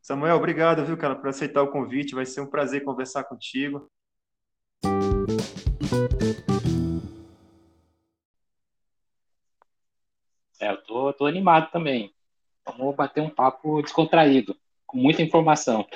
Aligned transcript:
Samuel, 0.00 0.36
obrigado, 0.36 0.84
viu, 0.84 0.96
cara, 0.96 1.16
por 1.16 1.28
aceitar 1.28 1.62
o 1.62 1.70
convite. 1.70 2.14
Vai 2.14 2.24
ser 2.24 2.40
um 2.40 2.46
prazer 2.46 2.84
conversar 2.84 3.24
contigo. 3.24 3.90
É, 10.60 10.70
eu 10.70 10.76
tô, 10.84 11.12
tô 11.12 11.26
animado 11.26 11.70
também. 11.72 12.14
Vamos 12.64 12.94
bater 12.94 13.20
um 13.20 13.30
papo 13.30 13.82
descontraído, 13.82 14.56
com 14.86 14.96
muita 14.96 15.22
informação. 15.22 15.86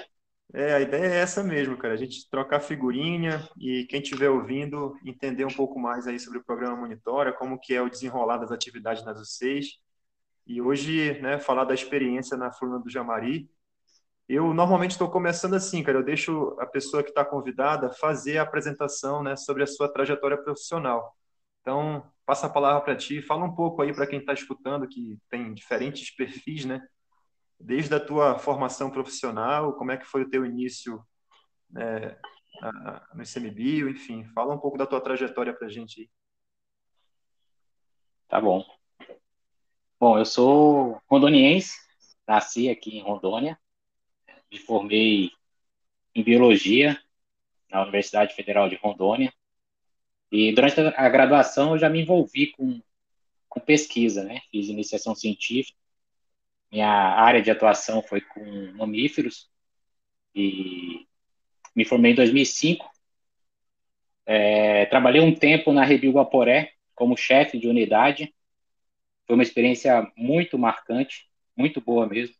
É, 0.53 0.75
a 0.75 0.81
ideia 0.81 1.07
é 1.07 1.21
essa 1.21 1.43
mesmo, 1.43 1.77
cara. 1.77 1.95
A 1.95 1.97
gente 1.97 2.29
trocar 2.29 2.61
figurinha 2.61 3.49
e 3.57 3.85
quem 3.85 4.03
estiver 4.03 4.29
ouvindo 4.29 4.97
entender 5.05 5.45
um 5.45 5.55
pouco 5.55 5.79
mais 5.79 6.09
aí 6.09 6.19
sobre 6.19 6.41
o 6.41 6.45
programa 6.45 6.77
Monitora, 6.77 7.33
como 7.33 7.61
que 7.61 7.75
é 7.75 7.81
o 7.81 7.89
desenrolar 7.89 8.39
das 8.39 8.51
atividades 8.51 9.05
nas 9.05 9.21
UCs. 9.21 9.79
E 10.46 10.61
hoje, 10.61 11.20
né, 11.20 11.38
falar 11.38 11.64
da 11.64 11.75
experiência 11.75 12.37
na 12.37 12.52
Furna 12.52 12.78
do 12.78 12.91
Jamari, 12.91 13.51
eu 14.28 14.55
normalmente 14.55 14.92
estou 14.92 15.10
começando 15.10 15.55
assim, 15.55 15.82
cara. 15.82 15.98
Eu 15.98 16.05
deixo 16.05 16.56
a 16.60 16.66
pessoa 16.66 17.02
que 17.02 17.10
está 17.10 17.24
convidada 17.24 17.92
fazer 17.92 18.38
a 18.38 18.42
apresentação, 18.42 19.23
né, 19.23 19.37
sobre 19.37 19.62
a 19.62 19.66
sua 19.66 19.92
trajetória 19.92 20.38
profissional. 20.38 21.16
Então, 21.60 22.05
passa 22.24 22.46
a 22.46 22.51
palavra 22.51 22.80
para 22.80 22.96
ti, 22.96 23.20
fala 23.20 23.45
um 23.45 23.55
pouco 23.55 23.82
aí 23.82 23.92
para 23.92 24.06
quem 24.06 24.20
está 24.20 24.32
escutando, 24.32 24.88
que 24.88 25.18
tem 25.29 25.52
diferentes 25.52 26.15
perfis, 26.15 26.65
né? 26.65 26.80
Desde 27.59 27.95
a 27.95 28.01
tua 28.01 28.38
formação 28.38 28.91
profissional, 28.91 29.74
como 29.74 29.93
é 29.93 29.96
que 29.96 30.07
foi 30.07 30.23
o 30.23 30.30
teu 30.30 30.46
início 30.46 31.04
né, 31.68 32.16
no 33.15 33.23
ICMBio, 33.23 33.88
enfim, 33.88 34.24
fala 34.34 34.54
um 34.54 34.59
pouco 34.59 34.79
da 34.79 34.87
tua 34.87 35.01
trajetória 35.01 35.52
para 35.52 35.66
a 35.66 35.70
gente 35.70 36.02
aí. 36.02 36.10
Tá 38.29 38.41
bom. 38.41 38.65
Bom, 40.00 40.18
eu 40.18 40.24
sou 40.24 40.98
rondoniense, 41.06 41.78
nasci 42.27 42.70
aqui 42.70 42.96
em 42.96 43.02
Rondônia, 43.02 43.59
me 44.51 44.59
formei 44.59 45.30
em 46.15 46.24
biologia 46.24 46.98
na 47.70 47.82
Universidade 47.82 48.34
Federal 48.34 48.66
de 48.66 48.76
Rondônia. 48.76 49.30
E 50.32 50.52
durante 50.54 50.80
a 50.80 51.09
graduação 51.10 51.73
eu 51.73 51.79
já 51.79 51.90
me 51.90 52.01
envolvi 52.01 52.46
com, 52.52 52.80
com 53.46 53.60
pesquisa, 53.60 54.24
né? 54.24 54.40
Fiz 54.51 54.68
iniciação 54.68 55.15
científica. 55.15 55.76
Minha 56.73 56.88
área 56.88 57.42
de 57.42 57.51
atuação 57.51 58.02
foi 58.02 58.23
com 58.23 58.73
mamíferos 58.73 59.51
e 60.35 61.07
me 61.76 61.85
formei 61.85 62.12
em 62.12 62.14
2005. 62.14 62.90
É, 64.25 64.87
trabalhei 64.87 65.20
um 65.20 65.34
tempo 65.34 65.72
na 65.72 65.84
Rebil 65.84 66.12
Guaporé 66.12 66.72
como 66.94 67.19
chefe 67.19 67.59
de 67.59 67.69
unidade. 67.69 68.32
Foi 69.31 69.36
uma 69.36 69.44
experiência 69.44 70.10
muito 70.16 70.59
marcante, 70.59 71.31
muito 71.56 71.81
boa 71.81 72.04
mesmo. 72.04 72.34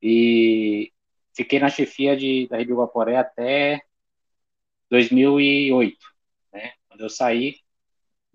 E 0.00 0.92
fiquei 1.34 1.58
na 1.58 1.68
chefia 1.68 2.16
de, 2.16 2.46
da 2.46 2.58
Rebel 2.58 2.76
Guaporé 2.76 3.16
até 3.16 3.82
2008, 4.88 5.98
né? 6.52 6.74
Quando 6.86 7.00
eu 7.00 7.10
saí 7.10 7.56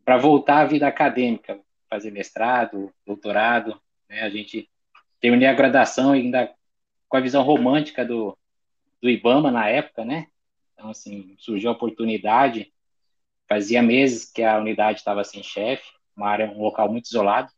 para 0.04 0.18
voltar 0.18 0.58
à 0.58 0.66
vida 0.66 0.86
acadêmica, 0.86 1.62
fazer 1.90 2.12
mestrado, 2.12 2.94
doutorado, 3.06 3.82
né? 4.10 4.24
A 4.24 4.30
gente 4.30 4.70
terminei 5.22 5.48
a 5.48 5.54
graduação 5.54 6.12
ainda 6.12 6.54
com 7.08 7.16
a 7.16 7.22
visão 7.22 7.42
romântica 7.42 8.04
do, 8.04 8.38
do 9.02 9.10
IBAMA 9.10 9.50
na 9.50 9.70
época, 9.70 10.04
né? 10.04 10.28
Então, 10.74 10.90
assim, 10.90 11.38
surgiu 11.40 11.70
a 11.70 11.74
oportunidade. 11.74 12.70
Fazia 13.48 13.82
meses 13.82 14.30
que 14.30 14.44
a 14.44 14.58
unidade 14.58 15.00
estava 15.00 15.24
sem 15.24 15.42
chefe, 15.42 15.90
uma 16.18 16.28
área, 16.28 16.52
um 16.52 16.62
local 16.62 16.92
muito 16.92 17.06
isolado. 17.06 17.50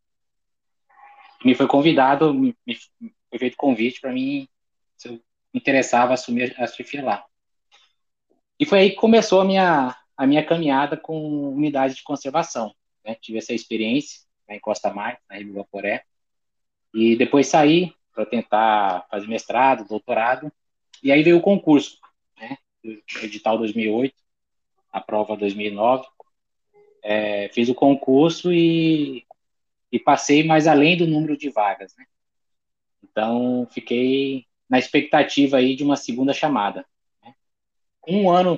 Me 1.43 1.55
foi 1.55 1.67
convidado, 1.67 2.33
me, 2.33 2.55
me 2.65 2.77
foi 3.29 3.39
feito 3.39 3.57
convite 3.57 3.99
para 3.99 4.11
mim 4.11 4.47
se 4.95 5.09
eu 5.09 5.19
interessava 5.53 6.13
assumir 6.13 6.55
a 6.57 6.67
chefia 6.67 7.03
lá. 7.03 7.25
E 8.59 8.65
foi 8.65 8.79
aí 8.79 8.89
que 8.91 8.95
começou 8.95 9.41
a 9.41 9.45
minha, 9.45 9.95
a 10.15 10.27
minha 10.27 10.45
caminhada 10.45 10.95
com 10.95 11.49
unidade 11.49 11.95
de 11.95 12.03
conservação. 12.03 12.73
Né? 13.03 13.15
Tive 13.15 13.39
essa 13.39 13.53
experiência 13.53 14.21
né, 14.47 14.55
em 14.55 14.59
Costa 14.59 14.93
Mar, 14.93 15.19
na 15.29 15.37
Rio 15.37 15.53
Guaporé, 15.53 16.03
e 16.93 17.15
depois 17.15 17.47
saí 17.47 17.93
para 18.13 18.25
tentar 18.25 19.07
fazer 19.09 19.27
mestrado, 19.27 19.87
doutorado, 19.87 20.51
e 21.01 21.11
aí 21.11 21.23
veio 21.23 21.37
o 21.37 21.41
concurso, 21.41 21.97
né? 22.37 22.57
edital 23.23 23.57
2008, 23.57 24.15
a 24.91 25.01
prova 25.01 25.35
2009, 25.35 26.05
é, 27.01 27.49
fiz 27.49 27.67
o 27.67 27.75
concurso 27.75 28.53
e, 28.53 29.25
e 29.93 29.99
passei 29.99 30.43
mais 30.43 30.65
além 30.65 30.97
do 30.97 31.05
número 31.05 31.37
de 31.37 31.51
vagas, 31.51 31.95
né? 31.95 32.03
Então, 33.03 33.67
fiquei 33.71 34.47
na 34.67 34.79
expectativa 34.79 35.57
aí 35.57 35.75
de 35.75 35.83
uma 35.83 35.95
segunda 35.95 36.33
chamada. 36.33 36.83
Né? 37.23 37.35
Um 38.07 38.27
ano 38.27 38.57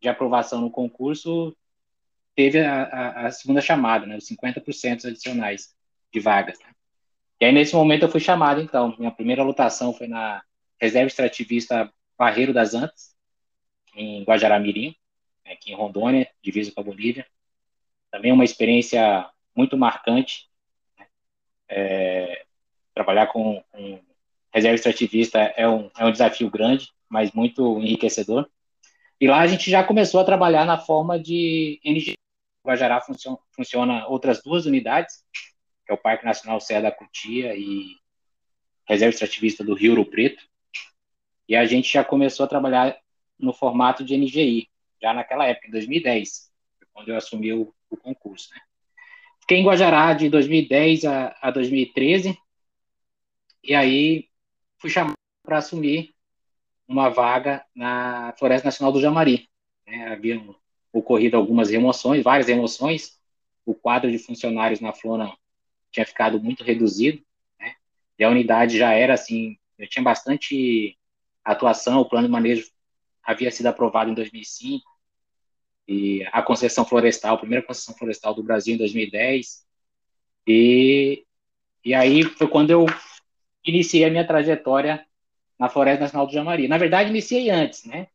de 0.00 0.08
aprovação 0.08 0.60
no 0.60 0.68
concurso, 0.68 1.56
teve 2.34 2.58
a, 2.58 2.82
a, 2.82 3.26
a 3.26 3.30
segunda 3.30 3.60
chamada, 3.60 4.04
né, 4.04 4.16
os 4.16 4.26
50% 4.26 5.04
adicionais 5.04 5.76
de 6.12 6.18
vagas. 6.18 6.58
Né? 6.58 6.74
E 7.40 7.44
aí, 7.44 7.52
nesse 7.52 7.76
momento, 7.76 8.02
eu 8.02 8.10
fui 8.10 8.20
chamado, 8.20 8.60
então. 8.60 8.96
Minha 8.98 9.12
primeira 9.12 9.44
lotação 9.44 9.94
foi 9.94 10.08
na 10.08 10.42
Reserva 10.80 11.06
Extrativista 11.06 11.92
Barreiro 12.18 12.52
das 12.52 12.74
Antas, 12.74 13.14
em 13.94 14.24
Guajará-Mirim, 14.24 14.96
aqui 15.46 15.70
em 15.70 15.76
Rondônia, 15.76 16.28
divisa 16.42 16.72
com 16.72 16.80
a 16.80 16.84
Bolívia. 16.84 17.24
Também 18.10 18.32
uma 18.32 18.44
experiência 18.44 19.30
muito 19.54 19.76
marcante. 19.76 20.48
É, 21.68 22.44
trabalhar 22.94 23.28
com, 23.28 23.62
reserva 24.52 24.74
extrativista 24.74 25.38
é 25.38 25.68
um, 25.68 25.90
é 25.96 26.04
um 26.04 26.12
desafio 26.12 26.50
grande, 26.50 26.92
mas 27.08 27.32
muito 27.32 27.78
enriquecedor. 27.80 28.48
E 29.20 29.26
lá 29.26 29.40
a 29.40 29.46
gente 29.46 29.70
já 29.70 29.82
começou 29.82 30.20
a 30.20 30.24
trabalhar 30.24 30.64
na 30.64 30.78
forma 30.78 31.18
de 31.18 31.80
NG. 31.84 32.14
Guajará 32.64 33.00
funciona, 33.00 33.38
funciona 33.52 34.06
outras 34.06 34.42
duas 34.42 34.66
unidades, 34.66 35.24
que 35.84 35.92
é 35.92 35.94
o 35.94 35.98
Parque 35.98 36.24
Nacional 36.24 36.60
Serra 36.60 36.82
da 36.82 36.92
Cutia 36.92 37.56
e 37.56 37.96
Reserva 38.86 39.14
Extrativista 39.14 39.64
do 39.64 39.74
Rio 39.74 39.92
Ouro 39.92 40.04
Preto. 40.04 40.44
E 41.48 41.56
a 41.56 41.64
gente 41.64 41.92
já 41.92 42.04
começou 42.04 42.44
a 42.44 42.48
trabalhar 42.48 42.96
no 43.38 43.52
formato 43.52 44.04
de 44.04 44.16
NGI, 44.16 44.68
já 45.00 45.12
naquela 45.12 45.46
época, 45.46 45.66
em 45.66 45.70
2010, 45.72 46.50
quando 46.92 47.08
eu 47.08 47.16
assumi 47.16 47.52
o, 47.52 47.74
o 47.90 47.96
concurso. 47.96 48.50
Né? 48.54 48.60
Fiquei 49.42 49.58
em 49.58 49.64
Guajará 49.64 50.14
de 50.14 50.28
2010 50.28 51.04
a, 51.04 51.36
a 51.42 51.50
2013, 51.50 52.38
e 53.62 53.74
aí 53.74 54.28
fui 54.78 54.88
chamado 54.88 55.14
para 55.42 55.58
assumir 55.58 56.14
uma 56.86 57.08
vaga 57.08 57.64
na 57.74 58.32
Floresta 58.38 58.68
Nacional 58.68 58.92
do 58.92 59.00
Jamari. 59.00 59.48
Né? 59.86 60.12
Haviam 60.12 60.54
ocorrido 60.92 61.36
algumas 61.36 61.70
remoções, 61.70 62.22
várias 62.22 62.46
remoções. 62.46 63.18
O 63.66 63.74
quadro 63.74 64.10
de 64.10 64.18
funcionários 64.18 64.80
na 64.80 64.92
Flona 64.92 65.36
tinha 65.90 66.06
ficado 66.06 66.40
muito 66.40 66.62
reduzido, 66.62 67.22
né? 67.58 67.74
e 68.18 68.24
a 68.24 68.30
unidade 68.30 68.78
já 68.78 68.92
era 68.92 69.14
assim, 69.14 69.58
eu 69.76 69.88
tinha 69.88 70.02
bastante 70.02 70.96
atuação, 71.44 72.00
o 72.00 72.08
plano 72.08 72.28
de 72.28 72.32
manejo 72.32 72.70
havia 73.22 73.50
sido 73.50 73.66
aprovado 73.66 74.10
em 74.10 74.14
2005, 74.14 74.84
e 75.86 76.24
a 76.32 76.42
concessão 76.42 76.84
florestal, 76.84 77.34
a 77.34 77.38
primeira 77.38 77.64
concessão 77.64 77.94
florestal 77.94 78.34
do 78.34 78.42
Brasil 78.42 78.74
em 78.74 78.78
2010, 78.78 79.64
e, 80.46 81.24
e 81.84 81.94
aí 81.94 82.24
foi 82.24 82.48
quando 82.48 82.70
eu 82.70 82.86
iniciei 83.64 84.04
a 84.04 84.10
minha 84.10 84.26
trajetória 84.26 85.04
na 85.58 85.68
Floresta 85.68 86.02
Nacional 86.02 86.26
do 86.26 86.32
Jamari. 86.32 86.68
Na 86.68 86.78
verdade, 86.78 87.10
iniciei 87.10 87.50
antes, 87.50 87.84
né? 87.84 88.08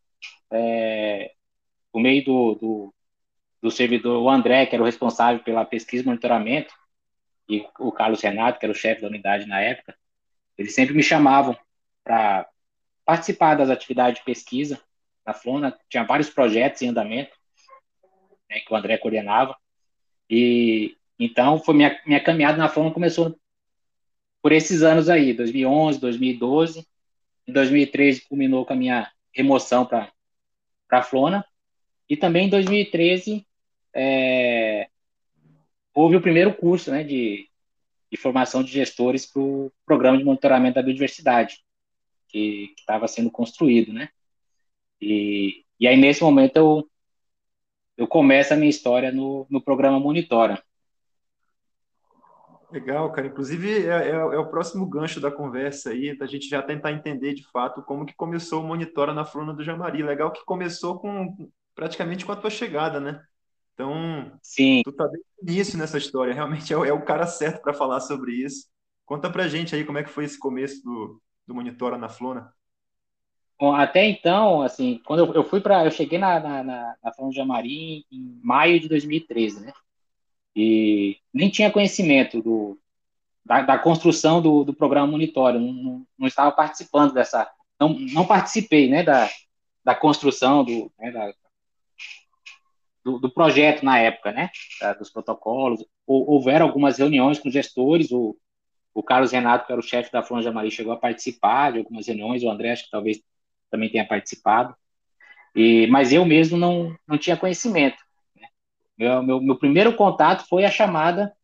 É, 0.52 1.34
por 1.92 2.02
meio 2.02 2.24
do, 2.24 2.56
do, 2.56 2.94
do, 3.62 3.72
servidor, 3.72 4.22
o 4.22 4.30
André, 4.30 4.66
que 4.66 4.76
era 4.76 4.84
o 4.84 4.86
responsável 4.86 5.44
pela 5.44 5.66
pesquisa 5.66 6.04
e 6.04 6.06
monitoramento, 6.06 6.74
e 7.50 7.66
o 7.80 7.92
Carlos 7.92 8.22
Renato, 8.22 8.60
que 8.60 8.66
era 8.66 8.74
o 8.74 8.76
chefe 8.76 9.02
da 9.02 9.08
unidade 9.08 9.46
na 9.46 9.62
época, 9.62 9.96
eles 10.58 10.76
sempre 10.76 10.94
me 10.94 11.04
chamavam 11.04 11.58
para 12.04 12.48
participar 13.06 13.56
das 13.56 13.70
atividades 13.70 14.20
de 14.20 14.26
pesquisa 14.26 14.82
na 15.26 15.34
Flona. 15.34 15.78
Tinha 15.90 16.04
vários 16.04 16.30
projetos 16.30 16.82
em 16.82 16.90
andamento 16.90 17.37
né, 18.50 18.60
que 18.60 18.74
o 18.74 18.76
André 18.76 18.98
coordenava. 18.98 19.56
E 20.30 20.96
então 21.20 21.60
foi 21.60 21.76
minha, 21.76 22.00
minha 22.06 22.24
caminhada 22.24 22.58
na 22.58 22.70
Flona 22.70 22.92
começou 22.92 23.38
por 24.42 24.52
esses 24.52 24.84
anos 24.84 25.10
aí, 25.10 25.34
2011, 25.34 26.00
2012. 26.00 26.88
Em 27.48 27.54
2013 27.54 28.28
culminou 28.28 28.66
com 28.66 28.74
a 28.74 28.76
minha 28.76 29.12
remoção 29.34 29.86
para 29.86 30.12
a 30.92 31.02
Flona. 31.02 31.46
E 32.10 32.16
também 32.16 32.48
em 32.48 32.50
2013 32.50 33.46
é, 33.94 34.90
houve 35.94 36.16
o 36.16 36.22
primeiro 36.22 36.54
curso 36.54 36.92
né, 36.92 37.04
de, 37.04 37.50
de 38.12 38.18
formação 38.18 38.64
de 38.64 38.72
gestores 38.72 39.26
para 39.26 39.42
o 39.42 39.72
programa 39.86 40.18
de 40.18 40.24
monitoramento 40.24 40.76
da 40.76 40.84
biodiversidade, 40.84 41.60
que 42.28 42.74
estava 42.78 43.08
sendo 43.08 43.32
construído. 43.32 43.92
Né? 43.92 44.10
E, 45.02 45.66
e 45.80 45.88
aí, 45.88 45.98
nesse 45.98 46.24
momento, 46.24 46.58
eu, 46.58 46.90
eu 47.98 48.08
começo 48.08 48.54
a 48.54 48.58
minha 48.58 48.70
história 48.70 49.12
no, 49.12 49.48
no 49.50 49.62
programa 49.62 50.00
Monitora. 50.00 50.64
Legal, 52.72 53.12
cara. 53.12 53.28
Inclusive, 53.28 53.88
é, 53.88 54.10
é, 54.10 54.12
é, 54.12 54.38
o 54.38 54.50
próximo 54.50 54.86
gancho 54.86 55.20
da 55.20 55.32
conversa 55.32 55.90
aí, 55.90 56.16
da 56.18 56.28
gente 56.28 56.48
já 56.48 56.62
tentar 56.62 56.92
entender 56.92 57.34
de 57.34 57.44
fato 57.50 57.82
como 57.82 58.06
que 58.06 58.14
começou 58.14 58.62
o 58.62 58.68
Monitora 58.68 59.14
na 59.14 59.26
Fluna 59.26 59.54
do 59.54 59.64
Jamari. 59.64 60.04
Legal 60.04 60.32
que 60.32 60.46
começou 60.46 61.00
com 61.00 61.50
praticamente 61.74 62.26
com 62.26 62.32
a 62.32 62.36
tua 62.36 62.50
chegada, 62.50 63.00
né? 63.00 63.22
Então, 63.74 64.38
Sim. 64.42 64.82
tu 64.84 64.92
tá 64.92 65.08
bem 65.08 65.22
início 65.42 65.78
nessa 65.78 65.98
história. 65.98 66.34
Realmente 66.34 66.74
é, 66.74 66.78
o, 66.78 66.84
é 66.84 66.92
o 66.92 67.06
cara 67.06 67.26
certo 67.26 67.62
para 67.62 67.74
falar 67.74 68.02
sobre 68.02 68.34
isso. 68.34 68.68
Conta 69.06 69.30
pra 69.30 69.48
gente 69.48 69.74
aí 69.74 69.86
como 69.86 69.98
é 69.98 70.04
que 70.04 70.10
foi 70.10 70.26
esse 70.26 70.38
começo 70.38 70.84
do, 70.84 71.22
do 71.48 71.56
Monitora 71.56 71.98
na 71.98 72.10
Fluna. 72.10 72.52
Até 73.60 74.06
então, 74.08 74.62
assim, 74.62 75.02
quando 75.06 75.26
eu, 75.26 75.34
eu 75.34 75.44
fui 75.44 75.60
para, 75.60 75.84
eu 75.86 75.92
cheguei 75.92 76.20
na, 76.20 76.40
na, 76.40 76.64
na, 76.64 76.96
na 77.04 77.14
Fluna 77.14 77.32
do 77.32 77.36
Jamari 77.36 78.06
em 78.12 78.40
maio 78.44 78.80
de 78.80 78.88
2013, 78.88 79.66
né? 79.66 79.74
e 80.60 81.20
nem 81.32 81.52
tinha 81.52 81.72
conhecimento 81.72 82.42
do, 82.42 82.80
da, 83.46 83.62
da 83.62 83.78
construção 83.78 84.42
do, 84.42 84.64
do, 84.64 84.74
programa 84.74 85.06
monitório, 85.06 85.60
não, 85.60 85.72
não, 85.72 86.08
não, 86.18 86.28
estava 86.28 86.52
participando 86.52 87.14
dessa, 87.14 87.48
não, 87.80 87.90
não 87.90 88.26
participei, 88.26 88.90
né, 88.90 89.04
da, 89.04 89.30
da 89.86 89.94
construção 89.94 90.64
do, 90.64 90.92
né, 90.98 91.12
da, 91.12 91.32
do, 93.06 93.20
do, 93.20 93.30
projeto 93.30 93.86
na 93.86 94.00
época, 94.00 94.32
né, 94.32 94.50
da, 94.82 94.94
dos 94.94 95.12
protocolos, 95.12 95.86
houveram 96.08 96.66
algumas 96.66 96.98
reuniões 96.98 97.38
com 97.38 97.52
gestores, 97.52 98.12
o, 98.12 98.36
o 98.96 99.04
Carlos 99.04 99.32
Renato, 99.32 99.68
que 99.68 99.72
era 99.72 99.80
o 99.80 99.84
chefe 99.84 100.12
da 100.12 100.24
Franja 100.24 100.52
Maria, 100.52 100.72
chegou 100.72 100.92
a 100.92 100.98
participar 100.98 101.74
de 101.74 101.78
algumas 101.78 102.08
reuniões, 102.08 102.42
o 102.42 102.50
André 102.50 102.72
acho 102.72 102.86
que 102.86 102.92
talvez 102.92 103.22
também 103.70 103.90
tenha 103.90 104.08
participado, 104.08 104.76
e, 105.56 105.88
mas 105.88 106.14
eu 106.14 106.26
mesmo 106.26 106.58
não, 106.58 106.96
não 107.08 107.18
tinha 107.18 107.38
conhecimento. 107.38 107.98
Meu, 108.98 109.22
meu, 109.22 109.42
meu 109.42 109.58
primeiro 109.58 109.96
contato 109.96 110.48
foi 110.48 110.66
a 110.66 110.72
chamada 110.72 111.36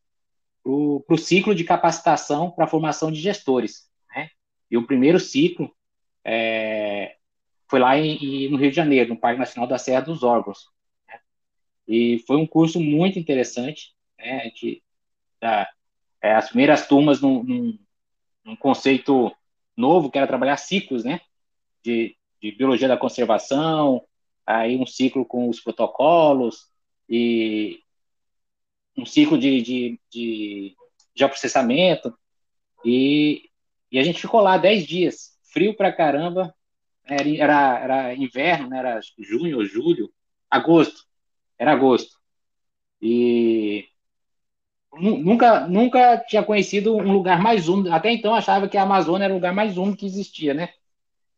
para 0.64 0.72
o 0.72 1.18
ciclo 1.18 1.54
de 1.54 1.64
capacitação 1.64 2.50
para 2.50 2.66
a 2.66 2.68
formação 2.68 3.12
de 3.12 3.20
gestores. 3.20 3.90
Né? 4.16 4.30
E 4.72 4.78
o 4.78 4.88
primeiro 4.88 5.20
ciclo 5.20 5.72
é, 6.24 7.16
foi 7.68 7.80
lá 7.80 7.98
em, 7.98 8.50
no 8.50 8.58
Rio 8.58 8.70
de 8.70 8.76
Janeiro, 8.76 9.10
no 9.10 9.20
Parque 9.20 9.40
Nacional 9.40 9.68
da 9.68 9.78
Serra 9.78 10.02
dos 10.02 10.24
Órgãos. 10.24 10.70
Né? 11.08 11.20
E 11.88 12.24
foi 12.26 12.38
um 12.38 12.48
curso 12.48 12.80
muito 12.80 13.20
interessante, 13.20 13.94
né? 14.18 14.50
que, 14.52 14.82
da, 15.42 15.70
é, 16.22 16.34
as 16.34 16.48
primeiras 16.48 16.88
turmas 16.88 17.20
num, 17.22 17.44
num, 17.44 17.80
num, 18.46 18.56
conceito 18.56 19.36
novo, 19.76 20.10
que 20.10 20.18
era 20.18 20.28
trabalhar 20.28 20.58
ciclos, 20.58 21.04
né? 21.04 21.20
De, 21.84 22.16
de 22.42 22.52
biologia 22.52 22.88
da 22.88 22.98
conservação, 22.98 24.04
aí 24.46 24.78
um 24.78 24.86
ciclo 24.86 25.26
com 25.26 25.50
os 25.50 25.60
protocolos, 25.60 26.68
e 27.10 27.80
um 28.98 29.06
ciclo 29.06 29.38
de, 29.38 29.62
de, 29.62 30.00
de 30.10 30.76
geoprocessamento, 31.16 32.18
e, 32.86 33.50
e 33.92 34.00
a 34.00 34.04
gente 34.04 34.22
ficou 34.22 34.42
lá 34.42 34.58
10 34.58 34.86
dias, 34.86 35.38
frio 35.52 35.76
pra 35.76 35.92
caramba, 35.92 36.54
era, 37.06 37.30
era, 37.38 37.80
era 37.80 38.16
inverno, 38.16 38.70
né, 38.70 38.80
era 38.80 39.00
junho 39.20 39.58
ou 39.58 39.66
julho, 39.66 40.12
agosto, 40.50 41.06
era 41.58 41.72
agosto, 41.72 42.18
e 43.02 43.88
nunca, 44.94 45.68
nunca 45.68 46.18
tinha 46.20 46.44
conhecido 46.44 46.96
um 46.96 47.12
lugar 47.12 47.42
mais 47.42 47.68
úmido, 47.68 47.92
até 47.92 48.12
então 48.12 48.34
achava 48.34 48.68
que 48.68 48.78
a 48.78 48.84
Amazônia 48.84 49.26
era 49.26 49.34
o 49.34 49.38
lugar 49.38 49.54
mais 49.54 49.78
úmido 49.78 49.98
que 49.98 50.06
existia, 50.06 50.54
né? 50.54 50.70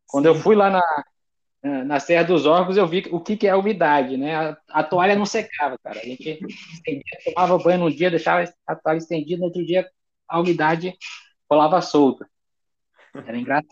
Quando 0.08 0.26
Sim. 0.26 0.30
eu 0.30 0.36
fui 0.36 0.56
lá 0.56 0.70
na, 0.70 1.84
na 1.84 2.00
Serra 2.00 2.24
dos 2.24 2.46
Órgãos 2.46 2.78
eu 2.78 2.88
vi 2.88 3.04
o 3.12 3.20
que, 3.20 3.36
que 3.36 3.48
é 3.48 3.56
umidade, 3.56 4.18
né? 4.18 4.36
A, 4.36 4.58
a, 4.70 4.84
toalha 4.84 5.16
não 5.16 5.26
secava, 5.26 5.78
cara. 5.80 6.00
A 6.00 6.06
gente 6.06 6.40
estendia, 6.74 7.04
tomava 7.26 7.58
banho 7.58 7.80
num 7.80 7.90
dia, 7.90 8.12
deixava 8.12 8.52
a 8.68 8.76
toalha 8.76 8.98
estendida, 8.98 9.40
no 9.40 9.46
outro 9.46 9.66
dia 9.66 9.90
a 10.28 10.40
umidade 10.40 10.96
rolava 11.50 11.82
solta. 11.82 12.30
Era 13.14 13.38
engraçado. 13.38 13.70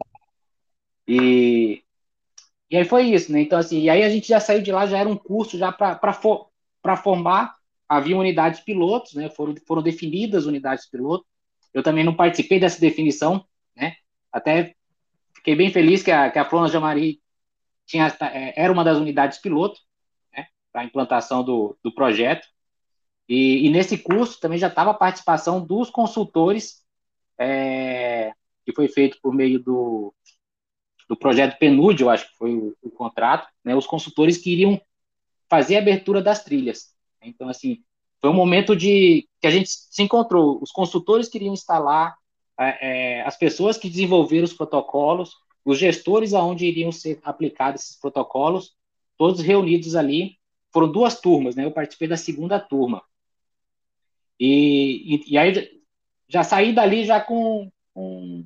E, 1.08 1.84
e 2.70 2.78
aí 2.78 2.86
foi 2.86 3.04
isso, 3.04 3.32
né? 3.32 3.42
Então, 3.42 3.60
assim, 3.60 3.82
e 3.82 3.90
aí 3.90 4.04
a 4.04 4.10
gente 4.10 4.28
já 4.28 4.40
saiu 4.40 4.62
de 4.62 4.72
lá, 4.72 4.88
já 4.88 4.98
era 4.98 5.10
um 5.10 5.18
curso 5.18 5.58
já 5.58 5.72
para 5.72 6.14
for, 6.14 6.50
formar. 7.04 7.56
Havia 7.88 8.18
unidades 8.18 8.62
pilotos, 8.62 9.14
né? 9.14 9.30
Foram, 9.30 9.54
foram 9.68 9.84
definidas 9.84 10.46
unidades 10.46 10.90
pilotos. 10.90 11.28
Eu 11.74 11.84
também 11.84 12.04
não 12.04 12.16
participei 12.16 12.60
dessa 12.60 12.80
definição, 12.80 13.46
né? 13.76 13.96
Até 14.32 14.76
fiquei 15.44 15.56
bem 15.58 15.70
feliz 15.72 16.02
que 16.02 16.10
a, 16.10 16.32
que 16.32 16.40
a 16.40 16.68
Jamari 16.68 17.22
tinha, 17.86 18.08
é, 18.22 18.64
era 18.64 18.72
uma 18.72 18.84
das 18.84 18.98
unidades 18.98 19.38
piloto 19.40 19.78
né, 20.32 20.48
para 20.72 20.82
a 20.82 20.86
implantação 20.86 21.44
do, 21.44 21.78
do 21.84 21.94
projeto. 21.94 22.48
E, 23.28 23.68
e, 23.68 23.70
nesse 23.70 23.98
curso 23.98 24.40
também 24.40 24.58
já 24.58 24.68
estava 24.68 24.92
a 24.92 24.96
participação 24.96 25.64
dos 25.64 25.90
consultores, 25.90 26.82
é, 27.38 28.32
que 28.66 28.74
foi 28.74 28.88
feito 28.88 29.18
por 29.22 29.34
meio 29.34 29.60
do, 29.60 30.14
do 31.10 31.18
projeto 31.18 31.58
PNUD, 31.60 32.02
eu 32.02 32.10
acho 32.10 32.30
que 32.30 32.38
foi 32.38 32.54
o, 32.54 32.76
o 32.82 32.90
contrato, 32.90 33.48
né, 33.64 33.76
os 33.76 33.86
consultores 33.86 34.38
que 34.38 34.52
iriam 34.52 34.82
fazer 35.50 35.76
a 35.76 35.80
abertura 35.80 36.22
das 36.22 36.44
trilhas. 36.44 36.94
Então, 37.22 37.50
assim, 37.50 37.84
foi 38.22 38.30
um 38.30 38.34
momento 38.34 38.76
de 38.76 39.28
que 39.42 39.48
a 39.48 39.50
gente 39.50 39.70
se 39.70 40.02
encontrou, 40.02 40.62
os 40.62 40.72
consultores 40.72 41.28
queriam 41.28 41.54
instalar, 41.54 42.16
é, 42.60 43.22
as 43.22 43.38
pessoas 43.38 43.78
que 43.78 43.90
desenvolveram 43.90 44.46
os 44.46 44.54
protocolos, 44.54 45.36
os 45.66 45.78
gestores 45.78 46.34
aonde 46.34 46.66
iriam 46.66 46.92
ser 46.92 47.20
aplicados 47.24 47.84
esses 47.84 48.00
protocolos, 48.00 48.76
todos 49.18 49.42
reunidos 49.42 49.96
ali, 49.96 50.38
foram 50.72 50.92
duas 50.92 51.20
turmas, 51.20 51.56
né? 51.56 51.66
Eu 51.66 51.72
participei 51.72 52.08
da 52.08 52.18
segunda 52.18 52.60
turma. 52.60 53.04
E, 54.40 55.16
e, 55.16 55.34
e 55.34 55.38
aí 55.38 55.82
já 56.28 56.44
saí 56.44 56.74
dali 56.74 57.06
já 57.06 57.22
com, 57.22 57.72
com 57.94 58.44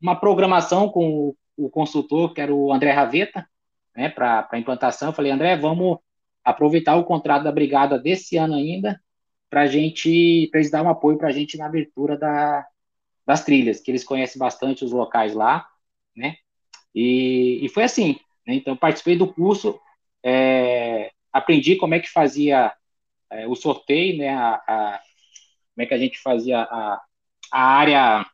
uma 0.00 0.16
programação 0.16 0.88
com 0.88 1.08
o, 1.08 1.36
o, 1.56 1.70
consultor, 1.70 2.34
que 2.34 2.40
era 2.40 2.54
o 2.54 2.72
André 2.72 2.90
Raveta, 2.90 3.48
né, 3.96 4.08
para 4.08 4.48
implantação. 4.54 5.08
Eu 5.08 5.12
falei, 5.12 5.30
André, 5.30 5.56
vamos 5.56 5.98
aproveitar 6.44 6.96
o 6.96 7.04
contrato 7.04 7.44
da 7.44 7.52
brigada 7.52 7.98
desse 7.98 8.36
ano 8.36 8.54
ainda 8.54 9.00
para 9.48 9.66
gente, 9.66 10.48
para 10.50 10.60
eles 10.60 10.70
dar 10.70 10.82
um 10.82 10.88
apoio 10.88 11.16
para 11.16 11.28
a 11.28 11.32
gente 11.32 11.56
na 11.56 11.66
abertura 11.66 12.16
da, 12.16 12.66
das 13.28 13.44
trilhas, 13.44 13.78
que 13.78 13.90
eles 13.90 14.04
conhecem 14.04 14.38
bastante 14.38 14.82
os 14.86 14.90
locais 14.90 15.34
lá, 15.34 15.68
né? 16.16 16.38
E, 16.94 17.60
e 17.62 17.68
foi 17.68 17.82
assim. 17.82 18.18
Né? 18.46 18.54
Então, 18.54 18.74
participei 18.74 19.18
do 19.18 19.30
curso, 19.30 19.78
é, 20.22 21.12
aprendi 21.30 21.76
como 21.76 21.94
é 21.94 22.00
que 22.00 22.08
fazia 22.08 22.74
é, 23.30 23.46
o 23.46 23.54
sorteio, 23.54 24.16
né? 24.16 24.30
A, 24.30 24.54
a, 24.66 25.00
como 25.74 25.84
é 25.84 25.86
que 25.86 25.92
a 25.92 25.98
gente 25.98 26.18
fazia 26.18 26.62
a, 26.62 27.02
a 27.52 27.62
área 27.62 28.26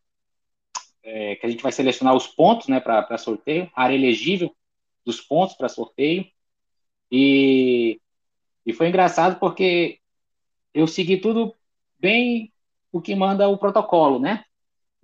é, 1.02 1.34
que 1.34 1.44
a 1.44 1.50
gente 1.50 1.62
vai 1.62 1.72
selecionar 1.72 2.14
os 2.14 2.28
pontos 2.28 2.68
né, 2.68 2.78
para 2.78 3.18
sorteio, 3.18 3.68
a 3.74 3.82
área 3.82 3.96
elegível 3.96 4.54
dos 5.04 5.20
pontos 5.20 5.56
para 5.56 5.68
sorteio. 5.68 6.24
E, 7.10 8.00
e 8.64 8.72
foi 8.72 8.86
engraçado 8.88 9.40
porque 9.40 9.98
eu 10.72 10.86
segui 10.86 11.16
tudo 11.16 11.52
bem 11.98 12.52
o 12.92 13.02
que 13.02 13.16
manda 13.16 13.48
o 13.48 13.58
protocolo, 13.58 14.20
né? 14.20 14.44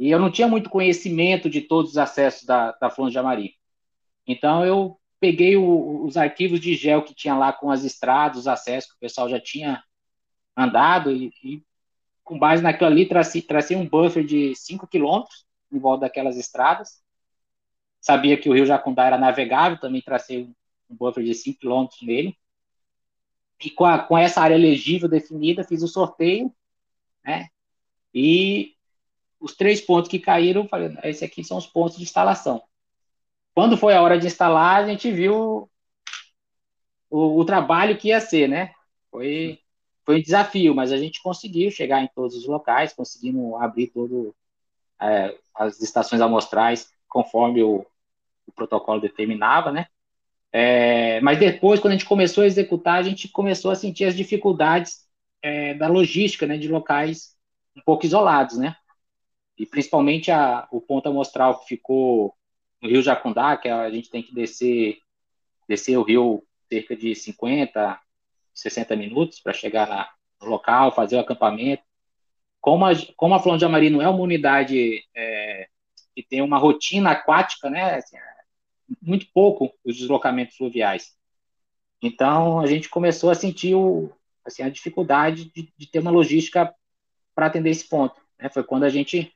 E 0.01 0.11
eu 0.11 0.19
não 0.19 0.31
tinha 0.31 0.49
muito 0.49 0.71
conhecimento 0.71 1.51
de 1.51 1.61
todos 1.61 1.91
os 1.91 1.99
acessos 1.99 2.45
da, 2.45 2.73
da 2.73 2.89
Flor 2.89 3.11
de 3.11 3.19
Amari. 3.19 3.57
Então, 4.27 4.65
eu 4.65 4.99
peguei 5.21 5.59
o, 5.59 6.03
os 6.07 6.17
arquivos 6.17 6.59
de 6.59 6.75
gel 6.75 7.03
que 7.03 7.15
tinha 7.15 7.37
lá 7.37 7.53
com 7.53 7.71
as 7.71 7.85
estradas, 7.85 8.39
os 8.39 8.49
acessos 8.49 8.91
que 8.91 8.97
o 8.97 9.01
pessoal 9.01 9.29
já 9.29 9.39
tinha 9.39 9.85
andado, 10.57 11.13
e, 11.13 11.31
e 11.45 11.63
com 12.25 12.39
base 12.39 12.63
naquilo 12.63 12.89
ali, 12.89 13.05
tracei, 13.05 13.43
tracei 13.43 13.77
um 13.77 13.87
buffer 13.87 14.25
de 14.25 14.55
5 14.57 14.87
quilômetros 14.87 15.45
em 15.71 15.79
volta 15.79 16.07
daquelas 16.07 16.39
estradas. 16.39 17.03
Sabia 18.01 18.41
que 18.41 18.49
o 18.49 18.55
Rio 18.55 18.65
Jacundá 18.65 19.05
era 19.05 19.19
navegável, 19.19 19.79
também 19.79 20.01
tracei 20.01 20.45
um 20.89 20.97
buffer 20.97 21.23
de 21.23 21.35
5 21.35 21.61
quilômetros 21.61 22.01
nele. 22.01 22.35
E 23.63 23.69
com, 23.69 23.85
a, 23.85 23.99
com 23.99 24.17
essa 24.17 24.41
área 24.41 24.55
elegível 24.55 25.11
definida, 25.11 25.63
fiz 25.63 25.83
o 25.83 25.89
sorteio, 25.89 26.51
né? 27.23 27.51
E 28.15 28.80
os 29.41 29.57
três 29.57 29.81
pontos 29.81 30.11
que 30.11 30.19
caíram, 30.19 30.69
falei, 30.69 30.97
esse 31.05 31.25
aqui 31.25 31.43
são 31.43 31.57
os 31.57 31.67
pontos 31.67 31.97
de 31.97 32.03
instalação. 32.03 32.63
Quando 33.55 33.77
foi 33.77 33.95
a 33.95 34.03
hora 34.03 34.19
de 34.19 34.27
instalar, 34.27 34.83
a 34.83 34.87
gente 34.87 35.11
viu 35.11 35.69
o, 37.09 37.39
o 37.39 37.45
trabalho 37.45 37.97
que 37.97 38.09
ia 38.09 38.21
ser, 38.21 38.49
né? 38.49 38.73
Foi, 39.11 39.59
foi 40.05 40.19
um 40.19 40.23
desafio, 40.23 40.75
mas 40.75 40.93
a 40.93 40.97
gente 40.97 41.23
conseguiu 41.23 41.71
chegar 41.71 42.03
em 42.03 42.09
todos 42.15 42.37
os 42.37 42.47
locais, 42.47 42.93
conseguimos 42.93 43.61
abrir 43.61 43.89
todo 43.89 44.35
é, 45.01 45.37
as 45.55 45.81
estações 45.81 46.21
amostrais 46.21 46.89
conforme 47.09 47.63
o, 47.63 47.85
o 48.47 48.53
protocolo 48.53 49.01
determinava, 49.01 49.73
né? 49.73 49.87
É, 50.53 51.21
mas 51.21 51.39
depois, 51.39 51.81
quando 51.81 51.93
a 51.93 51.97
gente 51.97 52.09
começou 52.09 52.43
a 52.45 52.47
executar, 52.47 52.99
a 52.99 53.03
gente 53.03 53.29
começou 53.29 53.71
a 53.71 53.77
sentir 53.77 54.05
as 54.05 54.17
dificuldades 54.17 55.07
é, 55.43 55.75
da 55.75 55.89
logística, 55.89 56.47
né, 56.47 56.59
de 56.59 56.69
locais 56.69 57.37
um 57.77 57.81
pouco 57.81 58.05
isolados, 58.05 58.59
né? 58.59 58.77
E 59.61 59.67
principalmente 59.67 60.31
a, 60.31 60.67
o 60.71 60.81
ponto 60.81 61.11
amostral 61.11 61.61
que 61.61 61.67
ficou 61.67 62.35
no 62.81 62.89
Rio 62.89 63.03
Jacundá, 63.03 63.59
que 63.59 63.69
a 63.69 63.91
gente 63.91 64.09
tem 64.09 64.23
que 64.23 64.35
descer, 64.35 65.01
descer 65.69 65.99
o 65.99 66.03
rio 66.03 66.43
cerca 66.67 66.97
de 66.97 67.15
50, 67.15 68.01
60 68.55 68.97
minutos 68.97 69.39
para 69.39 69.53
chegar 69.53 70.15
no 70.41 70.49
local, 70.49 70.95
fazer 70.95 71.17
o 71.17 71.21
acampamento. 71.21 71.83
como 72.59 72.87
a, 72.87 72.93
como 73.15 73.35
a 73.35 73.39
Flor 73.39 73.59
de 73.59 73.67
Amari 73.67 73.91
não 73.91 74.01
é 74.01 74.09
uma 74.09 74.23
unidade 74.23 75.05
é, 75.15 75.69
que 76.15 76.23
tem 76.23 76.41
uma 76.41 76.57
rotina 76.57 77.11
aquática, 77.11 77.69
né, 77.69 77.97
assim, 77.97 78.17
muito 79.03 79.27
pouco 79.31 79.71
os 79.85 79.95
deslocamentos 79.95 80.57
fluviais. 80.57 81.15
Então, 82.01 82.61
a 82.61 82.67
gente 82.67 82.89
começou 82.89 83.29
a 83.29 83.35
sentir 83.35 83.75
o, 83.75 84.11
assim, 84.43 84.63
a 84.63 84.71
dificuldade 84.71 85.53
de, 85.53 85.71
de 85.77 85.87
ter 85.87 85.99
uma 85.99 86.11
logística 86.11 86.75
para 87.35 87.45
atender 87.45 87.69
esse 87.69 87.87
ponto. 87.87 88.19
Né? 88.39 88.49
Foi 88.49 88.65
quando 88.65 88.85
a 88.85 88.89
gente 88.89 89.31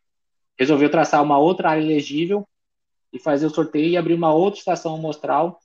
resolveu 0.58 0.90
traçar 0.90 1.22
uma 1.22 1.38
outra 1.38 1.70
área 1.70 1.82
elegível 1.82 2.46
e 3.12 3.18
fazer 3.18 3.46
o 3.46 3.50
sorteio 3.50 3.90
e 3.90 3.96
abrir 3.96 4.14
uma 4.14 4.32
outra 4.32 4.58
estação 4.58 4.94
amostral 4.94 5.60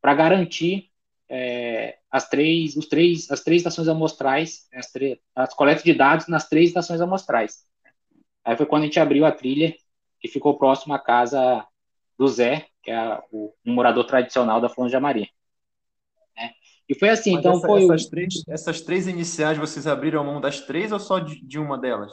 para 0.00 0.14
garantir 0.14 0.90
é, 1.28 1.98
as 2.10 2.28
três, 2.28 2.76
os 2.76 2.86
três, 2.86 3.30
as 3.30 3.40
três 3.40 3.60
estações 3.60 3.88
amostrais, 3.88 4.68
as, 4.72 4.92
as 5.34 5.54
coletas 5.54 5.82
de 5.82 5.94
dados 5.94 6.28
nas 6.28 6.48
três 6.48 6.68
estações 6.68 7.00
amostrais. 7.00 7.64
Aí 8.44 8.56
foi 8.56 8.66
quando 8.66 8.82
a 8.82 8.86
gente 8.86 9.00
abriu 9.00 9.24
a 9.24 9.32
trilha 9.32 9.74
que 10.20 10.28
ficou 10.28 10.56
próximo 10.56 10.94
à 10.94 10.98
casa 10.98 11.66
do 12.18 12.28
Zé, 12.28 12.66
que 12.82 12.90
é 12.90 13.22
o, 13.32 13.52
um 13.64 13.72
morador 13.72 14.04
tradicional 14.04 14.60
da 14.60 14.68
Flanja 14.68 15.00
Maria. 15.00 15.28
Né? 16.36 16.52
E 16.88 16.94
foi 16.94 17.08
assim, 17.08 17.32
Mas 17.32 17.40
então 17.40 17.56
essa, 17.56 17.66
foi... 17.66 17.84
Essas 17.84 18.06
três, 18.06 18.42
essas 18.46 18.80
três 18.82 19.06
iniciais, 19.08 19.58
vocês 19.58 19.86
abriram 19.86 20.22
mão 20.22 20.40
das 20.40 20.60
três 20.60 20.92
ou 20.92 21.00
só 21.00 21.18
de, 21.18 21.44
de 21.44 21.58
uma 21.58 21.78
delas? 21.78 22.12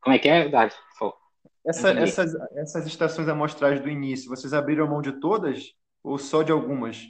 Como 0.00 0.14
é 0.14 0.18
que 0.18 0.28
é, 0.28 0.48
Dado? 0.48 0.74
Essa, 1.64 1.90
essas, 1.90 2.34
essas 2.54 2.86
estações 2.86 3.28
amostrais 3.28 3.80
do 3.80 3.88
início, 3.88 4.30
vocês 4.30 4.54
abriram 4.54 4.88
mão 4.88 5.02
de 5.02 5.12
todas 5.20 5.74
ou 6.02 6.18
só 6.18 6.42
de 6.42 6.50
algumas? 6.50 7.06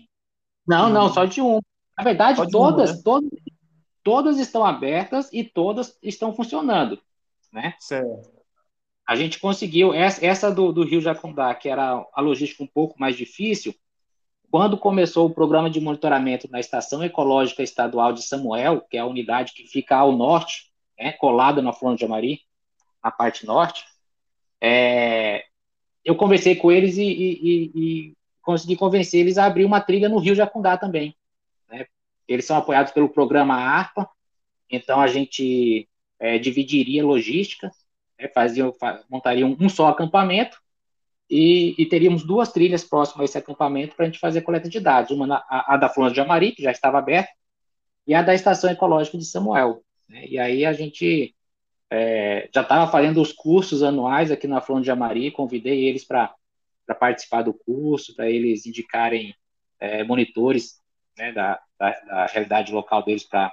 Não, 0.66 0.90
não, 0.90 1.08
só 1.08 1.24
de 1.24 1.40
uma. 1.40 1.60
Na 1.96 2.04
verdade, 2.04 2.36
todas, 2.50 2.90
uma, 2.90 2.96
né? 2.96 3.02
todas, 3.04 3.30
todas 4.02 4.38
estão 4.38 4.64
abertas 4.64 5.30
e 5.32 5.44
todas 5.44 5.96
estão 6.02 6.34
funcionando, 6.34 7.00
né? 7.52 7.74
Certo. 7.78 8.40
A 9.06 9.16
gente 9.16 9.38
conseguiu, 9.38 9.92
essa, 9.92 10.24
essa 10.24 10.50
do, 10.50 10.72
do 10.72 10.84
Rio 10.84 11.00
Jacundá, 11.00 11.54
que 11.54 11.68
era 11.68 12.04
a 12.12 12.20
logística 12.20 12.62
um 12.62 12.66
pouco 12.66 12.98
mais 12.98 13.16
difícil, 13.16 13.74
quando 14.50 14.78
começou 14.78 15.26
o 15.26 15.34
programa 15.34 15.70
de 15.70 15.80
monitoramento 15.80 16.48
na 16.50 16.58
Estação 16.58 17.04
Ecológica 17.04 17.62
Estadual 17.62 18.12
de 18.12 18.22
Samuel, 18.22 18.80
que 18.80 18.96
é 18.96 19.00
a 19.00 19.06
unidade 19.06 19.52
que 19.52 19.66
fica 19.66 19.96
ao 19.96 20.12
norte, 20.12 20.72
né, 20.98 21.12
colada 21.12 21.62
na 21.62 21.72
Flor 21.72 21.96
de 21.96 22.04
Amari, 22.04 22.40
na 23.02 23.10
parte 23.10 23.46
norte, 23.46 23.84
é, 24.60 25.44
eu 26.04 26.14
conversei 26.16 26.56
com 26.56 26.70
eles 26.70 26.96
e, 26.96 27.02
e, 27.02 27.72
e, 27.74 28.16
consegui 28.42 28.76
convencer 28.76 29.20
eles 29.20 29.38
a 29.38 29.44
abrir 29.44 29.64
uma 29.64 29.80
trilha 29.80 30.08
no 30.08 30.18
Rio 30.18 30.34
Jacundá 30.34 30.76
também. 30.76 31.14
Né? 31.68 31.86
Eles 32.26 32.44
são 32.44 32.56
apoiados 32.56 32.92
pelo 32.92 33.08
programa 33.08 33.54
ARPA, 33.54 34.08
então 34.68 35.00
a 35.00 35.06
gente 35.06 35.88
é, 36.18 36.38
dividiria 36.38 37.04
logística, 37.04 37.70
né, 38.18 38.28
fazia, 38.28 38.64
montaria 39.08 39.46
um, 39.46 39.56
um 39.58 39.68
só 39.68 39.88
acampamento 39.88 40.58
e, 41.28 41.74
e, 41.78 41.86
teríamos 41.86 42.24
duas 42.24 42.52
trilhas 42.52 42.82
próximas 42.82 43.22
a 43.22 43.24
esse 43.24 43.38
acampamento 43.38 43.94
para 43.94 44.04
a 44.04 44.08
gente 44.08 44.18
fazer 44.18 44.42
coleta 44.42 44.68
de 44.68 44.80
dados, 44.80 45.12
uma 45.12 45.26
na, 45.26 45.36
a, 45.48 45.74
a, 45.74 45.76
da 45.76 45.88
Floresta 45.88 46.14
de 46.14 46.20
Amari, 46.20 46.52
que 46.52 46.62
já 46.62 46.72
estava 46.72 46.98
aberta, 46.98 47.30
e 48.06 48.14
a 48.14 48.22
da 48.22 48.34
Estação 48.34 48.68
Ecológica 48.68 49.16
de 49.16 49.24
Samuel. 49.24 49.84
Né? 50.08 50.26
E 50.26 50.38
aí 50.38 50.64
a 50.64 50.72
gente 50.72 51.34
é, 51.90 52.48
já 52.54 52.62
estava 52.62 52.90
fazendo 52.90 53.20
os 53.20 53.32
cursos 53.32 53.82
anuais 53.82 54.30
aqui 54.30 54.46
na 54.46 54.60
Flor 54.60 54.80
de 54.80 54.90
Amari, 54.90 55.30
convidei 55.32 55.84
eles 55.84 56.04
para 56.04 56.32
participar 56.98 57.42
do 57.42 57.52
curso, 57.52 58.14
para 58.14 58.30
eles 58.30 58.64
indicarem 58.64 59.34
é, 59.80 60.04
monitores 60.04 60.80
né, 61.18 61.32
da, 61.32 61.60
da, 61.78 61.90
da, 61.90 62.26
realidade 62.26 62.72
local 62.72 63.02
deles 63.02 63.24
para 63.24 63.52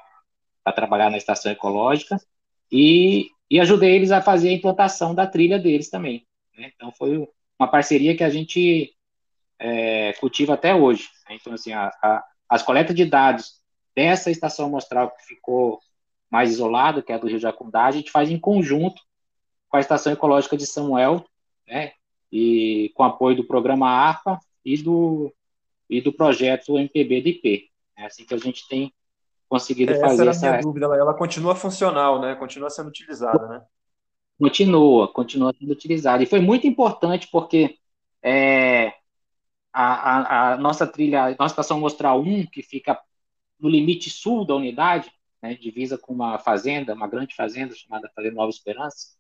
trabalhar 0.75 1.09
na 1.09 1.17
estação 1.17 1.51
ecológica, 1.51 2.17
e, 2.71 3.29
e 3.49 3.59
ajudei 3.59 3.95
eles 3.95 4.11
a 4.11 4.21
fazer 4.21 4.49
a 4.49 4.53
implantação 4.53 5.15
da 5.15 5.25
trilha 5.25 5.57
deles 5.57 5.89
também. 5.89 6.27
Né? 6.55 6.71
Então 6.75 6.91
foi 6.91 7.27
uma 7.57 7.67
parceria 7.67 8.15
que 8.15 8.23
a 8.23 8.29
gente 8.29 8.93
é, 9.57 10.13
cultiva 10.13 10.53
até 10.53 10.75
hoje. 10.75 11.09
Né? 11.27 11.37
Então, 11.39 11.53
assim, 11.53 11.73
a, 11.73 11.87
a, 12.03 12.23
as 12.49 12.61
coletas 12.61 12.95
de 12.95 13.05
dados 13.05 13.61
dessa 13.95 14.29
estação 14.29 14.67
amostral 14.67 15.09
que 15.11 15.25
ficou 15.25 15.79
mais 16.29 16.51
isolada, 16.51 17.01
que 17.01 17.11
é 17.11 17.15
a 17.15 17.17
do 17.17 17.27
Rio 17.27 17.39
Jacundá, 17.39 17.85
a 17.85 17.91
gente 17.91 18.11
faz 18.11 18.29
em 18.29 18.39
conjunto 18.39 19.01
com 19.69 19.77
a 19.77 19.79
Estação 19.79 20.11
Ecológica 20.11 20.57
de 20.57 20.65
Samuel, 20.65 21.25
né, 21.67 21.91
e 22.31 22.91
com 22.95 23.03
apoio 23.03 23.35
do 23.35 23.43
programa 23.43 23.89
ARPA 23.89 24.39
e 24.63 24.77
do, 24.77 25.33
e 25.89 26.01
do 26.01 26.11
projeto 26.11 26.77
MPB 26.77 27.21
de 27.21 27.29
IP. 27.29 27.69
É 27.97 28.05
assim 28.05 28.25
que 28.25 28.33
a 28.33 28.37
gente 28.37 28.67
tem 28.67 28.93
conseguido 29.47 29.93
é, 29.93 29.99
fazer 29.99 30.27
essa... 30.27 30.45
Era 30.45 30.55
a 30.55 30.59
minha 30.59 30.67
dúvida, 30.67 30.85
ela, 30.85 30.97
ela 30.97 31.13
continua 31.13 31.55
funcional, 31.55 32.21
né, 32.21 32.35
continua 32.35 32.69
sendo 32.69 32.89
utilizada, 32.89 33.47
né? 33.47 33.61
Continua, 34.39 35.07
continua 35.07 35.53
sendo 35.57 35.71
utilizada. 35.71 36.21
E 36.21 36.27
foi 36.27 36.39
muito 36.39 36.67
importante 36.67 37.27
porque 37.31 37.75
é, 38.21 38.93
a, 39.73 39.83
a, 39.83 40.53
a, 40.53 40.57
nossa 40.57 40.85
trilha, 40.85 41.25
a 41.25 41.29
nossa 41.31 41.53
estação 41.53 41.79
Mostral 41.79 42.21
1, 42.21 42.47
que 42.47 42.61
fica 42.61 42.99
no 43.59 43.67
limite 43.67 44.09
sul 44.09 44.45
da 44.45 44.55
unidade, 44.55 45.11
né, 45.41 45.55
divisa 45.55 45.97
com 45.97 46.13
uma 46.13 46.39
fazenda, 46.39 46.93
uma 46.93 47.07
grande 47.07 47.35
fazenda 47.35 47.75
chamada 47.75 48.11
Fazenda 48.15 48.35
Nova 48.35 48.49
Esperança, 48.49 49.17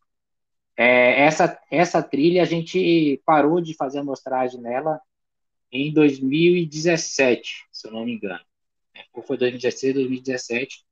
é, 0.75 1.21
essa, 1.21 1.59
essa 1.71 2.03
trilha 2.03 2.43
a 2.43 2.45
gente 2.45 3.21
parou 3.25 3.59
de 3.59 3.73
fazer 3.73 3.99
amostragem 3.99 4.61
nela 4.61 5.01
em 5.71 5.91
2017, 5.91 7.65
se 7.71 7.87
eu 7.87 7.91
não 7.91 8.05
me 8.05 8.13
engano. 8.13 8.43
Né, 8.93 9.03
ou 9.13 9.23
foi 9.23 9.37
2016, 9.37 9.95
2017, 9.95 10.85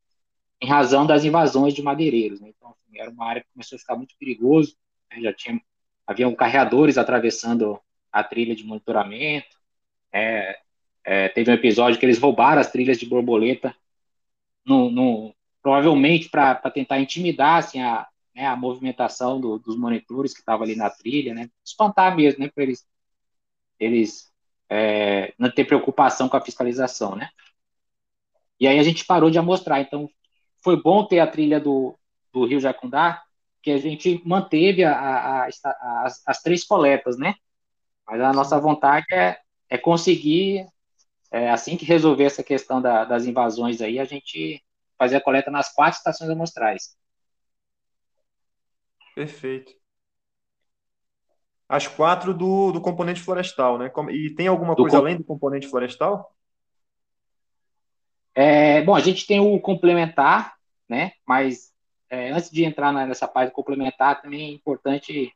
em 0.62 0.68
razão 0.68 1.06
das 1.06 1.24
invasões 1.24 1.74
de 1.74 1.84
madeireiros. 1.84 2.42
Né? 2.42 2.52
Então, 2.56 2.70
assim, 2.70 3.00
era 3.00 3.12
uma 3.12 3.26
área 3.26 3.42
que 3.42 3.50
começou 3.54 3.76
a 3.76 3.80
ficar 3.80 3.96
muito 3.96 4.16
perigoso, 4.18 4.76
né? 5.12 5.22
já 5.22 5.34
tinha, 5.34 5.62
haviam 6.08 6.34
carreadores 6.34 6.98
atravessando 6.98 7.80
a 8.12 8.24
trilha 8.24 8.56
de 8.56 8.64
monitoramento, 8.64 9.56
é, 10.12 10.58
é, 11.04 11.30
teve 11.30 11.52
um 11.52 11.54
episódio 11.54 12.00
que 12.00 12.06
eles 12.06 12.18
roubaram 12.18 12.62
as 12.62 12.72
trilhas 12.72 12.98
de 12.98 13.06
borboleta, 13.06 13.76
no, 14.66 14.90
no 14.90 15.36
provavelmente 15.62 16.30
para 16.30 16.56
tentar 16.72 17.00
intimidar 17.00 17.58
assim, 17.58 17.82
a, 17.82 18.08
né, 18.36 18.46
a 18.46 18.56
movimentação 18.56 19.40
do, 19.40 19.58
dos 19.58 19.78
monitores 19.78 20.34
que 20.34 20.40
estavam 20.40 20.64
ali 20.64 20.76
na 20.76 20.90
trilha, 20.90 21.34
né, 21.34 21.50
espantar 21.66 22.16
mesmo, 22.16 22.42
né, 22.42 22.52
para 22.54 22.64
eles, 22.64 22.86
eles 23.80 24.32
é, 24.70 25.34
não 25.40 25.50
ter 25.50 25.66
preocupação 25.66 26.30
com 26.30 26.38
a 26.38 26.42
fiscalização, 26.42 27.16
né. 27.16 27.30
E 28.60 28.68
aí 28.68 28.80
a 28.80 28.84
gente 28.84 29.06
parou 29.06 29.30
de 29.30 29.38
amostrar, 29.38 29.82
então 29.82 30.10
foi 30.64 30.82
bom 30.82 31.06
ter 31.06 31.20
a 31.20 31.28
trilha 31.28 31.60
do, 31.60 31.98
do 32.32 32.46
Rio 32.46 32.60
Jacundá, 32.60 33.22
que 33.62 33.72
a 33.72 33.78
gente 33.78 34.22
manteve 34.26 34.84
a, 34.84 34.92
a, 34.92 35.44
a, 35.44 36.06
as, 36.06 36.22
as, 36.26 36.42
três 36.42 36.64
coletas, 36.64 37.18
né? 37.18 37.34
Mas 38.08 38.22
a 38.22 38.32
nossa 38.32 38.60
vontade 38.60 39.08
é, 39.12 39.40
é 39.70 39.78
conseguir, 39.78 40.68
é, 41.36 41.50
assim 41.50 41.76
que 41.76 41.84
resolver 41.84 42.24
essa 42.24 42.42
questão 42.42 42.82
da, 42.82 43.04
das 43.04 43.26
invasões 43.26 43.82
aí, 43.82 44.00
a 44.00 44.06
gente 44.06 44.64
fazer 44.98 45.18
a 45.18 45.22
coleta 45.22 45.52
nas 45.52 45.74
quatro 45.74 45.98
estações 45.98 46.30
amostrais. 46.30 46.96
Perfeito. 49.14 49.74
As 51.68 51.88
quatro 51.88 52.34
do, 52.34 52.72
do 52.72 52.80
componente 52.80 53.22
florestal, 53.22 53.78
né? 53.78 53.92
E 54.12 54.34
tem 54.34 54.48
alguma 54.48 54.76
do 54.76 54.84
coisa 54.84 54.98
além 54.98 55.18
do 55.18 55.26
componente 55.26 55.68
florestal? 55.68 56.34
É, 58.34 58.82
bom, 58.84 58.96
a 58.96 59.02
gente 59.02 59.28
tem 59.28 59.42
o 59.42 59.60
complementar, 59.60 60.56
né? 60.88 61.12
Mas 61.28 61.74
é, 62.10 62.32
antes 62.32 62.50
de 62.50 62.64
entrar 62.64 62.94
nessa 62.94 63.28
parte 63.28 63.52
complementar, 63.52 64.22
também 64.22 64.52
é 64.52 64.54
importante 64.54 65.34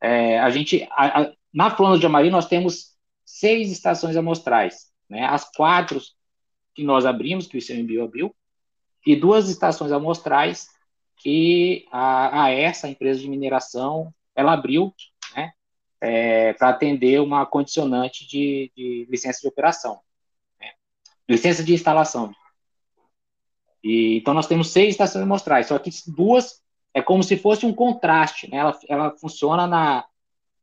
é, 0.00 0.38
a 0.40 0.48
gente 0.48 0.88
a, 0.92 1.24
a, 1.24 1.32
na 1.52 1.70
Flona 1.70 1.98
de 1.98 2.06
Amari 2.06 2.30
nós 2.30 2.46
temos 2.46 2.96
seis 3.22 3.70
estações 3.70 4.16
amostrais, 4.16 4.91
né? 5.12 5.24
As 5.26 5.44
quatro 5.50 6.00
que 6.74 6.82
nós 6.82 7.04
abrimos, 7.06 7.46
que 7.46 7.56
o 7.56 7.58
ICMBio 7.58 8.02
abriu, 8.02 8.34
e 9.06 9.14
duas 9.14 9.48
estações 9.48 9.92
amostrais 9.92 10.68
que 11.18 11.86
a, 11.92 12.44
a 12.44 12.50
essa 12.50 12.88
empresa 12.88 13.20
de 13.20 13.28
mineração 13.28 14.12
ela 14.34 14.54
abriu, 14.54 14.92
né? 15.36 15.52
É, 16.00 16.52
para 16.54 16.70
atender 16.70 17.20
uma 17.20 17.46
condicionante 17.46 18.26
de, 18.26 18.72
de 18.74 19.06
licença 19.08 19.40
de 19.40 19.46
operação, 19.46 20.00
né? 20.58 20.72
licença 21.28 21.62
de 21.62 21.74
instalação, 21.74 22.34
e, 23.82 24.18
então, 24.18 24.32
nós 24.32 24.46
temos 24.46 24.70
seis 24.70 24.90
estações 24.90 25.22
amostrais, 25.22 25.66
só 25.66 25.78
que 25.78 25.90
duas 26.06 26.62
é 26.94 27.02
como 27.02 27.22
se 27.22 27.36
fosse 27.36 27.66
um 27.66 27.72
contraste, 27.72 28.48
né? 28.50 28.58
ela, 28.58 28.78
ela 28.88 29.16
funciona 29.18 29.66
na, 29.66 30.04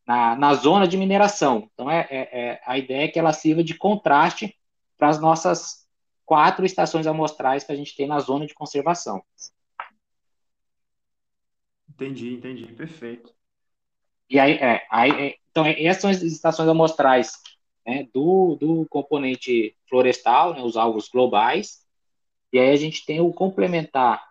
na, 0.09 0.35
na 0.35 0.55
zona 0.55 0.87
de 0.87 0.97
mineração. 0.97 1.69
Então, 1.71 1.87
é, 1.87 2.07
é, 2.09 2.17
é, 2.31 2.61
a 2.65 2.79
ideia 2.79 3.03
é 3.03 3.07
que 3.07 3.19
ela 3.19 3.31
sirva 3.31 3.63
de 3.63 3.75
contraste 3.75 4.57
para 4.97 5.07
as 5.07 5.21
nossas 5.21 5.87
quatro 6.25 6.65
estações 6.65 7.05
amostrais 7.05 7.63
que 7.63 7.71
a 7.71 7.75
gente 7.75 7.95
tem 7.95 8.07
na 8.07 8.19
zona 8.19 8.47
de 8.47 8.55
conservação. 8.55 9.23
Entendi, 11.87 12.33
entendi, 12.33 12.73
perfeito. 12.73 13.31
E 14.27 14.39
aí, 14.39 14.53
é, 14.53 14.83
aí 14.89 15.11
é, 15.11 15.37
então, 15.51 15.63
essas 15.67 16.01
são 16.01 16.09
as 16.09 16.23
estações 16.23 16.67
amostrais 16.67 17.33
né, 17.85 18.07
do, 18.11 18.55
do 18.55 18.87
componente 18.89 19.77
florestal, 19.87 20.55
né, 20.55 20.63
os 20.63 20.75
alvos 20.75 21.07
globais, 21.07 21.85
e 22.51 22.57
aí 22.57 22.71
a 22.71 22.75
gente 22.75 23.05
tem 23.05 23.21
o 23.21 23.31
complementar, 23.31 24.27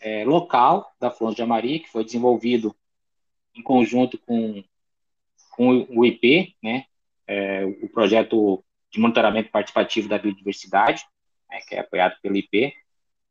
é, 0.00 0.24
local 0.24 0.94
da 1.00 1.10
Flor 1.10 1.34
de 1.34 1.42
Amari, 1.42 1.80
que 1.80 1.90
foi 1.90 2.04
desenvolvido 2.04 2.76
em 3.56 3.62
conjunto 3.62 4.18
com, 4.18 4.62
com 5.56 5.86
o 5.88 6.04
IP, 6.04 6.54
né, 6.62 6.84
é, 7.26 7.64
o 7.82 7.88
projeto 7.88 8.62
de 8.90 9.00
monitoramento 9.00 9.50
participativo 9.50 10.08
da 10.08 10.18
biodiversidade, 10.18 11.04
né, 11.50 11.58
que 11.68 11.74
é 11.74 11.80
apoiado 11.80 12.16
pelo 12.20 12.36
IP. 12.36 12.72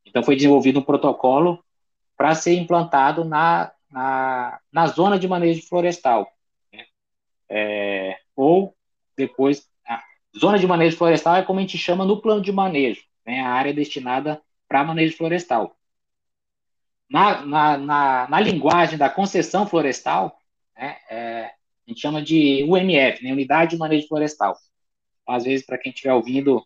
Então, 0.06 0.24
foi 0.24 0.36
desenvolvido 0.36 0.80
um 0.80 0.84
protocolo 0.84 1.64
para 2.18 2.36
ser 2.36 2.54
implantado 2.56 3.24
na, 3.24 3.72
na, 3.90 4.60
na 4.72 4.88
zona 4.88 5.18
de 5.20 5.28
manejo 5.28 5.68
florestal. 5.68 6.32
Né? 6.72 6.86
É, 7.50 8.18
ou 8.36 8.76
depois, 9.16 9.68
a 9.88 10.04
zona 10.38 10.58
de 10.58 10.68
manejo 10.68 10.98
florestal 10.98 11.36
é 11.36 11.44
como 11.44 11.60
a 11.60 11.62
gente 11.62 11.78
chama 11.78 12.06
no 12.06 12.22
plano 12.22 12.42
de 12.42 12.52
manejo, 12.52 13.04
né, 13.26 13.42
a 13.42 13.50
área 13.50 13.74
destinada 13.74 14.42
para 14.68 14.84
manejo 14.84 15.16
florestal. 15.18 15.76
Na, 17.10 17.46
na, 17.46 17.78
na, 17.78 18.28
na, 18.28 18.40
linguagem 18.40 18.98
da 18.98 19.10
concessão 19.10 19.68
florestal, 19.68 20.36
né, 20.76 20.98
é, 21.10 21.52
a 21.86 21.92
gente 21.92 22.02
chama 22.02 22.22
de 22.22 22.64
UMF, 22.64 23.24
né, 23.24 23.32
Unidade 23.32 23.72
de 23.72 23.78
Manejo 23.78 24.08
Florestal. 24.08 24.56
Às 25.28 25.44
vezes, 25.44 25.66
para 25.66 25.78
quem 25.78 25.92
estiver 25.92 26.14
ouvindo, 26.14 26.66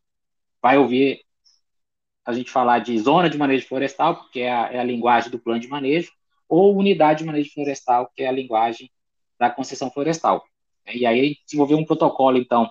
vai 0.62 0.78
ouvir 0.78 1.22
a 2.28 2.34
gente 2.34 2.52
falar 2.52 2.80
de 2.80 2.98
zona 3.00 3.30
de 3.30 3.38
manejo 3.38 3.66
florestal, 3.66 4.18
porque 4.18 4.42
é 4.42 4.52
a, 4.52 4.74
é 4.74 4.80
a 4.80 4.84
linguagem 4.84 5.32
do 5.32 5.40
plano 5.40 5.62
de 5.62 5.68
manejo, 5.70 6.12
ou 6.50 6.76
unidade 6.76 7.20
de 7.20 7.26
manejo 7.26 7.54
florestal, 7.54 8.12
que 8.14 8.22
é 8.22 8.28
a 8.28 8.34
linguagem 8.34 8.92
da 9.40 9.50
concessão 9.50 9.90
florestal. 9.90 10.46
E 10.86 11.06
aí 11.06 11.38
desenvolveu 11.46 11.78
um 11.78 11.86
protocolo, 11.86 12.38
então, 12.38 12.70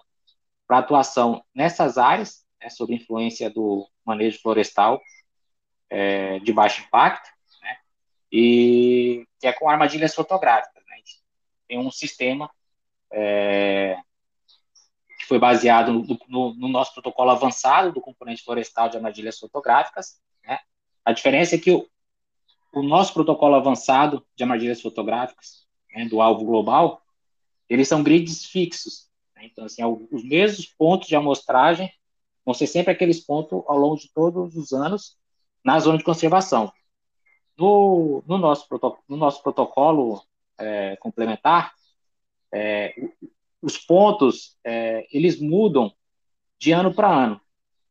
para 0.67 0.79
atuação 0.79 1.43
nessas 1.55 1.97
áreas, 1.97 2.45
né, 2.61 2.69
sob 2.69 2.95
influência 2.95 3.49
do 3.49 3.89
manejo 4.05 4.39
florestal 4.43 5.01
é, 5.89 6.39
de 6.41 6.53
baixo 6.53 6.83
impacto, 6.83 7.31
né, 7.63 7.77
e 8.31 9.27
que 9.41 9.47
é 9.47 9.53
com 9.55 9.71
armadilhas 9.71 10.15
fotográficas. 10.15 10.76
Tem 11.69 11.79
um 11.79 11.91
sistema 11.91 12.51
é, 13.13 13.99
que 15.19 15.27
foi 15.27 15.39
baseado 15.39 15.93
no, 15.93 16.19
no, 16.29 16.55
no, 16.55 16.69
nosso 16.69 16.93
protocolo 16.93 17.31
avançado 17.31 17.93
do 17.93 18.01
componente 18.01 18.43
florestal 18.43 18.89
de 18.89 18.97
armadilhas 18.97 19.39
fotográficas. 19.39 20.21
Né. 20.45 20.59
A 21.05 21.13
diferença 21.13 21.55
é 21.55 21.59
que 21.59 21.71
o, 21.71 21.89
o 22.73 22.83
nosso 22.83 23.13
protocolo 23.13 23.55
avançado 23.55 24.25
de 24.37 24.45
armadilhas 24.45 24.81
fotográficas, 24.81 25.67
né, 25.93 26.05
do 26.07 26.21
alvo 26.21 26.45
global, 26.45 27.03
eles 27.69 27.89
são 27.89 28.03
grids 28.03 28.45
fixos. 28.47 29.09
Né? 29.35 29.47
Então, 29.47 29.65
assim, 29.65 29.83
os 29.85 30.25
mesmos 30.25 30.67
pontos 30.67 31.09
de 31.09 31.17
amostragem 31.17 31.93
vão 32.45 32.55
ser 32.55 32.67
sempre 32.67 32.93
aqueles 32.93 33.21
pontos 33.21 33.63
ao 33.67 33.77
longo 33.77 33.97
de 33.97 34.13
todos 34.13 34.55
os 34.57 34.73
anos 34.73 35.17
na 35.65 35.81
zona 35.81 35.99
de 35.99 36.05
conservação. 36.05 36.73
No, 37.59 38.23
no, 38.27 38.39
nosso, 38.39 38.69
no 39.09 39.17
nosso 39.17 39.43
protocolo 39.43 40.23
é, 40.59 40.97
complementar, 40.97 41.73
é, 42.53 42.95
os 43.61 43.79
pontos, 43.79 44.57
é, 44.65 45.07
eles 45.13 45.41
mudam 45.41 45.93
de 46.59 46.73
ano 46.73 46.95
para 46.95 47.09
ano, 47.09 47.41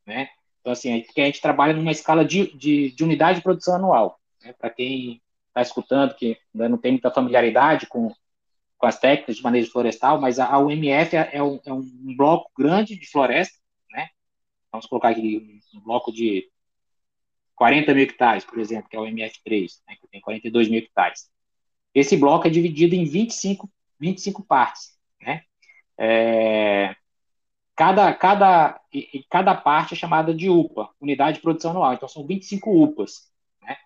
né? 0.05 0.29
Então, 0.61 0.73
assim, 0.73 1.01
porque 1.01 1.21
a 1.21 1.25
gente 1.25 1.41
trabalha 1.41 1.73
numa 1.73 1.91
escala 1.91 2.25
de, 2.25 2.51
de, 2.57 2.91
de 2.91 3.03
unidade 3.03 3.37
de 3.37 3.43
produção 3.43 3.75
anual. 3.75 4.19
Né? 4.43 4.51
Para 4.53 4.71
quem 4.71 5.21
está 5.49 5.61
escutando, 5.61 6.15
que 6.15 6.37
ainda 6.53 6.67
não 6.67 6.77
tem 6.77 6.93
muita 6.93 7.11
familiaridade 7.11 7.85
com, 7.85 8.11
com 8.77 8.87
as 8.87 8.99
técnicas 8.99 9.37
de 9.37 9.43
manejo 9.43 9.71
florestal, 9.71 10.19
mas 10.19 10.39
a, 10.39 10.47
a 10.47 10.59
UMF 10.59 11.15
é, 11.15 11.29
é, 11.33 11.43
um, 11.43 11.59
é, 11.65 11.71
um, 11.71 12.15
bloco 12.15 12.51
grande 12.57 12.97
de 12.97 13.07
floresta, 13.07 13.57
né? 13.91 14.09
Vamos 14.71 14.87
colocar 14.87 15.09
aqui 15.09 15.61
um, 15.73 15.79
bloco 15.81 16.11
de 16.11 16.49
40 17.55 17.93
mil 17.93 18.03
hectares, 18.03 18.43
por 18.43 18.59
exemplo, 18.59 18.89
que 18.89 18.97
é 18.97 18.99
o 18.99 19.05
MF3, 19.05 19.69
né, 19.87 19.95
que 20.01 20.07
tem 20.07 20.19
42 20.19 20.67
mil 20.67 20.79
hectares. 20.79 21.29
Esse 21.95 22.17
bloco 22.17 22.45
é 22.45 22.49
dividido 22.49 22.93
em 22.93 23.05
25, 23.05 23.69
25 23.97 24.43
partes, 24.43 24.99
né? 25.21 25.43
É, 25.97 26.93
cada, 27.73 28.13
cada, 28.13 28.81
e, 28.93 29.23
cada 29.29 29.55
parte 29.55 29.93
é 29.93 29.97
chamada 29.97 30.33
de 30.33 30.49
UPA, 30.49 30.89
Unidade 30.99 31.37
de 31.37 31.41
Produção 31.41 31.71
Anual, 31.71 31.93
então 31.93 32.09
são 32.09 32.27
25 32.27 32.83
UPAs, 32.83 33.31
né? 33.61 33.77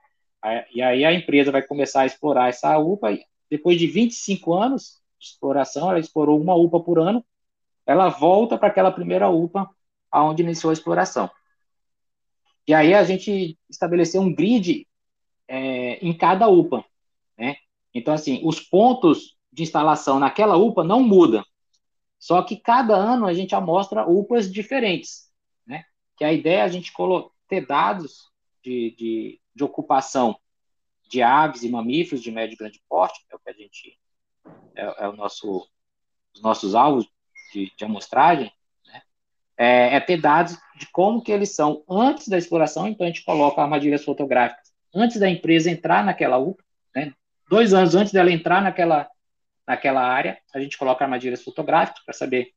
E 0.73 0.81
aí 0.81 1.05
a 1.05 1.13
empresa 1.13 1.51
vai 1.51 1.61
começar 1.61 2.01
a 2.01 2.05
explorar 2.07 2.49
essa 2.49 2.75
UPA 2.79 3.15
depois 3.49 3.77
de 3.77 3.85
25 3.85 4.53
anos 4.53 4.99
de 5.19 5.27
exploração, 5.27 5.89
ela 5.89 5.99
explorou 5.99 6.41
uma 6.41 6.55
UPA 6.55 6.79
por 6.79 6.97
ano, 6.97 7.23
ela 7.85 8.09
volta 8.09 8.57
para 8.57 8.69
aquela 8.69 8.91
primeira 8.91 9.29
UPA 9.29 9.69
aonde 10.11 10.41
iniciou 10.41 10.71
a 10.71 10.73
exploração. 10.73 11.29
E 12.67 12.73
aí 12.73 12.93
a 12.93 13.03
gente 13.03 13.57
estabeleceu 13.69 14.21
um 14.21 14.33
grid 14.33 14.87
é, 15.47 15.95
em 16.05 16.15
cada 16.15 16.47
UPA? 16.47 16.85
Então, 17.93 18.13
assim, 18.13 18.41
os 18.43 18.59
pontos 18.59 19.37
de 19.51 19.63
instalação 19.63 20.19
naquela 20.19 20.57
UPA 20.57 20.83
não 20.83 21.01
mudam, 21.01 21.43
só 22.19 22.41
que 22.43 22.57
cada 22.57 22.95
ano 22.95 23.25
a 23.25 23.33
gente 23.33 23.55
amostra 23.55 24.07
UPAs 24.07 24.51
diferentes, 24.51 25.31
né? 25.65 25.85
Que 26.17 26.23
a 26.23 26.33
ideia 26.33 26.59
é 26.59 26.63
a 26.63 26.67
gente 26.67 26.91
ter 27.47 27.65
dados 27.65 28.29
de, 28.61 28.93
de, 28.97 29.41
de 29.55 29.63
ocupação 29.63 30.37
de 31.09 31.23
aves 31.23 31.63
e 31.63 31.69
mamíferos 31.69 32.21
de 32.21 32.29
médio 32.29 32.53
e 32.53 32.57
grande 32.57 32.81
porte, 32.87 33.25
que 33.25 33.33
é 33.33 33.35
o 33.35 33.39
que 33.39 33.49
a 33.49 33.53
gente 33.53 33.97
é, 34.75 35.05
é 35.05 35.07
o 35.07 35.13
nosso 35.13 35.67
os 36.35 36.41
nossos 36.41 36.75
alvos 36.75 37.07
de, 37.51 37.71
de 37.75 37.85
amostragem, 37.85 38.51
né? 38.85 39.01
é, 39.57 39.95
é, 39.95 39.99
ter 39.99 40.17
dados 40.17 40.57
de 40.77 40.87
como 40.91 41.23
que 41.23 41.31
eles 41.31 41.55
são 41.55 41.83
antes 41.89 42.27
da 42.27 42.37
exploração, 42.37 42.87
então 42.87 43.05
a 43.05 43.09
gente 43.09 43.23
coloca 43.23 43.61
armadilhas 43.61 44.03
fotográficas 44.03 44.71
antes 44.93 45.19
da 45.19 45.29
empresa 45.29 45.71
entrar 45.71 46.03
naquela 46.03 46.37
UPA, 46.37 46.63
né? 46.95 47.13
Dois 47.49 47.73
anos 47.73 47.95
antes 47.95 48.13
dela 48.13 48.31
entrar 48.31 48.61
naquela 48.61 49.09
naquela 49.67 50.01
área, 50.01 50.41
a 50.51 50.59
gente 50.59 50.77
coloca 50.79 51.03
armadilhas 51.03 51.43
fotográficas 51.43 52.03
para 52.03 52.13
saber 52.13 52.55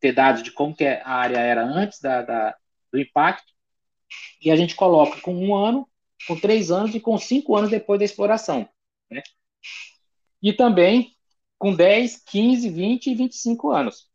ter 0.00 0.12
dados 0.12 0.42
de 0.42 0.50
como 0.50 0.74
que 0.74 0.84
a 0.84 1.08
área 1.08 1.38
era 1.38 1.62
antes 1.62 2.00
da, 2.00 2.20
da, 2.22 2.56
do 2.90 2.98
impacto, 2.98 3.52
e 4.40 4.50
a 4.50 4.56
gente 4.56 4.74
coloca 4.74 5.20
com 5.20 5.32
um 5.32 5.54
ano 5.54 5.88
com 6.26 6.38
três 6.38 6.72
anos 6.72 6.94
e 6.96 7.00
com 7.00 7.16
cinco 7.16 7.56
anos 7.56 7.70
depois 7.70 8.00
da 8.00 8.04
exploração. 8.04 8.68
Né? 9.08 9.22
E 10.42 10.52
também 10.52 11.16
com 11.58 11.72
10, 11.72 12.24
15, 12.24 12.68
20 12.70 13.06
e 13.06 13.14
25 13.14 13.70
anos. 13.70 14.10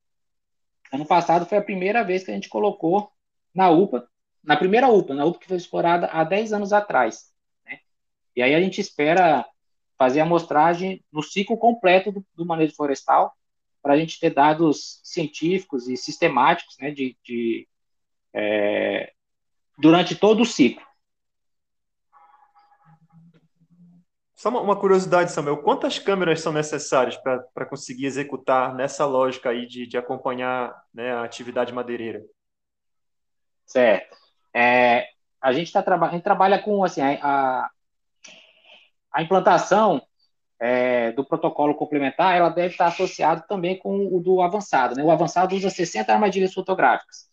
Ano 0.91 1.05
passado 1.05 1.45
foi 1.45 1.57
a 1.57 1.63
primeira 1.63 2.03
vez 2.03 2.25
que 2.25 2.31
a 2.31 2.33
gente 2.33 2.49
colocou 2.49 3.09
na 3.55 3.69
UPA, 3.69 4.05
na 4.43 4.57
primeira 4.57 4.89
UPA, 4.89 5.13
na 5.13 5.23
UPA 5.23 5.39
que 5.39 5.47
foi 5.47 5.57
explorada 5.57 6.07
há 6.07 6.25
10 6.25 6.51
anos 6.51 6.73
atrás. 6.73 7.31
Né? 7.65 7.79
E 8.35 8.41
aí 8.41 8.53
a 8.53 8.59
gente 8.59 8.81
espera 8.81 9.45
fazer 9.97 10.19
a 10.19 10.23
amostragem 10.23 11.03
no 11.11 11.23
ciclo 11.23 11.57
completo 11.57 12.11
do, 12.11 12.25
do 12.35 12.45
manejo 12.45 12.75
florestal, 12.75 13.35
para 13.81 13.93
a 13.93 13.97
gente 13.97 14.19
ter 14.19 14.31
dados 14.31 14.99
científicos 15.03 15.87
e 15.87 15.95
sistemáticos 15.95 16.75
né, 16.79 16.91
de, 16.91 17.17
de 17.23 17.67
é, 18.33 19.11
durante 19.77 20.15
todo 20.15 20.41
o 20.41 20.45
ciclo. 20.45 20.85
Só 24.35 24.49
uma, 24.49 24.61
uma 24.61 24.79
curiosidade, 24.79 25.31
Samuel, 25.31 25.63
quantas 25.63 25.97
câmeras 25.97 26.41
são 26.41 26.53
necessárias 26.53 27.17
para 27.17 27.65
conseguir 27.65 28.05
executar 28.05 28.75
nessa 28.75 29.03
lógica 29.03 29.49
aí 29.49 29.65
de, 29.65 29.87
de 29.87 29.97
acompanhar 29.97 30.79
né, 30.93 31.11
a 31.11 31.23
atividade 31.23 31.73
madeireira? 31.73 32.23
Certo. 33.65 34.15
É, 34.53 35.07
a 35.41 35.51
gente 35.53 35.71
tá, 35.71 35.79
a 35.79 36.09
gente 36.11 36.23
trabalha 36.23 36.61
com 36.61 36.83
assim 36.83 37.01
a, 37.01 37.17
a 37.21 37.69
implantação 39.17 40.01
é, 40.59 41.11
do 41.11 41.23
protocolo 41.23 41.75
complementar, 41.75 42.35
ela 42.35 42.49
deve 42.49 42.73
estar 42.73 42.87
associada 42.87 43.41
também 43.47 43.77
com 43.77 44.07
o 44.15 44.19
do 44.19 44.41
avançado. 44.41 44.95
Né? 44.95 45.03
O 45.03 45.11
avançado 45.11 45.55
usa 45.55 45.69
60 45.69 46.11
armadilhas 46.11 46.53
fotográficas. 46.53 47.27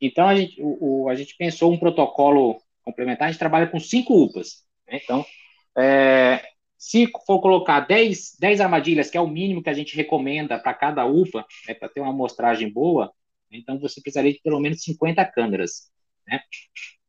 Então, 0.00 0.28
a 0.28 0.34
gente, 0.34 0.60
o, 0.62 1.04
o, 1.04 1.08
a 1.08 1.14
gente 1.14 1.36
pensou 1.36 1.72
um 1.72 1.78
protocolo 1.78 2.60
complementar, 2.82 3.28
a 3.28 3.30
gente 3.30 3.38
trabalha 3.38 3.66
com 3.66 3.80
cinco 3.80 4.14
UPAs. 4.22 4.64
Né? 4.86 5.00
Então, 5.02 5.24
é, 5.76 6.40
se 6.76 7.10
for 7.26 7.40
colocar 7.40 7.80
10, 7.80 8.36
10 8.38 8.60
armadilhas, 8.60 9.10
que 9.10 9.16
é 9.16 9.20
o 9.20 9.26
mínimo 9.26 9.62
que 9.62 9.70
a 9.70 9.74
gente 9.74 9.96
recomenda 9.96 10.58
para 10.58 10.74
cada 10.74 11.06
UPA, 11.06 11.44
né, 11.66 11.74
para 11.74 11.88
ter 11.88 12.00
uma 12.00 12.10
amostragem 12.10 12.70
boa, 12.70 13.12
então 13.50 13.78
você 13.78 14.00
precisaria 14.00 14.32
de 14.32 14.40
pelo 14.40 14.60
menos 14.60 14.82
50 14.82 15.24
câmeras. 15.26 15.90
Né? 16.26 16.40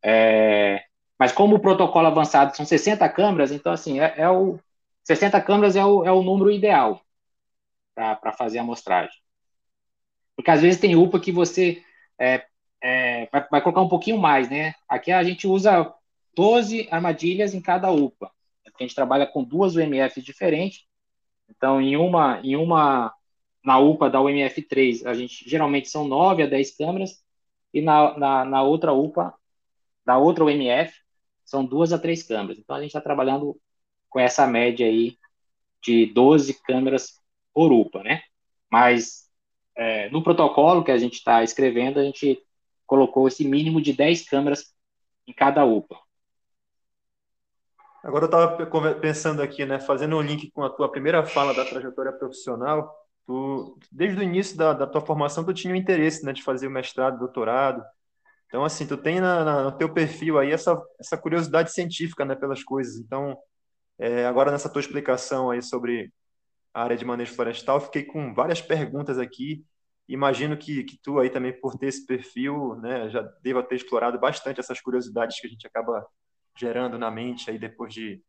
É, 0.03 0.83
mas 1.19 1.31
como 1.31 1.55
o 1.55 1.59
protocolo 1.59 2.07
avançado 2.07 2.55
são 2.55 2.65
60 2.65 3.07
câmeras, 3.09 3.51
então 3.51 3.71
assim, 3.71 3.99
é, 3.99 4.13
é 4.17 4.29
o 4.29 4.59
60 5.03 5.39
câmeras 5.41 5.75
é 5.75 5.85
o, 5.85 6.03
é 6.03 6.11
o 6.11 6.23
número 6.23 6.51
ideal 6.51 7.01
para 7.93 8.33
fazer 8.33 8.59
a 8.59 8.61
amostragem. 8.61 9.15
Porque 10.35 10.51
às 10.51 10.61
vezes 10.61 10.79
tem 10.79 10.95
UPA 10.95 11.19
que 11.19 11.31
você 11.31 11.81
é, 12.19 12.45
é, 12.81 13.27
vai, 13.31 13.47
vai, 13.49 13.61
colocar 13.61 13.81
um 13.81 13.87
pouquinho 13.87 14.17
mais, 14.17 14.49
né? 14.49 14.73
Aqui 14.89 15.11
a 15.11 15.23
gente 15.23 15.47
usa 15.47 15.93
12 16.35 16.87
armadilhas 16.91 17.53
em 17.53 17.61
cada 17.61 17.91
UPA 17.91 18.29
porque 18.75 18.83
a 18.83 18.87
gente 18.87 18.95
trabalha 18.95 19.25
com 19.25 19.43
duas 19.43 19.75
UMFs 19.75 20.23
diferentes. 20.23 20.85
Então, 21.49 21.81
em 21.81 21.95
uma, 21.95 22.41
em 22.43 22.55
uma 22.55 23.13
na 23.63 23.79
UPA 23.79 24.09
da 24.09 24.19
UMF3, 24.19 25.05
a 25.05 25.13
gente 25.13 25.49
geralmente 25.49 25.89
são 25.89 26.05
9 26.07 26.43
a 26.43 26.45
10 26.45 26.77
câmeras, 26.77 27.23
e 27.73 27.81
na, 27.81 28.17
na, 28.17 28.45
na 28.45 28.63
outra 28.63 28.93
UPA, 28.93 29.33
da 30.05 30.17
outra 30.17 30.43
UMF, 30.43 30.93
são 31.45 31.63
duas 31.63 31.93
a 31.93 31.99
três 31.99 32.23
câmeras. 32.23 32.57
Então, 32.57 32.75
a 32.75 32.81
gente 32.81 32.89
está 32.89 33.01
trabalhando 33.01 33.57
com 34.09 34.19
essa 34.19 34.47
média 34.47 34.85
aí 34.87 35.17
de 35.81 36.07
12 36.07 36.61
câmeras 36.63 37.21
por 37.53 37.71
UPA, 37.71 38.03
né? 38.03 38.21
Mas 38.69 39.29
é, 39.75 40.09
no 40.09 40.23
protocolo 40.23 40.83
que 40.83 40.91
a 40.91 40.97
gente 40.97 41.13
está 41.13 41.43
escrevendo, 41.43 41.99
a 41.99 42.03
gente 42.03 42.41
colocou 42.85 43.27
esse 43.27 43.45
mínimo 43.45 43.81
de 43.81 43.93
10 43.93 44.27
câmeras 44.27 44.73
em 45.27 45.33
cada 45.33 45.65
UPA. 45.65 45.97
Agora 48.03 48.25
eu 48.25 48.27
estava 48.27 48.95
pensando 48.95 49.41
aqui, 49.41 49.65
né, 49.65 49.79
fazendo 49.79 50.15
um 50.15 50.21
link 50.21 50.51
com 50.51 50.63
a 50.63 50.69
tua 50.69 50.89
primeira 50.91 51.25
fala 51.25 51.55
da 51.55 51.65
trajetória 51.65 52.13
profissional, 52.13 52.93
tu, 53.25 53.79
desde 53.91 54.19
o 54.19 54.23
início 54.23 54.55
da, 54.55 54.73
da 54.73 54.85
tua 54.85 55.01
formação, 55.01 55.43
tu 55.43 55.51
tinha 55.53 55.73
o 55.73 55.77
interesse, 55.77 56.23
né, 56.23 56.31
de 56.31 56.43
fazer 56.43 56.67
o 56.67 56.71
mestrado, 56.71 57.17
doutorado, 57.17 57.83
então, 58.47 58.63
assim, 58.63 58.85
tu 58.87 58.97
tem 58.97 59.19
na, 59.19 59.43
na, 59.43 59.63
no 59.63 59.71
teu 59.77 59.93
perfil 59.93 60.37
aí 60.39 60.51
essa, 60.51 60.81
essa 60.99 61.17
curiosidade 61.17 61.71
científica, 61.71 62.23
né, 62.25 62.35
pelas 62.35 62.63
coisas. 62.63 62.97
Então, 62.97 63.37
é, 63.99 64.25
agora 64.25 64.51
nessa 64.51 64.69
tua 64.69 64.81
explicação 64.81 65.49
aí 65.51 65.61
sobre 65.61 66.11
a 66.73 66.83
área 66.83 66.97
de 66.97 67.05
manejo 67.05 67.33
florestal, 67.33 67.81
fiquei 67.81 68.03
com 68.03 68.33
várias 68.33 68.61
perguntas 68.61 69.17
aqui. 69.17 69.65
Imagino 70.07 70.57
que, 70.57 70.83
que 70.83 70.97
tu 71.01 71.19
aí 71.19 71.29
também, 71.29 71.53
por 71.59 71.77
ter 71.77 71.87
esse 71.87 72.05
perfil, 72.05 72.75
né, 72.77 73.09
já 73.09 73.21
deva 73.41 73.63
ter 73.63 73.75
explorado 73.75 74.19
bastante 74.19 74.59
essas 74.59 74.79
curiosidades 74.81 75.39
que 75.39 75.47
a 75.47 75.49
gente 75.49 75.65
acaba 75.65 76.05
gerando 76.57 76.97
na 76.97 77.09
mente 77.11 77.49
aí 77.49 77.57
depois 77.57 77.93
de 77.93 78.21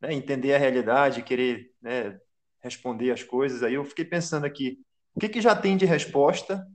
né, 0.00 0.12
entender 0.12 0.54
a 0.54 0.58
realidade, 0.58 1.22
querer 1.22 1.70
né, 1.82 2.18
responder 2.62 3.10
as 3.10 3.22
coisas. 3.22 3.62
Aí 3.62 3.74
eu 3.74 3.84
fiquei 3.84 4.04
pensando 4.04 4.46
aqui, 4.46 4.78
o 5.14 5.20
que, 5.20 5.28
que 5.28 5.40
já 5.40 5.56
tem 5.56 5.76
de 5.76 5.84
resposta 5.86 6.66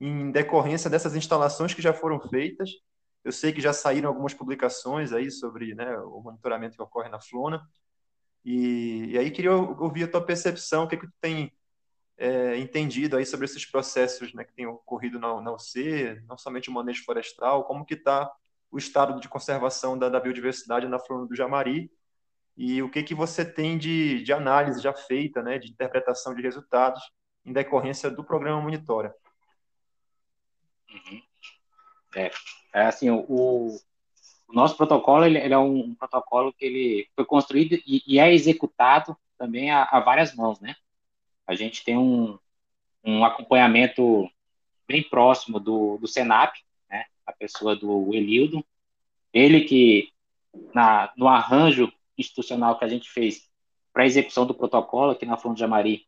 em 0.00 0.30
decorrência 0.30 0.90
dessas 0.90 1.16
instalações 1.16 1.74
que 1.74 1.82
já 1.82 1.92
foram 1.92 2.20
feitas. 2.20 2.70
Eu 3.24 3.32
sei 3.32 3.52
que 3.52 3.60
já 3.60 3.72
saíram 3.72 4.08
algumas 4.08 4.34
publicações 4.34 5.12
aí 5.12 5.30
sobre 5.30 5.74
né, 5.74 5.98
o 5.98 6.20
monitoramento 6.20 6.76
que 6.76 6.82
ocorre 6.82 7.08
na 7.08 7.20
Flona. 7.20 7.66
E, 8.44 9.06
e 9.10 9.18
aí 9.18 9.30
queria 9.30 9.54
ouvir 9.54 10.04
a 10.04 10.08
tua 10.08 10.24
percepção, 10.24 10.84
o 10.84 10.88
que, 10.88 10.96
que 10.96 11.06
tu 11.06 11.14
tem 11.20 11.52
é, 12.16 12.56
entendido 12.58 13.16
aí 13.16 13.26
sobre 13.26 13.44
esses 13.44 13.66
processos 13.66 14.32
né, 14.32 14.44
que 14.44 14.54
têm 14.54 14.66
ocorrido 14.66 15.18
na, 15.18 15.40
na 15.40 15.52
UC, 15.52 16.22
não 16.26 16.38
somente 16.38 16.70
o 16.70 16.72
manejo 16.72 17.04
florestal, 17.04 17.64
como 17.64 17.84
que 17.84 17.94
está 17.94 18.30
o 18.70 18.78
estado 18.78 19.20
de 19.20 19.28
conservação 19.28 19.98
da, 19.98 20.08
da, 20.08 20.20
biodiversidade 20.20 20.88
na 20.88 20.98
Flona 20.98 21.26
do 21.26 21.36
Jamari 21.36 21.90
e 22.56 22.82
o 22.82 22.90
que, 22.90 23.02
que 23.02 23.14
você 23.14 23.44
tem 23.44 23.76
de, 23.76 24.22
de 24.22 24.32
análise 24.32 24.80
já 24.80 24.94
feita, 24.94 25.42
né, 25.42 25.58
de 25.58 25.70
interpretação 25.70 26.34
de 26.34 26.42
resultados 26.42 27.02
em 27.44 27.52
decorrência 27.52 28.10
do 28.10 28.24
programa 28.24 28.60
Monitora. 28.60 29.14
Uhum. 30.90 31.22
É, 32.14 32.30
é 32.74 32.82
assim, 32.82 33.10
o, 33.10 33.24
o, 33.28 33.78
nosso 34.48 34.76
protocolo 34.76 35.24
ele, 35.24 35.38
ele, 35.38 35.54
é 35.54 35.58
um 35.58 35.94
protocolo 35.94 36.52
que 36.52 36.64
ele 36.64 37.08
foi 37.14 37.24
construído 37.24 37.74
e, 37.86 38.02
e 38.06 38.18
é 38.18 38.32
executado 38.32 39.16
também 39.38 39.70
a, 39.70 39.84
a, 39.84 40.00
várias 40.00 40.34
mãos, 40.34 40.60
né? 40.60 40.74
A 41.46 41.54
gente 41.54 41.84
tem 41.84 41.96
um, 41.96 42.38
um 43.04 43.24
acompanhamento 43.24 44.28
bem 44.86 45.02
próximo 45.02 45.60
do, 45.60 45.98
do 45.98 46.06
Senap, 46.06 46.54
né? 46.88 47.04
A 47.26 47.32
pessoa 47.32 47.76
do 47.76 48.14
Elildo, 48.14 48.64
ele 49.32 49.62
que 49.62 50.12
na, 50.74 51.12
no 51.16 51.28
arranjo 51.28 51.92
institucional 52.16 52.78
que 52.78 52.84
a 52.84 52.88
gente 52.88 53.10
fez 53.10 53.50
para 53.92 54.02
a 54.02 54.06
execução 54.06 54.46
do 54.46 54.54
protocolo 54.54 55.12
aqui 55.12 55.26
na 55.26 55.36
Fonte 55.36 55.58
de 55.58 55.64
Amari, 55.64 56.06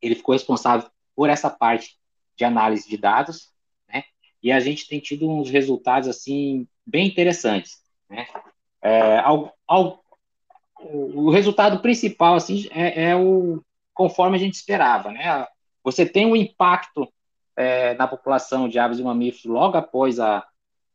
ele 0.00 0.14
ficou 0.14 0.32
responsável 0.32 0.88
por 1.14 1.28
essa 1.28 1.50
parte 1.50 1.98
de 2.36 2.44
análise 2.44 2.88
de 2.88 2.96
dados, 2.96 3.52
e 4.42 4.52
a 4.52 4.60
gente 4.60 4.88
tem 4.88 5.00
tido 5.00 5.28
uns 5.28 5.50
resultados 5.50 6.08
assim 6.08 6.66
bem 6.86 7.06
interessantes. 7.06 7.78
Né? 8.08 8.26
É, 8.82 9.18
ao, 9.18 9.54
ao, 9.66 10.04
o 10.80 11.30
resultado 11.30 11.80
principal 11.80 12.34
assim 12.34 12.68
é, 12.70 13.10
é, 13.10 13.16
o 13.16 13.62
conforme 13.92 14.36
a 14.36 14.40
gente 14.40 14.54
esperava, 14.54 15.10
né? 15.10 15.44
Você 15.82 16.06
tem 16.06 16.24
um 16.24 16.36
impacto 16.36 17.12
é, 17.56 17.94
na 17.94 18.06
população 18.06 18.68
de 18.68 18.78
aves 18.78 19.00
e 19.00 19.02
mamíferos 19.02 19.46
logo 19.46 19.76
após 19.76 20.20
a, 20.20 20.46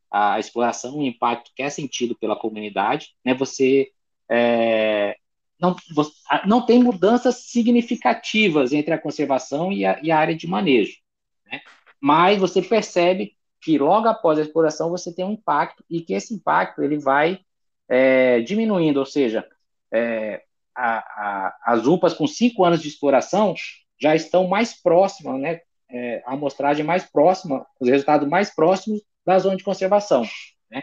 a 0.10 0.40
exploração, 0.40 1.00
um 1.00 1.06
impacto 1.06 1.52
que 1.54 1.62
é 1.62 1.70
sentido 1.70 2.16
pela 2.16 2.38
comunidade, 2.38 3.10
né? 3.26 3.34
Você 3.34 3.92
é, 4.32 5.18
não, 5.60 5.76
você, 5.94 6.12
não 6.46 6.66
tem 6.66 6.84
mudanças 6.84 7.36
significativas 7.46 8.74
entre 8.74 8.94
a 8.94 8.98
conservação 8.98 9.72
e 9.72 9.86
a, 9.86 10.00
e 10.02 10.12
a 10.12 10.18
área 10.18 10.36
de 10.36 10.48
manejo. 10.48 10.98
Né? 11.46 11.62
Mas 12.04 12.38
você 12.38 12.62
percebe 12.62 13.34
que 13.62 13.78
logo 13.78 14.10
após 14.10 14.38
a 14.38 14.42
exploração 14.42 14.90
você 14.90 15.16
tem 15.16 15.24
um 15.24 15.32
impacto 15.32 15.86
e 15.90 16.02
que 16.02 16.14
esse 16.14 16.34
impacto 16.34 16.84
ele 16.84 16.98
vai 16.98 17.40
é, 17.88 18.42
diminuindo, 18.42 19.00
ou 19.00 19.06
seja, 19.06 19.48
é, 19.90 20.44
a, 20.76 20.98
a, 20.98 21.58
as 21.66 21.88
UPAs 21.88 22.14
com 22.14 22.28
cinco 22.28 22.66
anos 22.66 22.82
de 22.82 22.90
exploração 22.90 23.56
já 23.98 24.14
estão 24.14 24.50
mais 24.50 24.74
próximas, 24.74 25.40
né, 25.40 25.62
é, 25.90 26.22
a 26.26 26.34
amostragem 26.34 26.84
mais 26.84 27.06
próxima, 27.06 27.66
os 27.80 27.88
resultados 27.88 28.28
mais 28.28 28.54
próximos 28.54 29.02
da 29.26 29.40
zona 29.40 29.56
de 29.56 29.64
conservação. 29.64 30.24
Né? 30.70 30.82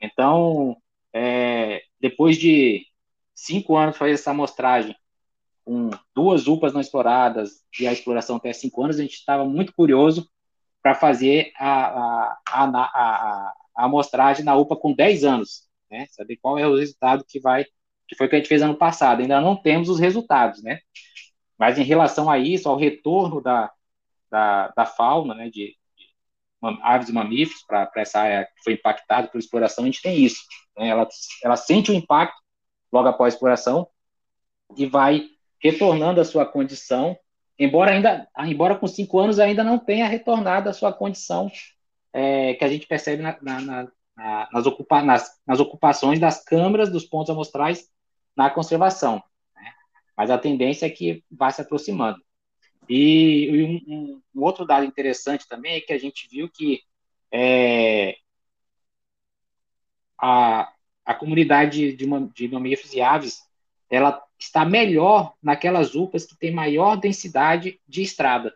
Então, 0.00 0.76
é, 1.12 1.82
depois 2.00 2.36
de 2.36 2.86
cinco 3.34 3.76
anos 3.76 3.96
fazer 3.96 4.12
essa 4.12 4.30
amostragem, 4.30 4.94
com 5.64 5.90
duas 6.14 6.46
UPAs 6.46 6.72
não 6.72 6.80
exploradas 6.80 7.64
e 7.80 7.86
a 7.88 7.92
exploração 7.92 8.36
até 8.36 8.52
cinco 8.52 8.84
anos, 8.84 9.00
a 9.00 9.02
gente 9.02 9.14
estava 9.14 9.44
muito 9.44 9.74
curioso 9.74 10.30
para 10.82 10.94
fazer 10.94 11.52
a, 11.56 11.68
a, 11.68 12.40
a, 12.48 12.64
a, 12.64 13.84
amostragem 13.84 14.44
na 14.44 14.56
UPA 14.56 14.76
com 14.76 14.92
10 14.92 15.24
anos, 15.24 15.68
né? 15.90 16.06
Saber 16.10 16.36
qual 16.36 16.58
é 16.58 16.66
o 16.66 16.76
resultado 16.76 17.24
que 17.26 17.38
vai, 17.38 17.64
que 18.08 18.16
foi 18.16 18.26
o 18.26 18.28
que 18.30 18.36
a 18.36 18.38
gente 18.38 18.48
fez 18.48 18.62
ano 18.62 18.76
passado. 18.76 19.20
Ainda 19.20 19.40
não 19.40 19.56
temos 19.56 19.88
os 19.88 20.00
resultados, 20.00 20.62
né? 20.62 20.80
Mas 21.58 21.78
em 21.78 21.84
relação 21.84 22.28
a 22.28 22.38
isso, 22.38 22.68
ao 22.68 22.76
retorno 22.76 23.40
da, 23.40 23.70
da, 24.30 24.68
da 24.76 24.84
fauna, 24.84 25.34
né, 25.34 25.44
de, 25.44 25.76
de 25.96 26.78
aves 26.82 27.08
e 27.08 27.12
mamíferos 27.12 27.62
para 27.62 27.90
essa 27.96 28.20
área 28.20 28.46
que 28.46 28.64
foi 28.64 28.72
impactada 28.72 29.28
pela 29.28 29.40
exploração, 29.40 29.84
a 29.84 29.86
gente 29.86 30.02
tem 30.02 30.24
isso. 30.24 30.42
Né? 30.76 30.88
Ela, 30.88 31.06
ela 31.44 31.56
sente 31.56 31.92
o 31.92 31.94
impacto 31.94 32.36
logo 32.90 33.08
após 33.08 33.32
a 33.32 33.36
exploração 33.36 33.86
e 34.76 34.86
vai 34.86 35.28
retornando 35.62 36.20
à 36.20 36.24
sua 36.24 36.44
condição 36.44 37.16
embora 37.58 37.92
ainda, 37.92 38.28
embora 38.38 38.76
com 38.76 38.86
cinco 38.86 39.18
anos 39.18 39.38
ainda 39.38 39.62
não 39.62 39.78
tenha 39.78 40.06
retornado 40.06 40.68
à 40.68 40.72
sua 40.72 40.92
condição 40.92 41.50
é, 42.12 42.54
que 42.54 42.64
a 42.64 42.68
gente 42.68 42.86
percebe 42.86 43.22
na, 43.22 43.38
na, 43.40 43.60
na, 43.60 44.48
nas, 44.52 44.66
ocupa, 44.66 45.02
nas, 45.02 45.40
nas, 45.46 45.60
ocupações 45.60 46.20
das 46.20 46.44
câmaras 46.44 46.90
dos 46.90 47.04
pontos 47.04 47.30
amostrais 47.30 47.88
na 48.36 48.50
conservação. 48.50 49.22
Né? 49.54 49.72
Mas 50.16 50.30
a 50.30 50.38
tendência 50.38 50.86
é 50.86 50.90
que 50.90 51.24
vai 51.30 51.50
se 51.52 51.62
aproximando. 51.62 52.22
E, 52.88 53.48
e 53.50 53.82
um, 53.88 54.22
um, 54.34 54.42
outro 54.42 54.66
dado 54.66 54.84
interessante 54.84 55.48
também 55.48 55.76
é 55.76 55.80
que 55.80 55.92
a 55.92 55.98
gente 55.98 56.28
viu 56.28 56.50
que 56.50 56.80
é, 57.32 58.16
a, 60.20 60.72
a 61.04 61.14
comunidade 61.14 61.96
de, 61.96 62.06
de 62.34 62.48
mamíferos 62.48 62.92
e 62.92 63.00
aves 63.00 63.40
ela 63.92 64.22
está 64.38 64.64
melhor 64.64 65.34
naquelas 65.42 65.94
UPAs 65.94 66.24
que 66.24 66.34
têm 66.34 66.50
maior 66.50 66.96
densidade 66.96 67.78
de 67.86 68.02
estrada. 68.02 68.54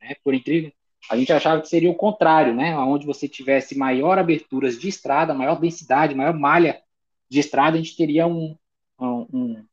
Né? 0.00 0.16
Por 0.24 0.34
incrível, 0.34 0.72
a 1.08 1.16
gente 1.16 1.32
achava 1.32 1.60
que 1.60 1.68
seria 1.68 1.88
o 1.88 1.94
contrário, 1.94 2.52
né? 2.52 2.76
Onde 2.76 3.06
você 3.06 3.28
tivesse 3.28 3.78
maior 3.78 4.18
aberturas 4.18 4.78
de 4.78 4.88
estrada, 4.88 5.32
maior 5.32 5.60
densidade, 5.60 6.16
maior 6.16 6.34
malha 6.34 6.82
de 7.30 7.38
estrada, 7.38 7.76
a 7.76 7.80
gente 7.80 7.96
teria 7.96 8.26
um, 8.26 8.56
um, 9.00 9.64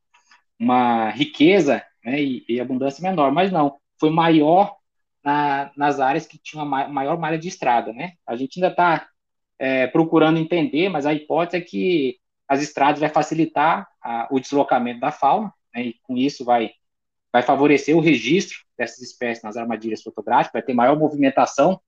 uma 0.58 1.10
riqueza 1.10 1.84
né? 2.04 2.22
e, 2.22 2.44
e, 2.48 2.60
abundância 2.60 3.02
menor. 3.02 3.32
Mas 3.32 3.50
não, 3.50 3.78
foi 3.98 4.10
maior 4.10 4.76
na, 5.24 5.72
nas 5.76 5.98
áreas 5.98 6.26
que 6.26 6.38
tinham 6.38 6.64
maior 6.64 7.18
malha 7.18 7.38
de 7.38 7.48
estrada, 7.48 7.92
né? 7.92 8.14
A 8.24 8.36
gente 8.36 8.58
ainda 8.58 8.70
está 8.70 9.08
é, 9.58 9.88
procurando 9.88 10.38
entender, 10.38 10.88
mas 10.88 11.04
a 11.04 11.12
hipótese 11.12 11.56
é 11.56 11.60
que 11.60 12.18
as 12.48 12.62
estradas 12.62 13.00
vai 13.00 13.08
facilitar 13.08 13.89
a, 14.02 14.28
o 14.30 14.40
deslocamento 14.40 15.00
da 15.00 15.10
fauna, 15.10 15.52
né, 15.74 15.82
e 15.82 15.94
com 16.02 16.16
isso 16.16 16.44
vai, 16.44 16.70
vai 17.32 17.42
favorecer 17.42 17.96
o 17.96 18.00
registro 18.00 18.58
dessas 18.76 19.00
espécies 19.00 19.44
nas 19.44 19.56
armadilhas 19.56 20.02
fotográficas, 20.02 20.52
vai 20.52 20.62
ter 20.62 20.74
maior 20.74 20.98
movimentação 20.98 21.80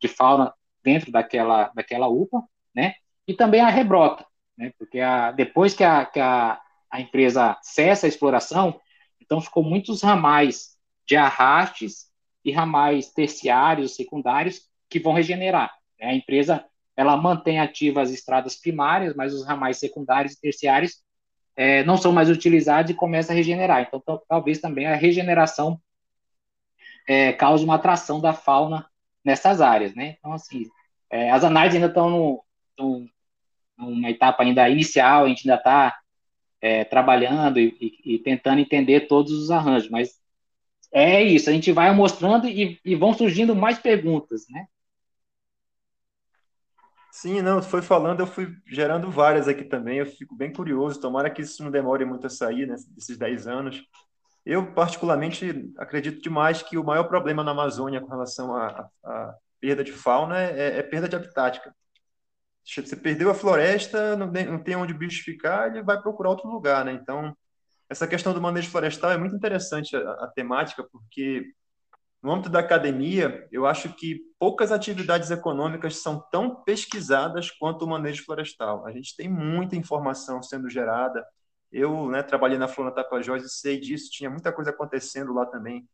de 0.00 0.08
fauna 0.08 0.54
dentro 0.82 1.10
daquela, 1.10 1.70
daquela 1.74 2.08
UPA, 2.08 2.42
né, 2.74 2.94
e 3.26 3.34
também 3.34 3.60
a 3.60 3.68
rebrota, 3.68 4.24
né, 4.56 4.72
porque 4.78 5.00
a, 5.00 5.32
depois 5.32 5.74
que, 5.74 5.84
a, 5.84 6.04
que 6.04 6.20
a, 6.20 6.60
a 6.90 7.00
empresa 7.00 7.58
cessa 7.62 8.06
a 8.06 8.08
exploração, 8.08 8.80
então 9.20 9.40
ficou 9.40 9.62
muitos 9.62 10.02
ramais 10.02 10.76
de 11.06 11.16
arrastes 11.16 12.08
e 12.44 12.52
ramais 12.52 13.10
terciários, 13.12 13.94
secundários, 13.94 14.68
que 14.88 14.98
vão 14.98 15.12
regenerar. 15.12 15.74
Né? 15.98 16.06
A 16.06 16.14
empresa 16.14 16.64
ela 16.96 17.16
mantém 17.16 17.60
ativas 17.60 18.08
as 18.08 18.14
estradas 18.14 18.56
primárias, 18.56 19.14
mas 19.14 19.32
os 19.32 19.46
ramais 19.46 19.78
secundários 19.78 20.32
e 20.32 20.40
terciários 20.40 21.02
é, 21.58 21.82
não 21.82 21.96
são 21.96 22.12
mais 22.12 22.30
utilizados 22.30 22.88
e 22.88 22.94
começa 22.94 23.32
a 23.32 23.34
regenerar. 23.34 23.82
Então, 23.82 24.00
talvez 24.28 24.60
também 24.60 24.86
a 24.86 24.94
regeneração 24.94 25.80
é, 27.08 27.32
cause 27.32 27.64
uma 27.64 27.74
atração 27.74 28.20
da 28.20 28.32
fauna 28.32 28.88
nessas 29.24 29.60
áreas, 29.60 29.92
né? 29.92 30.14
Então, 30.18 30.32
assim, 30.32 30.66
é, 31.10 31.32
as 31.32 31.42
análises 31.42 31.74
ainda 31.74 31.88
estão 31.88 32.08
no, 32.08 32.44
no, 32.78 33.10
uma 33.76 34.08
etapa 34.08 34.44
ainda 34.44 34.68
inicial, 34.68 35.24
a 35.24 35.28
gente 35.28 35.50
ainda 35.50 35.58
está 35.58 35.98
é, 36.60 36.84
trabalhando 36.84 37.58
e, 37.58 37.76
e, 37.80 38.14
e, 38.14 38.18
tentando 38.20 38.60
entender 38.60 39.08
todos 39.08 39.32
os 39.32 39.50
arranjos, 39.50 39.90
mas 39.90 40.16
é 40.92 41.20
isso, 41.24 41.50
a 41.50 41.52
gente 41.52 41.72
vai 41.72 41.92
mostrando 41.92 42.46
e, 42.48 42.78
e 42.84 42.94
vão 42.94 43.12
surgindo 43.12 43.56
mais 43.56 43.80
perguntas, 43.80 44.44
né? 44.48 44.68
Sim, 47.20 47.42
não, 47.42 47.60
foi 47.60 47.82
falando, 47.82 48.20
eu 48.20 48.28
fui 48.28 48.56
gerando 48.64 49.10
várias 49.10 49.48
aqui 49.48 49.64
também, 49.64 49.98
eu 49.98 50.06
fico 50.06 50.36
bem 50.36 50.52
curioso, 50.52 51.00
tomara 51.00 51.28
que 51.28 51.42
isso 51.42 51.64
não 51.64 51.70
demore 51.70 52.04
muito 52.04 52.28
a 52.28 52.30
sair, 52.30 52.64
né, 52.64 52.76
desses 52.90 53.18
10 53.18 53.48
anos. 53.48 53.82
Eu, 54.46 54.72
particularmente, 54.72 55.68
acredito 55.78 56.22
demais 56.22 56.62
que 56.62 56.78
o 56.78 56.84
maior 56.84 57.08
problema 57.08 57.42
na 57.42 57.50
Amazônia 57.50 58.00
com 58.00 58.06
relação 58.06 58.54
à, 58.54 58.88
à 59.04 59.34
perda 59.60 59.82
de 59.82 59.90
fauna 59.90 60.40
é, 60.40 60.78
é, 60.78 60.82
perda 60.84 61.08
de 61.08 61.16
habitat. 61.16 61.60
Você 62.64 62.94
perdeu 62.94 63.30
a 63.30 63.34
floresta, 63.34 64.14
não 64.14 64.62
tem 64.62 64.76
onde 64.76 64.92
o 64.92 64.98
bicho 64.98 65.24
ficar, 65.24 65.68
ele 65.68 65.82
vai 65.82 66.00
procurar 66.00 66.30
outro 66.30 66.48
lugar, 66.48 66.84
né? 66.84 66.92
Então, 66.92 67.36
essa 67.90 68.06
questão 68.06 68.32
do 68.32 68.40
manejo 68.40 68.70
florestal 68.70 69.10
é 69.10 69.18
muito 69.18 69.34
interessante 69.34 69.96
a, 69.96 70.12
a 70.12 70.28
temática, 70.28 70.84
porque 70.84 71.52
no 72.22 72.32
âmbito 72.32 72.48
da 72.48 72.58
academia, 72.58 73.46
eu 73.52 73.64
acho 73.66 73.94
que 73.94 74.20
poucas 74.38 74.72
atividades 74.72 75.30
econômicas 75.30 75.96
são 75.96 76.20
tão 76.32 76.62
pesquisadas 76.64 77.50
quanto 77.50 77.84
o 77.84 77.88
manejo 77.88 78.24
florestal. 78.24 78.84
A 78.86 78.90
gente 78.90 79.16
tem 79.16 79.28
muita 79.28 79.76
informação 79.76 80.42
sendo 80.42 80.68
gerada. 80.68 81.24
Eu 81.70 82.10
né, 82.10 82.22
trabalhei 82.22 82.58
na 82.58 82.66
Flora 82.66 82.90
Tapajós 82.90 83.44
e 83.44 83.48
sei 83.48 83.78
disso, 83.78 84.10
tinha 84.10 84.30
muita 84.30 84.52
coisa 84.52 84.70
acontecendo 84.70 85.32
lá 85.32 85.46
também, 85.46 85.88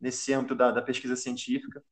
nesse 0.00 0.32
âmbito 0.32 0.54
da, 0.54 0.70
da 0.70 0.82
pesquisa 0.82 1.16
científica. 1.16 1.82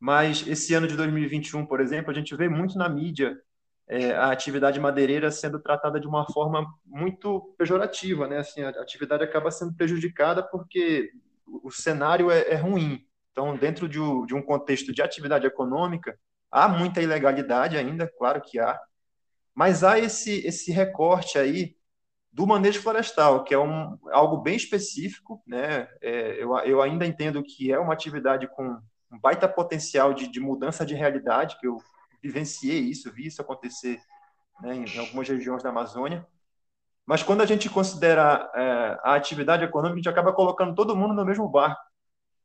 Mas 0.00 0.44
esse 0.48 0.74
ano 0.74 0.88
de 0.88 0.96
2021, 0.96 1.64
por 1.64 1.80
exemplo, 1.80 2.10
a 2.10 2.14
gente 2.14 2.34
vê 2.34 2.48
muito 2.48 2.76
na 2.76 2.88
mídia 2.88 3.40
é, 3.86 4.12
a 4.16 4.32
atividade 4.32 4.80
madeireira 4.80 5.30
sendo 5.30 5.60
tratada 5.60 6.00
de 6.00 6.08
uma 6.08 6.26
forma 6.32 6.66
muito 6.84 7.54
pejorativa, 7.56 8.26
né? 8.26 8.38
Assim, 8.38 8.62
a 8.62 8.70
atividade 8.70 9.22
acaba 9.22 9.50
sendo 9.50 9.74
prejudicada 9.74 10.42
porque 10.42 11.12
o 11.46 11.70
cenário 11.70 12.30
é, 12.30 12.40
é 12.48 12.56
ruim. 12.56 13.06
Então, 13.32 13.56
dentro 13.56 13.88
de, 13.88 13.98
de 14.26 14.34
um 14.34 14.42
contexto 14.42 14.92
de 14.92 15.02
atividade 15.02 15.46
econômica, 15.46 16.18
há 16.50 16.68
muita 16.68 17.00
ilegalidade 17.00 17.76
ainda, 17.76 18.06
claro 18.18 18.40
que 18.40 18.58
há, 18.58 18.78
mas 19.54 19.82
há 19.82 19.98
esse, 19.98 20.46
esse 20.46 20.70
recorte 20.70 21.38
aí 21.38 21.74
do 22.32 22.46
manejo 22.46 22.80
florestal, 22.80 23.44
que 23.44 23.54
é 23.54 23.58
um, 23.58 23.98
algo 24.10 24.38
bem 24.38 24.56
específico, 24.56 25.42
né? 25.46 25.88
É, 26.00 26.42
eu, 26.42 26.56
eu 26.60 26.80
ainda 26.80 27.06
entendo 27.06 27.42
que 27.42 27.70
é 27.70 27.78
uma 27.78 27.92
atividade 27.92 28.48
com 28.48 28.78
um 29.10 29.18
baita 29.18 29.46
potencial 29.46 30.14
de, 30.14 30.26
de 30.26 30.40
mudança 30.40 30.86
de 30.86 30.94
realidade, 30.94 31.58
que 31.60 31.66
eu 31.66 31.76
vivenciei 32.22 32.78
isso, 32.78 33.12
vi 33.12 33.26
isso 33.26 33.42
acontecer 33.42 34.00
né, 34.62 34.74
em, 34.74 34.84
em 34.84 34.98
algumas 34.98 35.28
regiões 35.28 35.62
da 35.62 35.68
Amazônia. 35.68 36.26
Mas 37.04 37.22
quando 37.22 37.42
a 37.42 37.46
gente 37.46 37.68
considera 37.68 38.50
é, 38.54 38.98
a 39.02 39.14
atividade 39.14 39.64
econômica, 39.64 39.94
a 39.94 39.98
gente 39.98 40.08
acaba 40.08 40.32
colocando 40.32 40.74
todo 40.74 40.96
mundo 40.96 41.12
no 41.12 41.24
mesmo 41.24 41.48
barco. 41.48 41.82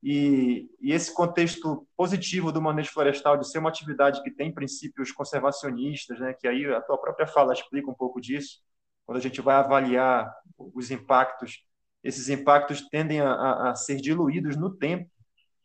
E, 0.03 0.69
e, 0.79 0.91
esse 0.91 1.13
contexto 1.13 1.87
positivo 1.95 2.51
do 2.51 2.61
manejo 2.61 2.91
florestal, 2.91 3.37
de 3.37 3.49
ser 3.49 3.59
uma 3.59 3.69
atividade 3.69 4.21
que 4.21 4.31
tem 4.31 4.53
princípios 4.53 5.11
conservacionistas, 5.11 6.19
né, 6.19 6.33
que 6.33 6.47
aí 6.47 6.65
a 6.65 6.81
tua 6.81 6.97
própria 6.97 7.25
fala 7.25 7.53
explica 7.53 7.89
um 7.89 7.95
pouco 7.95 8.21
disso, 8.21 8.59
quando 9.05 9.17
a 9.17 9.21
gente 9.21 9.41
vai 9.41 9.55
avaliar 9.55 10.31
os 10.57 10.91
impactos, 10.91 11.63
esses 12.03 12.29
impactos 12.29 12.87
tendem 12.89 13.21
a, 13.21 13.71
a 13.71 13.75
ser 13.75 13.97
diluídos 13.97 14.55
no 14.55 14.75
tempo. 14.75 15.09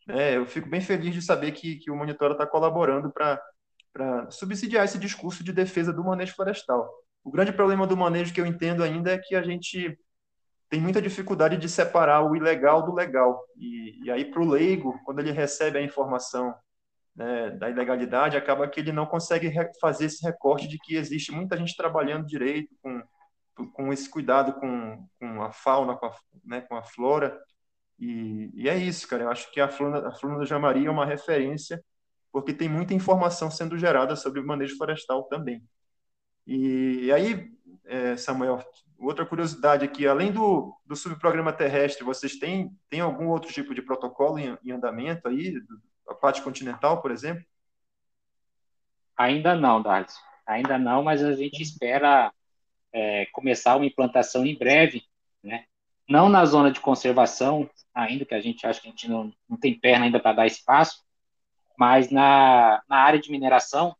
Né? 0.07 0.37
Eu 0.37 0.45
fico 0.45 0.69
bem 0.69 0.81
feliz 0.81 1.13
de 1.13 1.21
saber 1.21 1.51
que, 1.51 1.77
que 1.77 1.91
o 1.91 1.95
Monitora 1.95 2.33
está 2.33 2.45
colaborando 2.45 3.11
para 3.11 4.31
subsidiar 4.31 4.85
esse 4.85 4.97
discurso 4.97 5.43
de 5.43 5.53
defesa 5.53 5.93
do 5.93 6.03
manejo 6.03 6.33
florestal. 6.35 6.89
O 7.23 7.31
grande 7.31 7.53
problema 7.53 7.87
do 7.87 7.95
manejo 7.95 8.33
que 8.33 8.41
eu 8.41 8.45
entendo 8.45 8.83
ainda 8.83 9.11
é 9.11 9.17
que 9.17 9.35
a 9.35 9.41
gente 9.41 9.97
tem 10.73 10.81
muita 10.81 10.99
dificuldade 10.99 11.55
de 11.55 11.69
separar 11.69 12.25
o 12.25 12.35
ilegal 12.35 12.81
do 12.81 12.95
legal. 12.95 13.45
E, 13.55 14.03
e 14.03 14.09
aí, 14.09 14.25
para 14.25 14.41
o 14.41 14.49
leigo, 14.49 14.99
quando 15.05 15.19
ele 15.19 15.31
recebe 15.31 15.77
a 15.77 15.83
informação 15.83 16.51
né, 17.15 17.51
da 17.51 17.69
ilegalidade, 17.69 18.35
acaba 18.35 18.67
que 18.67 18.79
ele 18.79 18.91
não 18.91 19.05
consegue 19.05 19.53
fazer 19.79 20.05
esse 20.05 20.25
recorte 20.25 20.67
de 20.67 20.79
que 20.79 20.95
existe 20.95 21.31
muita 21.31 21.55
gente 21.55 21.77
trabalhando 21.77 22.25
direito, 22.25 22.75
com, 22.81 23.03
com 23.71 23.93
esse 23.93 24.09
cuidado 24.09 24.53
com, 24.53 25.07
com 25.19 25.43
a 25.43 25.51
fauna, 25.51 25.95
com 25.95 26.07
a, 26.07 26.15
né, 26.43 26.61
com 26.61 26.75
a 26.75 26.81
flora. 26.81 27.39
E, 27.99 28.49
e, 28.55 28.67
é 28.67 28.75
isso, 28.75 29.07
cara. 29.07 29.25
Eu 29.25 29.29
acho 29.29 29.51
que 29.51 29.61
a 29.61 29.69
Flora, 29.69 30.07
a 30.07 30.11
Flora 30.11 30.39
do 30.39 30.45
Jamari 30.47 30.87
é 30.87 30.89
uma 30.89 31.05
referência, 31.05 31.85
porque 32.31 32.51
tem 32.51 32.67
muita 32.67 32.95
informação 32.95 33.51
sendo 33.51 33.77
gerada 33.77 34.15
sobre 34.15 34.39
o 34.39 34.47
manejo 34.47 34.75
florestal 34.75 35.25
também. 35.25 35.63
E, 36.47 37.05
e 37.05 37.11
aí, 37.11 37.51
é, 37.85 38.17
Samuel, 38.17 38.59
outra 39.05 39.25
curiosidade 39.25 39.85
aqui, 39.85 40.07
além 40.07 40.31
do, 40.31 40.75
do 40.85 40.95
subprograma 40.95 41.51
terrestre, 41.51 42.03
vocês 42.03 42.37
têm, 42.37 42.71
têm 42.89 43.01
algum 43.01 43.27
outro 43.27 43.51
tipo 43.51 43.73
de 43.73 43.81
protocolo 43.81 44.39
em, 44.39 44.57
em 44.63 44.71
andamento 44.71 45.27
aí, 45.27 45.55
a 46.07 46.13
parte 46.13 46.41
continental, 46.41 47.01
por 47.01 47.11
exemplo? 47.11 47.43
Ainda 49.17 49.55
não, 49.55 49.81
Darcy. 49.81 50.17
Ainda 50.45 50.77
não, 50.77 51.03
mas 51.03 51.23
a 51.23 51.33
gente 51.33 51.61
espera 51.61 52.31
é, 52.91 53.25
começar 53.27 53.75
uma 53.75 53.85
implantação 53.85 54.45
em 54.45 54.57
breve, 54.57 55.03
né? 55.41 55.65
Não 56.07 56.27
na 56.27 56.45
zona 56.45 56.71
de 56.71 56.79
conservação, 56.79 57.69
ainda 57.93 58.25
que 58.25 58.35
a 58.35 58.41
gente 58.41 58.67
acha 58.67 58.81
que 58.81 58.87
a 58.87 58.89
gente 58.89 59.09
não, 59.09 59.33
não 59.47 59.57
tem 59.57 59.79
perna 59.79 60.05
ainda 60.05 60.19
para 60.19 60.33
dar 60.33 60.47
espaço, 60.47 61.03
mas 61.77 62.11
na, 62.11 62.83
na 62.89 62.97
área 62.97 63.19
de 63.19 63.31
mineração, 63.31 63.95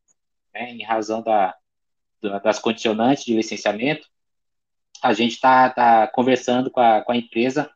né, 0.54 0.72
em 0.72 0.84
razão 0.84 1.22
da, 1.22 1.56
das 2.44 2.60
condicionantes 2.60 3.24
de 3.24 3.36
licenciamento, 3.36 4.08
a 5.04 5.12
gente 5.12 5.34
está 5.34 5.70
tá 5.70 6.08
conversando 6.08 6.72
com 6.72 6.80
a, 6.80 7.02
com 7.02 7.12
a 7.12 7.18
empresa 7.18 7.70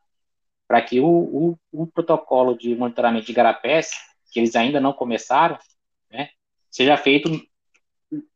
para 0.66 0.82
que 0.82 1.02
o, 1.02 1.06
o, 1.06 1.60
o, 1.72 1.88
protocolo 1.88 2.58
de 2.58 2.74
monitoramento 2.74 3.26
de 3.26 3.34
garapés, 3.34 3.92
que 4.32 4.40
eles 4.40 4.56
ainda 4.56 4.80
não 4.80 4.94
começaram, 4.94 5.58
né, 6.10 6.30
seja 6.72 6.96
feito 6.96 7.30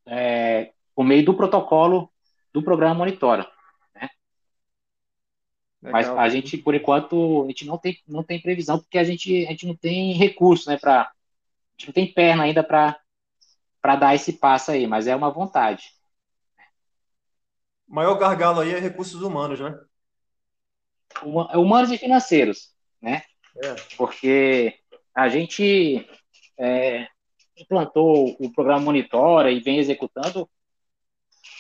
é, 0.06 0.72
por 0.94 1.06
meio 1.06 1.24
do 1.24 1.34
protocolo 1.34 2.12
do 2.54 2.62
programa 2.62 2.96
Monitora. 2.96 3.50
Né? 3.96 4.10
Mas 5.82 6.10
a 6.10 6.28
gente, 6.28 6.58
por 6.58 6.76
enquanto, 6.76 7.46
a 7.46 7.48
gente 7.48 7.66
não 7.66 7.78
tem, 7.78 7.98
não 8.06 8.24
tem 8.24 8.42
previsão, 8.42 8.78
porque 8.78 8.98
a 8.98 9.04
gente, 9.06 9.46
a 9.46 9.52
gente 9.52 9.68
não 9.68 9.76
tem 9.76 10.14
recurso, 10.14 10.70
né, 10.70 10.78
para 10.78 11.04
a 11.04 11.12
gente 11.78 11.88
não 11.88 11.94
tem 11.94 12.14
perna 12.14 12.44
ainda 12.44 12.62
para 12.62 13.96
dar 13.96 14.14
esse 14.14 14.34
passo 14.34 14.72
aí, 14.72 14.86
mas 14.86 15.08
é 15.08 15.16
uma 15.16 15.32
vontade. 15.32 16.01
O 17.92 17.94
maior 17.94 18.18
gargalo 18.18 18.62
aí 18.62 18.74
é 18.74 18.80
recursos 18.80 19.22
humanos, 19.22 19.60
né? 19.60 19.78
Humanos 21.54 21.92
e 21.92 21.98
financeiros, 21.98 22.74
né? 23.02 23.22
É. 23.62 23.76
Porque 23.98 24.80
a 25.14 25.28
gente 25.28 26.08
é, 26.58 27.06
implantou 27.58 28.38
o 28.40 28.50
programa 28.54 28.80
Monitora 28.80 29.52
e 29.52 29.60
vem 29.60 29.78
executando 29.78 30.50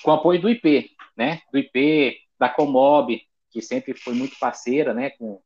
com 0.01 0.11
apoio 0.11 0.39
do 0.39 0.49
IP, 0.49 0.95
né? 1.17 1.41
Do 1.51 1.59
IP, 1.59 2.21
da 2.39 2.47
Comob, 2.47 3.21
que 3.49 3.61
sempre 3.61 3.93
foi 3.93 4.13
muito 4.13 4.39
parceira, 4.39 4.93
né? 4.93 5.09
Com 5.09 5.41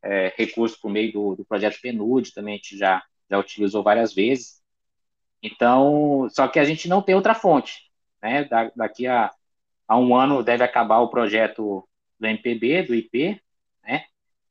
é, 0.00 0.32
recursos 0.36 0.78
por 0.78 0.92
meio 0.92 1.12
do, 1.12 1.34
do 1.34 1.44
projeto 1.44 1.80
PNUD, 1.82 2.32
também 2.32 2.54
a 2.54 2.56
gente 2.56 2.78
já, 2.78 3.02
já 3.28 3.36
utilizou 3.36 3.82
várias 3.82 4.14
vezes. 4.14 4.62
Então, 5.42 6.28
só 6.30 6.46
que 6.46 6.60
a 6.60 6.64
gente 6.64 6.88
não 6.88 7.02
tem 7.02 7.16
outra 7.16 7.34
fonte, 7.34 7.90
né? 8.22 8.44
Da, 8.44 8.70
daqui 8.76 9.08
a 9.08 9.32
há 9.90 9.98
um 9.98 10.14
ano 10.14 10.40
deve 10.40 10.62
acabar 10.62 11.00
o 11.00 11.08
projeto 11.08 11.84
do 12.18 12.26
MPB, 12.26 12.84
do 12.84 12.94
IP, 12.94 13.42
né? 13.82 14.04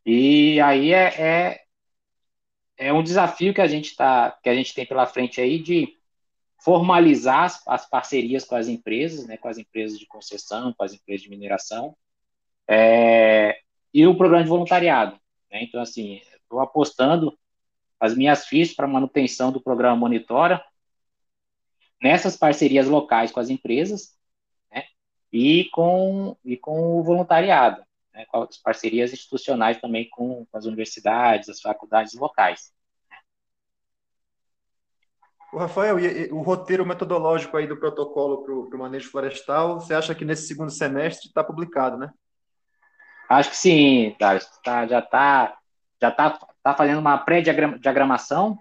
E 0.05 0.59
aí 0.59 0.91
é, 0.91 1.21
é, 1.21 1.61
é 2.77 2.91
um 2.91 3.01
desafio 3.01 3.53
que 3.53 3.61
a 3.61 3.67
gente 3.67 3.95
tá, 3.95 4.37
que 4.43 4.49
a 4.49 4.53
gente 4.53 4.73
tem 4.73 4.85
pela 4.85 5.05
frente 5.05 5.39
aí 5.39 5.57
de 5.57 5.95
formalizar 6.57 7.45
as, 7.45 7.65
as, 7.65 7.89
parcerias 7.89 8.43
com 8.43 8.55
as 8.55 8.67
empresas, 8.67 9.25
né, 9.27 9.37
com 9.37 9.47
as 9.47 9.57
empresas 9.57 9.97
de 9.97 10.05
concessão, 10.07 10.73
com 10.73 10.83
as 10.83 10.93
empresas 10.93 11.21
de 11.23 11.29
mineração, 11.29 11.95
é, 12.67 13.61
e 13.93 14.05
o 14.05 14.17
programa 14.17 14.43
de 14.43 14.49
voluntariado. 14.49 15.17
Né? 15.49 15.63
Então, 15.63 15.81
assim, 15.81 16.21
estou 16.35 16.59
apostando 16.59 17.37
as 17.97 18.13
minhas 18.13 18.45
fichas 18.45 18.75
para 18.75 18.85
manutenção 18.87 19.53
do 19.53 19.61
programa 19.61 19.95
Monitora 19.95 20.61
nessas 22.01 22.35
parcerias 22.35 22.87
locais 22.87 23.31
com 23.31 23.39
as 23.39 23.49
empresas, 23.49 24.18
e 25.31 25.65
com, 25.71 26.35
e 26.43 26.57
com 26.57 26.99
o 26.99 27.03
voluntariado, 27.03 27.83
né, 28.13 28.25
com 28.25 28.43
as 28.43 28.57
parcerias 28.57 29.13
institucionais 29.13 29.79
também 29.79 30.09
com, 30.09 30.45
com 30.45 30.57
as 30.57 30.65
universidades, 30.65 31.49
as 31.49 31.61
faculdades 31.61 32.13
locais. 32.13 32.71
O 35.51 35.57
Rafael, 35.57 35.97
o 36.31 36.41
roteiro 36.41 36.85
metodológico 36.85 37.57
aí 37.57 37.65
do 37.65 37.77
protocolo 37.77 38.43
para 38.43 38.77
o 38.77 38.79
manejo 38.79 39.09
florestal, 39.09 39.79
você 39.79 39.95
acha 39.95 40.13
que 40.13 40.23
nesse 40.23 40.47
segundo 40.47 40.69
semestre 40.69 41.27
está 41.27 41.43
publicado, 41.43 41.97
né? 41.97 42.11
Acho 43.27 43.49
que 43.49 43.57
sim. 43.57 44.15
Tá, 44.19 44.37
já 44.85 44.99
está 44.99 45.59
já 46.01 46.11
tá, 46.11 46.39
tá 46.63 46.73
fazendo 46.73 46.99
uma 46.99 47.17
pré-diagramação, 47.17 48.57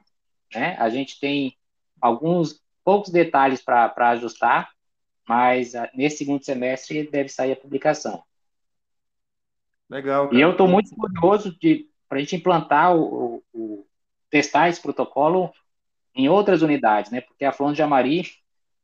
né? 0.55 0.77
A 0.79 0.89
gente 0.89 1.21
tem 1.21 1.57
alguns 2.01 2.61
poucos 2.85 3.11
detalhes 3.11 3.63
para 3.63 3.93
ajustar, 4.11 4.71
mas 5.29 5.75
ah, 5.75 5.91
nesse 5.95 6.19
segundo 6.19 6.43
semestre 6.43 7.09
deve 7.11 7.29
sair 7.29 7.53
a 7.53 7.57
publicação. 7.57 8.23
Legal. 9.89 10.27
Cara. 10.27 10.39
E 10.39 10.41
eu 10.41 10.53
estou 10.53 10.67
muito 10.67 10.95
curioso 10.97 11.55
para 12.09 12.17
a 12.17 12.21
gente 12.21 12.37
implantar 12.37 12.97
o, 12.97 13.43
o, 13.53 13.87
testar 14.31 14.69
esse 14.69 14.81
protocolo 14.81 15.53
em 16.15 16.29
outras 16.29 16.63
unidades, 16.63 17.11
né? 17.11 17.21
Porque 17.21 17.45
a 17.45 17.53
Flor 17.53 17.75
de 17.75 17.83
Amari, 17.83 18.27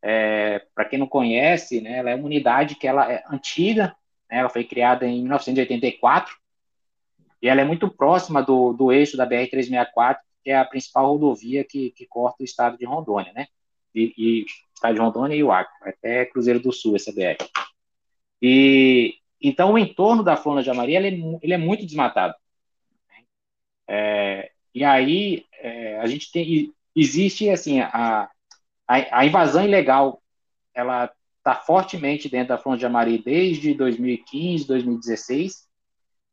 é, 0.02 0.60
para 0.74 0.84
quem 0.84 0.98
não 0.98 1.06
conhece, 1.06 1.80
né, 1.80 1.98
ela 1.98 2.10
é 2.10 2.14
uma 2.14 2.26
unidade 2.26 2.74
que 2.74 2.86
ela 2.86 3.10
é 3.10 3.24
antiga, 3.30 3.96
né, 4.30 4.38
ela 4.38 4.50
foi 4.50 4.64
criada 4.64 5.06
em 5.06 5.22
1984 5.22 6.34
e 7.40 7.48
ela 7.48 7.62
é 7.62 7.64
muito 7.64 7.90
próxima 7.90 8.42
do, 8.42 8.72
do 8.72 8.92
eixo 8.92 9.16
da 9.16 9.26
BR-364, 9.26 10.18
que 10.42 10.50
é 10.50 10.58
a 10.58 10.64
principal 10.64 11.06
rodovia 11.06 11.64
que, 11.64 11.90
que 11.90 12.06
corta 12.06 12.42
o 12.42 12.44
estado 12.44 12.76
de 12.76 12.84
Rondônia, 12.84 13.32
né? 13.32 13.46
E, 13.94 14.12
e 14.16 14.92
de 14.92 15.00
Rondônia 15.00 15.34
e 15.34 15.42
o 15.42 15.50
Acre, 15.50 15.72
até 15.82 16.26
Cruzeiro 16.26 16.60
do 16.60 16.72
Sul, 16.72 16.96
essa 16.96 17.12
BR. 17.12 17.42
E 18.42 19.14
então 19.40 19.72
o 19.72 19.78
entorno 19.78 20.22
da 20.22 20.36
Flona 20.36 20.62
de 20.62 20.70
Amaria 20.70 20.98
ele, 20.98 21.22
é 21.22 21.38
ele 21.42 21.54
é 21.54 21.58
muito 21.58 21.86
desmatado. 21.86 22.34
É, 23.88 24.50
e 24.74 24.84
aí 24.84 25.46
é, 25.54 25.98
a 26.00 26.06
gente 26.06 26.30
tem 26.30 26.72
existe 26.96 27.48
assim 27.50 27.80
a, 27.80 28.30
a, 28.86 29.18
a 29.20 29.26
invasão 29.26 29.64
ilegal 29.64 30.22
ela 30.74 31.12
está 31.38 31.54
fortemente 31.54 32.28
dentro 32.28 32.48
da 32.48 32.58
Flona 32.58 32.78
de 32.78 32.86
Amaria 32.86 33.18
desde 33.22 33.74
2015, 33.74 34.66
2016 34.66 35.64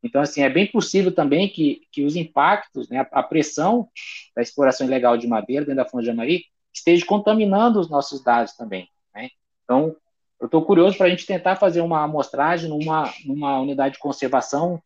então, 0.02 0.20
assim, 0.20 0.42
é 0.42 0.50
bem 0.50 0.66
possível 0.66 1.14
também 1.14 1.48
que, 1.48 1.86
que 1.92 2.04
os 2.04 2.16
impactos, 2.16 2.88
né, 2.88 3.06
a 3.12 3.22
pressão 3.22 3.88
da 4.34 4.42
exploração 4.42 4.86
ilegal 4.86 5.16
de 5.16 5.28
madeira 5.28 5.64
dentro 5.64 5.82
da 5.82 5.88
fonte 5.88 6.04
de 6.04 6.10
Amari 6.10 6.44
esteja 6.72 7.04
contaminando 7.06 7.80
os 7.80 7.88
nossos 7.88 8.22
dados 8.22 8.54
também. 8.54 8.88
Né? 9.14 9.30
Então, 9.64 9.96
eu 10.40 10.46
estou 10.46 10.64
curioso 10.64 10.96
para 10.96 11.06
a 11.06 11.10
gente 11.10 11.26
tentar 11.26 11.56
fazer 11.56 11.80
uma 11.80 12.02
amostragem 12.02 12.68
numa, 12.68 13.12
numa 13.24 13.60
unidade 13.60 13.94
de 13.94 14.00
conservação 14.00 14.82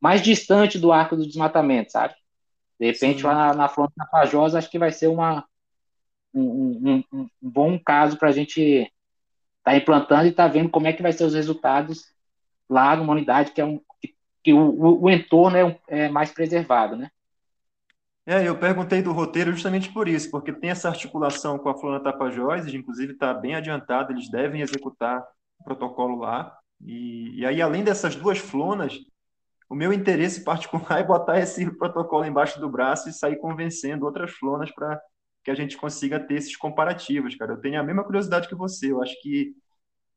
mais 0.00 0.22
distante 0.22 0.78
do 0.78 0.92
arco 0.92 1.16
do 1.16 1.26
desmatamento, 1.26 1.92
sabe? 1.92 2.14
De 2.78 2.86
repente, 2.86 3.20
Sim. 3.20 3.26
lá 3.26 3.34
na, 3.34 3.54
na 3.54 3.68
Fronte 3.68 3.94
Tapajosa, 3.96 4.58
acho 4.58 4.70
que 4.70 4.78
vai 4.78 4.92
ser 4.92 5.06
uma, 5.06 5.44
um, 6.32 6.42
um, 6.42 7.04
um, 7.12 7.28
bom 7.40 7.78
caso 7.78 8.18
para 8.18 8.28
a 8.28 8.32
gente 8.32 8.60
estar 8.60 8.90
tá 9.62 9.76
implantando 9.76 10.26
e 10.26 10.30
estar 10.30 10.46
tá 10.46 10.52
vendo 10.52 10.68
como 10.68 10.86
é 10.86 10.92
que 10.92 11.02
vai 11.02 11.12
ser 11.12 11.24
os 11.24 11.34
resultados 11.34 12.04
lá 12.68 12.94
numa 12.94 13.12
unidade 13.12 13.52
que 13.52 13.60
é 13.60 13.64
um, 13.64 13.80
que 14.42 14.52
o, 14.52 14.58
o, 14.58 15.04
o 15.04 15.10
entorno 15.10 15.56
é, 15.56 15.78
é, 15.88 16.08
mais 16.08 16.30
preservado, 16.30 16.96
né? 16.96 17.10
É, 18.26 18.48
eu 18.48 18.58
perguntei 18.58 19.02
do 19.02 19.12
roteiro 19.12 19.52
justamente 19.52 19.92
por 19.92 20.08
isso, 20.08 20.30
porque 20.30 20.52
tem 20.52 20.70
essa 20.70 20.88
articulação 20.88 21.58
com 21.58 21.68
a 21.68 21.78
Flora 21.78 22.02
Tapajós, 22.02 22.66
inclusive 22.72 23.12
está 23.12 23.34
bem 23.34 23.54
adiantado, 23.54 24.12
eles 24.12 24.30
devem 24.30 24.62
executar 24.62 25.22
o 25.58 25.64
protocolo 25.64 26.16
lá. 26.20 26.56
E, 26.80 27.38
e 27.40 27.44
aí, 27.46 27.60
além 27.60 27.84
dessas 27.84 28.16
duas 28.16 28.38
flonas, 28.38 28.94
o 29.68 29.74
meu 29.74 29.92
interesse 29.92 30.42
particular 30.42 31.00
é 31.00 31.04
botar 31.04 31.38
esse 31.38 31.70
protocolo 31.76 32.24
embaixo 32.24 32.58
do 32.60 32.70
braço 32.70 33.08
e 33.08 33.12
sair 33.12 33.36
convencendo 33.36 34.06
outras 34.06 34.30
flonas 34.32 34.70
para 34.72 35.00
que 35.44 35.50
a 35.50 35.54
gente 35.54 35.76
consiga 35.76 36.18
ter 36.18 36.34
esses 36.36 36.56
comparativos, 36.56 37.36
cara. 37.36 37.52
Eu 37.52 37.60
tenho 37.60 37.78
a 37.78 37.82
mesma 37.82 38.04
curiosidade 38.04 38.48
que 38.48 38.54
você, 38.54 38.90
eu 38.92 39.02
acho 39.02 39.20
que 39.20 39.52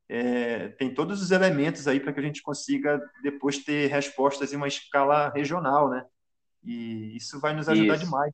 é, 0.08 0.68
tem 0.70 0.94
todos 0.94 1.22
os 1.22 1.30
elementos 1.30 1.86
aí 1.86 2.00
para 2.00 2.12
que 2.12 2.20
a 2.20 2.22
gente 2.22 2.42
consiga 2.42 3.00
depois 3.22 3.58
ter 3.58 3.88
respostas 3.88 4.52
em 4.52 4.56
uma 4.56 4.68
escala 4.68 5.30
regional, 5.30 5.90
né? 5.90 6.04
E 6.64 7.16
isso 7.16 7.40
vai 7.40 7.54
nos 7.54 7.68
ajudar 7.68 7.94
isso. 7.94 8.04
demais. 8.04 8.32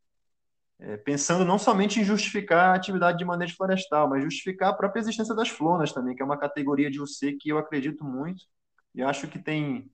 É, 0.78 0.96
pensando 0.96 1.44
não 1.44 1.58
somente 1.58 2.00
em 2.00 2.04
justificar 2.04 2.70
a 2.70 2.74
atividade 2.74 3.18
de 3.18 3.24
manejo 3.24 3.56
florestal, 3.56 4.08
mas 4.08 4.22
justificar 4.24 4.70
a 4.70 4.74
própria 4.74 5.00
existência 5.00 5.34
das 5.34 5.48
flonas 5.48 5.92
também, 5.92 6.16
que 6.16 6.22
é 6.22 6.24
uma 6.24 6.38
categoria 6.38 6.90
de 6.90 7.00
UC 7.00 7.34
que 7.40 7.48
eu 7.48 7.58
acredito 7.58 8.04
muito 8.04 8.44
e 8.94 9.02
acho 9.02 9.28
que 9.28 9.38
tem 9.38 9.90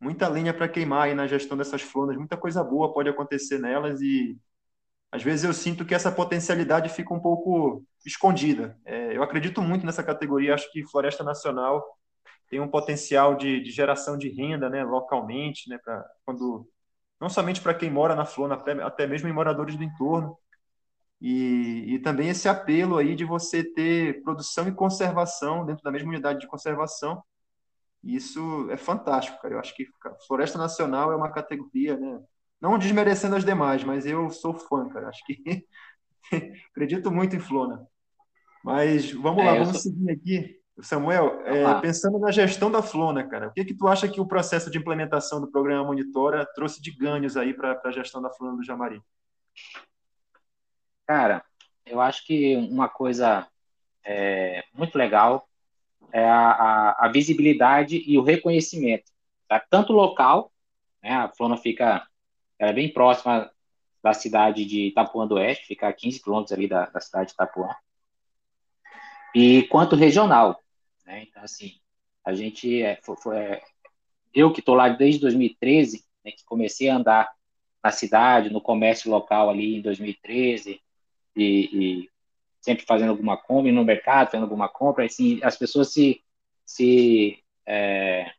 muita 0.00 0.28
linha 0.28 0.52
para 0.54 0.68
queimar 0.68 1.04
aí 1.04 1.14
na 1.14 1.26
gestão 1.26 1.56
dessas 1.56 1.82
flonas, 1.82 2.16
muita 2.16 2.36
coisa 2.36 2.64
boa 2.64 2.92
pode 2.92 3.08
acontecer 3.08 3.58
nelas 3.58 4.00
e 4.00 4.36
às 5.12 5.22
vezes 5.22 5.44
eu 5.44 5.52
sinto 5.52 5.84
que 5.84 5.94
essa 5.94 6.10
potencialidade 6.10 6.88
fica 6.88 7.12
um 7.14 7.20
pouco 7.20 7.84
escondida. 8.04 8.78
É, 8.84 9.16
eu 9.16 9.22
acredito 9.22 9.62
muito 9.62 9.84
nessa 9.86 10.02
categoria, 10.02 10.54
acho 10.54 10.70
que 10.72 10.84
Floresta 10.84 11.22
Nacional 11.22 11.84
tem 12.48 12.60
um 12.60 12.68
potencial 12.68 13.36
de, 13.36 13.60
de 13.62 13.70
geração 13.70 14.16
de 14.18 14.28
renda 14.28 14.68
né, 14.70 14.84
localmente, 14.84 15.68
né, 15.68 15.78
pra, 15.82 16.04
quando, 16.24 16.68
não 17.22 17.28
somente 17.28 17.60
para 17.60 17.72
quem 17.72 17.88
mora 17.88 18.16
na 18.16 18.24
Flona, 18.24 18.56
até, 18.56 18.72
até 18.82 19.06
mesmo 19.06 19.28
em 19.28 19.32
moradores 19.32 19.76
do 19.76 19.84
entorno. 19.84 20.36
E, 21.20 21.94
e 21.94 21.98
também 22.00 22.28
esse 22.28 22.48
apelo 22.48 22.98
aí 22.98 23.14
de 23.14 23.24
você 23.24 23.62
ter 23.62 24.20
produção 24.24 24.66
e 24.66 24.74
conservação 24.74 25.64
dentro 25.64 25.84
da 25.84 25.92
mesma 25.92 26.08
unidade 26.08 26.40
de 26.40 26.48
conservação. 26.48 27.22
Isso 28.02 28.68
é 28.72 28.76
fantástico, 28.76 29.40
cara. 29.40 29.54
Eu 29.54 29.60
acho 29.60 29.72
que 29.76 29.86
Floresta 30.26 30.58
Nacional 30.58 31.12
é 31.12 31.16
uma 31.16 31.30
categoria, 31.30 31.96
né? 31.96 32.20
Não 32.60 32.76
desmerecendo 32.76 33.36
as 33.36 33.44
demais, 33.44 33.84
mas 33.84 34.04
eu 34.04 34.28
sou 34.28 34.54
fã, 34.54 34.88
cara. 34.88 35.08
Acho 35.08 35.24
que 35.24 35.64
acredito 36.74 37.12
muito 37.12 37.36
em 37.36 37.40
Flona. 37.40 37.86
Mas 38.64 39.12
vamos 39.12 39.44
é, 39.44 39.46
lá, 39.46 39.52
vamos 39.52 39.80
sou... 39.80 39.92
seguir 39.92 40.10
aqui. 40.10 40.61
Samuel, 40.80 41.42
é, 41.44 41.80
pensando 41.80 42.18
na 42.18 42.30
gestão 42.30 42.70
da 42.70 42.82
Flona, 42.82 43.26
cara, 43.28 43.48
o 43.48 43.52
que 43.52 43.64
que 43.64 43.74
tu 43.74 43.86
acha 43.86 44.08
que 44.08 44.20
o 44.20 44.26
processo 44.26 44.70
de 44.70 44.78
implementação 44.78 45.40
do 45.40 45.50
programa 45.50 45.84
Monitora 45.84 46.46
trouxe 46.54 46.80
de 46.80 46.90
ganhos 46.90 47.36
aí 47.36 47.52
para 47.52 47.78
a 47.84 47.90
gestão 47.90 48.22
da 48.22 48.30
Flona 48.30 48.56
do 48.56 48.64
Jamari? 48.64 49.02
Cara, 51.06 51.44
eu 51.84 52.00
acho 52.00 52.24
que 52.26 52.56
uma 52.56 52.88
coisa 52.88 53.46
é, 54.04 54.64
muito 54.72 54.96
legal 54.96 55.46
é 56.10 56.24
a, 56.24 56.50
a, 56.50 57.06
a, 57.06 57.08
visibilidade 57.08 58.02
e 58.06 58.16
o 58.18 58.22
reconhecimento, 58.22 59.10
tá? 59.48 59.60
tanto 59.60 59.92
local, 59.92 60.50
né, 61.02 61.12
a 61.12 61.28
Flona 61.28 61.56
fica 61.56 62.06
ela 62.62 62.70
é 62.70 62.74
bem 62.74 62.92
próxima 62.92 63.50
da 64.00 64.14
cidade 64.14 64.64
de 64.64 64.86
Itapuã 64.86 65.26
do 65.26 65.34
Oeste, 65.34 65.66
fica 65.66 65.88
a 65.88 65.92
15 65.92 66.22
quilômetros 66.22 66.56
ali 66.56 66.68
da, 66.68 66.86
da, 66.86 67.00
cidade 67.00 67.26
de 67.26 67.32
Itapuã. 67.32 67.74
E 69.34 69.64
quanto 69.64 69.96
regional, 69.96 70.61
né? 71.04 71.24
Então, 71.28 71.42
assim, 71.42 71.74
a 72.24 72.32
gente, 72.32 72.82
é, 72.82 72.96
foi, 73.02 73.16
foi, 73.16 73.36
é, 73.36 73.62
eu 74.34 74.52
que 74.52 74.60
estou 74.60 74.74
lá 74.74 74.88
desde 74.88 75.20
2013, 75.20 76.04
né, 76.24 76.32
que 76.32 76.44
comecei 76.44 76.88
a 76.88 76.96
andar 76.96 77.32
na 77.82 77.90
cidade, 77.90 78.50
no 78.50 78.60
comércio 78.60 79.10
local 79.10 79.50
ali 79.50 79.76
em 79.76 79.82
2013, 79.82 80.80
e, 81.34 81.42
e 81.72 82.10
sempre 82.60 82.84
fazendo 82.86 83.10
alguma 83.10 83.36
compra, 83.36 83.72
no 83.72 83.84
mercado, 83.84 84.30
fazendo 84.30 84.44
alguma 84.44 84.68
compra, 84.68 85.04
assim, 85.04 85.40
as 85.42 85.56
pessoas 85.56 85.92
se, 85.92 86.22
se 86.64 87.42
é, 87.66 88.30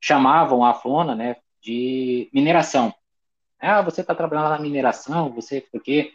chamavam 0.00 0.64
a 0.64 0.74
Flona, 0.74 1.14
né, 1.14 1.36
de 1.60 2.30
mineração. 2.32 2.94
Ah, 3.60 3.82
você 3.82 4.00
está 4.00 4.14
trabalhando 4.14 4.50
na 4.50 4.58
mineração, 4.58 5.30
você 5.30 5.60
porque 5.60 6.12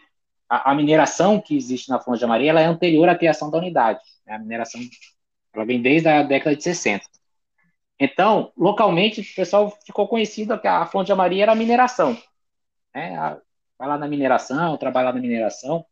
a, 0.50 0.72
a, 0.72 0.76
mineração 0.76 1.42
que 1.42 1.56
existe 1.56 1.90
na 1.90 2.00
Fonte 2.00 2.20
de 2.20 2.26
Maria 2.26 2.52
ela 2.52 2.62
é 2.62 2.66
anterior 2.66 3.10
à 3.10 3.16
criação 3.16 3.52
da 3.52 3.58
unidade. 3.58 4.02
Né? 4.26 4.36
A 4.36 4.40
mineração 4.40 4.82
ela 5.54 5.66
vem 5.66 5.82
desde 5.82 6.08
a 6.08 6.24
década 6.24 6.56
de 6.56 6.64
60. 6.64 7.06
Então, 8.00 8.52
localmente, 8.58 9.22
o 9.22 9.36
pessoal 9.36 9.72
ficou 9.86 10.08
conhecido 10.08 10.60
que 10.60 10.68
a 10.68 10.86
Fonte 10.86 11.08
de 11.08 11.16
Maria 11.16 11.44
era 11.44 11.52
a 11.52 11.56
mineração. 11.56 12.18
Né? 12.94 13.16
Vai 13.78 13.88
lá 13.88 13.98
na 13.98 14.08
mineração, 14.08 14.78
trabalhar 14.78 15.14
na 15.14 15.22
mineração. 15.22 15.86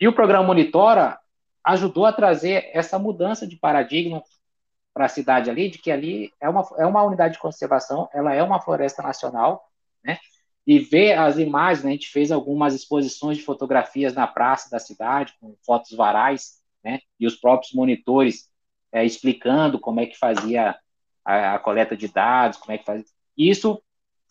E 0.00 0.08
o 0.08 0.12
programa 0.12 0.44
Monitora 0.44 1.18
ajudou 1.64 2.06
a 2.06 2.12
trazer 2.12 2.70
essa 2.72 2.98
mudança 2.98 3.46
de 3.46 3.56
paradigma 3.56 4.22
para 4.92 5.06
a 5.06 5.08
cidade 5.08 5.50
ali, 5.50 5.70
de 5.70 5.78
que 5.78 5.90
ali 5.90 6.32
é 6.40 6.48
uma, 6.48 6.66
é 6.78 6.86
uma 6.86 7.02
unidade 7.02 7.34
de 7.34 7.40
conservação, 7.40 8.08
ela 8.12 8.34
é 8.34 8.42
uma 8.42 8.60
floresta 8.60 9.02
nacional, 9.02 9.70
né? 10.02 10.18
e 10.66 10.80
ver 10.80 11.12
as 11.12 11.38
imagens, 11.38 11.84
né, 11.84 11.90
a 11.90 11.92
gente 11.92 12.08
fez 12.08 12.32
algumas 12.32 12.74
exposições 12.74 13.36
de 13.36 13.44
fotografias 13.44 14.14
na 14.14 14.26
praça 14.26 14.68
da 14.68 14.80
cidade, 14.80 15.34
com 15.40 15.54
fotos 15.64 15.92
varais, 15.92 16.60
né, 16.82 17.00
e 17.20 17.26
os 17.26 17.36
próprios 17.36 17.72
monitores 17.72 18.50
é, 18.92 19.04
explicando 19.04 19.78
como 19.78 20.00
é 20.00 20.06
que 20.06 20.18
fazia 20.18 20.76
a, 21.24 21.54
a, 21.54 21.58
coleta 21.58 21.96
de 21.96 22.08
dados, 22.08 22.58
como 22.58 22.72
é 22.72 22.78
que 22.78 22.84
fazia. 22.84 23.04
Isso 23.36 23.82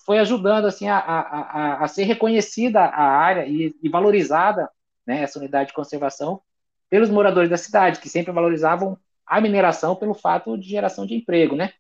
foi 0.06 0.20
ajudando 0.20 0.66
assim 0.66 0.88
a, 0.88 0.98
a, 0.98 1.84
a 1.84 1.88
ser 1.88 2.04
reconhecida 2.04 2.82
a 2.82 3.04
área 3.04 3.46
e, 3.46 3.76
e, 3.82 3.90
valorizada, 3.90 4.70
né, 5.06 5.22
essa 5.22 5.40
unidade 5.40 5.70
de 5.70 5.76
conservação 5.76 6.42
pelos 6.90 7.10
moradores 7.10 7.50
da 7.50 7.58
cidade, 7.58 8.00
que 8.00 8.10
sempre 8.10 8.32
valorizavam 8.32 8.98
a 9.26 9.42
mineração 9.42 9.96
pelo 9.96 10.14
fato 10.14 10.58
de 10.58 10.70
geração 10.70 11.06
de 11.06 11.16
emprego, 11.16 11.56
né? 11.56 11.74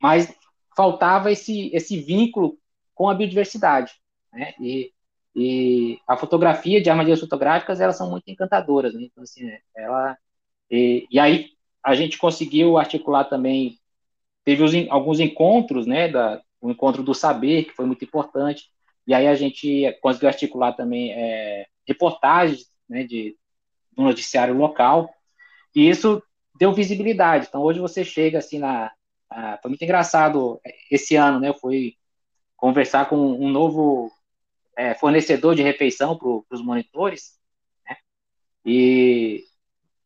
Mas 0.00 0.34
faltava 0.76 1.32
esse, 1.32 1.74
esse 1.74 1.98
vínculo 1.98 2.58
com 2.94 3.08
a 3.08 3.14
biodiversidade. 3.14 3.92
Né? 4.32 4.54
E, 4.60 4.92
e 5.34 5.98
a 6.06 6.16
fotografia 6.16 6.80
de 6.82 6.90
armadilhas 6.90 7.20
fotográficas, 7.20 7.80
elas 7.80 7.96
são 7.96 8.10
muito 8.10 8.28
encantadoras. 8.28 8.94
Né? 8.94 9.04
Então, 9.04 9.22
assim, 9.22 9.50
ela, 9.74 10.16
e, 10.74 11.06
e 11.08 11.18
aí 11.20 11.50
a 11.84 11.94
gente 11.94 12.18
conseguiu 12.18 12.76
articular 12.76 13.24
também, 13.24 13.78
teve 14.44 14.62
os, 14.62 14.72
alguns 14.90 15.20
encontros, 15.20 15.86
né, 15.86 16.08
da, 16.08 16.42
o 16.60 16.70
encontro 16.70 17.02
do 17.02 17.14
saber, 17.14 17.64
que 17.64 17.74
foi 17.74 17.86
muito 17.86 18.04
importante, 18.04 18.70
e 19.06 19.14
aí 19.14 19.28
a 19.28 19.34
gente 19.36 19.96
conseguiu 20.00 20.28
articular 20.28 20.72
também 20.72 21.12
é, 21.12 21.66
reportagens 21.86 22.66
né, 22.88 23.04
de, 23.04 23.36
do 23.92 24.02
noticiário 24.02 24.56
local, 24.56 25.08
e 25.74 25.88
isso 25.88 26.20
deu 26.58 26.72
visibilidade. 26.72 27.46
Então, 27.48 27.62
hoje 27.62 27.78
você 27.78 28.04
chega 28.04 28.38
assim 28.38 28.58
na. 28.58 28.90
A, 29.30 29.58
foi 29.58 29.68
muito 29.70 29.82
engraçado 29.82 30.60
esse 30.90 31.16
ano, 31.16 31.40
né? 31.40 31.48
Eu 31.48 31.54
fui 31.54 31.96
conversar 32.56 33.08
com 33.08 33.16
um 33.16 33.48
novo 33.48 34.10
é, 34.76 34.94
fornecedor 34.94 35.54
de 35.54 35.62
refeição 35.62 36.16
para 36.16 36.56
os 36.56 36.62
monitores, 36.64 37.38
né? 37.86 37.96
E, 38.64 39.44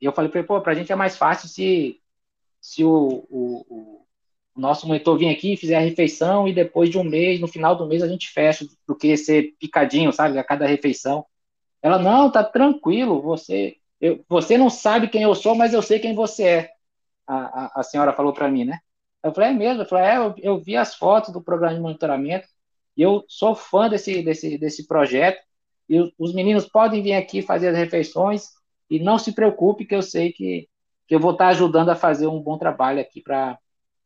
e 0.00 0.04
eu 0.04 0.12
falei 0.12 0.30
para 0.30 0.40
ele, 0.40 0.48
pô, 0.48 0.60
para 0.60 0.72
a 0.72 0.74
gente 0.74 0.92
é 0.92 0.96
mais 0.96 1.16
fácil 1.16 1.48
se, 1.48 2.00
se 2.60 2.84
o, 2.84 3.26
o, 3.30 3.66
o, 3.68 4.60
nosso 4.60 4.86
monitor 4.86 5.16
vir 5.18 5.28
aqui, 5.28 5.56
fizer 5.56 5.76
a 5.76 5.80
refeição 5.80 6.48
e 6.48 6.52
depois 6.52 6.90
de 6.90 6.98
um 6.98 7.04
mês, 7.04 7.40
no 7.40 7.48
final 7.48 7.76
do 7.76 7.86
mês, 7.86 8.02
a 8.02 8.08
gente 8.08 8.28
fecha, 8.30 8.66
do 8.86 8.94
que 8.96 9.16
ser 9.16 9.54
picadinho, 9.58 10.12
sabe, 10.12 10.38
a 10.38 10.44
cada 10.44 10.66
refeição. 10.66 11.24
Ela, 11.82 11.98
não, 11.98 12.30
tá 12.30 12.42
tranquilo, 12.42 13.22
você, 13.22 13.76
eu, 14.00 14.24
você 14.28 14.58
não 14.58 14.68
sabe 14.70 15.08
quem 15.08 15.22
eu 15.22 15.34
sou, 15.34 15.54
mas 15.54 15.72
eu 15.72 15.82
sei 15.82 15.98
quem 15.98 16.14
você 16.14 16.44
é. 16.44 16.70
A, 17.26 17.36
a, 17.36 17.80
a 17.80 17.82
senhora 17.82 18.12
falou 18.12 18.32
para 18.32 18.48
mim, 18.48 18.64
né? 18.64 18.78
Eu 19.22 19.32
falei, 19.32 19.50
é 19.50 19.52
mesmo? 19.52 19.82
Eu 19.82 19.86
falei, 19.86 20.04
é, 20.06 20.16
eu, 20.16 20.34
eu 20.38 20.58
vi 20.58 20.76
as 20.76 20.94
fotos 20.94 21.32
do 21.32 21.42
programa 21.42 21.74
de 21.74 21.80
monitoramento, 21.80 22.48
e 22.96 23.02
eu 23.02 23.24
sou 23.28 23.54
fã 23.54 23.88
desse, 23.88 24.22
desse, 24.22 24.58
desse 24.58 24.86
projeto. 24.86 25.40
E 25.88 26.12
os 26.18 26.34
meninos 26.34 26.66
podem 26.68 27.02
vir 27.02 27.14
aqui 27.14 27.40
fazer 27.42 27.68
as 27.68 27.76
refeições 27.76 28.57
e 28.90 28.98
não 28.98 29.18
se 29.18 29.32
preocupe, 29.32 29.84
que 29.84 29.94
eu 29.94 30.02
sei 30.02 30.32
que, 30.32 30.68
que 31.06 31.14
eu 31.14 31.20
vou 31.20 31.32
estar 31.32 31.48
ajudando 31.48 31.90
a 31.90 31.96
fazer 31.96 32.26
um 32.26 32.40
bom 32.40 32.58
trabalho 32.58 33.00
aqui 33.00 33.20
para 33.20 33.58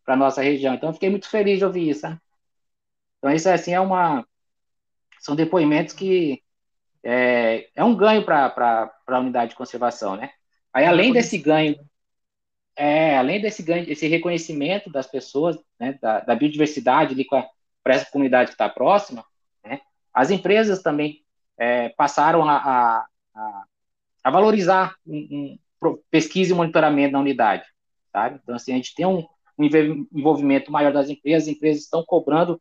a 0.06 0.16
nossa 0.16 0.42
região. 0.42 0.74
Então, 0.74 0.90
eu 0.90 0.94
fiquei 0.94 1.10
muito 1.10 1.28
feliz 1.28 1.58
de 1.58 1.64
ouvir 1.64 1.88
isso. 1.88 2.08
Né? 2.08 2.18
Então, 3.18 3.32
isso 3.32 3.48
assim, 3.48 3.72
é 3.72 3.80
uma. 3.80 4.26
São 5.20 5.36
depoimentos 5.36 5.94
que 5.94 6.42
é, 7.02 7.68
é 7.74 7.84
um 7.84 7.94
ganho 7.96 8.24
para 8.24 8.92
a 9.06 9.18
unidade 9.18 9.50
de 9.50 9.56
conservação, 9.56 10.16
né? 10.16 10.30
Aí, 10.72 10.84
além 10.84 11.12
desse 11.12 11.38
ganho, 11.38 11.76
é, 12.76 13.16
além 13.16 13.40
desse 13.40 13.62
ganho, 13.62 13.90
esse 13.90 14.06
reconhecimento 14.08 14.90
das 14.90 15.06
pessoas, 15.06 15.58
né, 15.78 15.98
da, 16.00 16.20
da 16.20 16.34
biodiversidade 16.34 17.12
ali 17.12 17.24
com 17.24 17.36
a, 17.36 17.46
para 17.82 17.94
essa 17.94 18.10
comunidade 18.10 18.48
que 18.48 18.54
está 18.54 18.68
próxima, 18.68 19.24
né? 19.64 19.80
as 20.14 20.30
empresas 20.30 20.82
também 20.82 21.22
é, 21.58 21.90
passaram 21.90 22.48
a, 22.48 22.56
a, 22.56 23.06
a, 23.34 23.64
a 24.22 24.30
valorizar 24.30 24.94
um, 25.06 25.58
um, 25.82 25.98
pesquisa 26.10 26.52
e 26.52 26.56
monitoramento 26.56 27.12
na 27.12 27.20
unidade, 27.20 27.64
sabe? 28.12 28.40
Então, 28.42 28.54
assim, 28.54 28.72
a 28.72 28.76
gente 28.76 28.94
tem 28.94 29.06
um, 29.06 29.26
um 29.58 29.64
envolvimento 30.14 30.70
maior 30.70 30.92
das 30.92 31.08
empresas, 31.08 31.48
as 31.48 31.54
empresas 31.54 31.82
estão 31.82 32.04
cobrando 32.04 32.60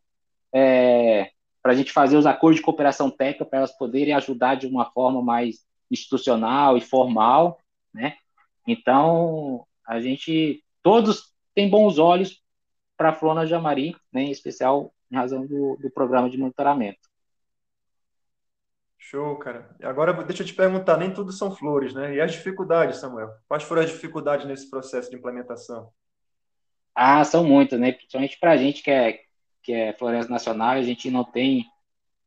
é, 0.52 1.30
para 1.62 1.72
a 1.72 1.74
gente 1.74 1.92
fazer 1.92 2.16
os 2.16 2.26
acordos 2.26 2.58
de 2.58 2.64
cooperação 2.64 3.10
técnica 3.10 3.44
para 3.44 3.60
elas 3.60 3.76
poderem 3.76 4.14
ajudar 4.14 4.56
de 4.56 4.66
uma 4.66 4.90
forma 4.90 5.22
mais 5.22 5.64
institucional 5.90 6.76
e 6.76 6.80
formal, 6.80 7.58
né? 7.92 8.16
Então, 8.66 9.66
a 9.86 10.00
gente, 10.00 10.62
todos 10.82 11.32
têm 11.54 11.68
bons 11.68 11.98
olhos 11.98 12.42
para 12.96 13.10
a 13.10 13.14
Flona 13.14 13.46
Jamari, 13.46 13.96
né, 14.12 14.22
em 14.22 14.30
especial 14.30 14.92
em 15.10 15.16
razão 15.16 15.46
do, 15.46 15.76
do 15.76 15.90
programa 15.90 16.30
de 16.30 16.38
monitoramento. 16.38 17.11
Show, 19.04 19.36
cara. 19.36 19.68
Agora 19.82 20.12
deixa 20.22 20.42
eu 20.42 20.46
te 20.46 20.54
perguntar, 20.54 20.96
nem 20.96 21.12
tudo 21.12 21.32
são 21.32 21.54
flores, 21.54 21.92
né? 21.92 22.14
E 22.14 22.20
as 22.20 22.32
dificuldades, 22.32 22.98
Samuel? 22.98 23.30
Quais 23.48 23.64
foram 23.64 23.82
as 23.82 23.90
dificuldades 23.90 24.46
nesse 24.46 24.70
processo 24.70 25.10
de 25.10 25.16
implementação? 25.16 25.90
Ah, 26.94 27.24
são 27.24 27.44
muitas, 27.44 27.80
né? 27.80 27.90
Principalmente 27.90 28.38
para 28.38 28.52
a 28.52 28.56
gente 28.56 28.80
que 28.80 28.90
é, 28.90 29.20
que 29.60 29.72
é 29.72 29.92
Floresta 29.94 30.30
Nacional, 30.30 30.70
a 30.70 30.82
gente 30.82 31.10
não 31.10 31.24
tem, 31.24 31.66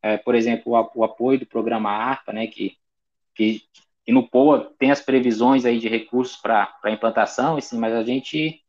é, 0.02 0.18
por 0.18 0.36
exemplo, 0.36 0.74
o, 0.94 1.04
apoio 1.04 1.40
do 1.40 1.46
programa 1.46 1.90
ARPA, 1.90 2.34
né? 2.34 2.46
Que, 2.46 2.78
que, 3.34 3.64
que, 4.04 4.12
no 4.12 4.28
POA 4.28 4.74
tem 4.78 4.92
as 4.92 5.02
previsões 5.02 5.64
aí 5.64 5.80
de 5.80 5.88
recursos 5.88 6.36
para 6.36 6.78
implantação, 6.88 7.56
assim, 7.56 7.80
mas 7.80 7.94
a 7.94 8.04
gente 8.04 8.62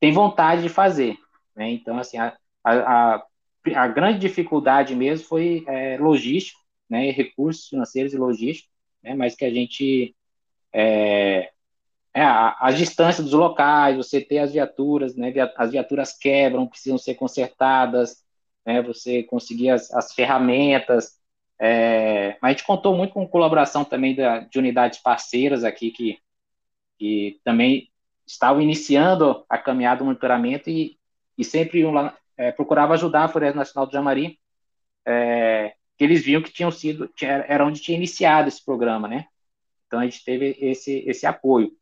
tem 0.00 0.10
vontade 0.10 0.62
de 0.62 0.70
fazer, 0.70 1.18
né? 1.54 1.70
Então, 1.70 1.98
assim, 1.98 2.16
a, 2.16 2.34
a, 2.64 3.22
a 3.74 3.88
grande 3.88 4.20
dificuldade 4.20 4.96
mesmo 4.96 5.28
foi 5.28 5.64
é, 5.68 5.98
logístico, 5.98 6.65
né, 6.88 7.10
recursos 7.10 7.68
financeiros 7.68 8.12
e 8.12 8.16
logísticos, 8.16 8.70
né, 9.02 9.14
mas 9.14 9.34
que 9.34 9.44
a 9.44 9.50
gente 9.50 10.14
é, 10.72 11.50
é, 12.14 12.22
as 12.22 12.78
distâncias 12.78 13.26
dos 13.26 13.34
locais, 13.34 13.96
você 13.96 14.20
ter 14.20 14.38
as 14.38 14.52
viaturas, 14.52 15.14
né, 15.16 15.32
as 15.56 15.70
viaturas 15.70 16.16
quebram, 16.16 16.66
precisam 16.66 16.98
ser 16.98 17.14
consertadas, 17.14 18.24
né, 18.64 18.82
você 18.82 19.22
conseguir 19.22 19.70
as, 19.70 19.92
as 19.92 20.14
ferramentas, 20.14 21.18
é, 21.58 22.36
mas 22.40 22.50
a 22.50 22.52
gente 22.52 22.66
contou 22.66 22.94
muito 22.96 23.14
com 23.14 23.26
colaboração 23.28 23.84
também 23.84 24.14
da, 24.14 24.40
de 24.40 24.58
unidades 24.58 24.98
parceiras 24.98 25.64
aqui 25.64 25.90
que, 25.90 26.18
que 26.98 27.40
também 27.44 27.90
estavam 28.26 28.60
iniciando 28.60 29.44
a 29.48 29.56
caminhada 29.56 29.98
do 29.98 30.04
monitoramento 30.04 30.68
e, 30.68 30.98
e 31.38 31.44
sempre 31.44 31.80
iam 31.80 31.92
lá, 31.92 32.16
é, 32.36 32.52
procurava 32.52 32.94
ajudar 32.94 33.24
a 33.24 33.28
Floresta 33.28 33.58
Nacional 33.58 33.86
do 33.86 33.92
Jamari, 33.92 34.38
é, 35.06 35.74
que 35.96 36.04
eles 36.04 36.24
viam 36.24 36.42
que 36.42 36.52
tinham 36.52 36.70
sido, 36.70 37.10
era 37.22 37.64
onde 37.64 37.80
tinha 37.80 37.96
iniciado 37.96 38.48
esse 38.48 38.64
programa, 38.64 39.08
né? 39.08 39.26
Então 39.86 40.00
a 40.00 40.04
gente 40.04 40.24
teve 40.24 40.56
esse, 40.60 41.04
esse 41.06 41.26
apoio. 41.26 41.72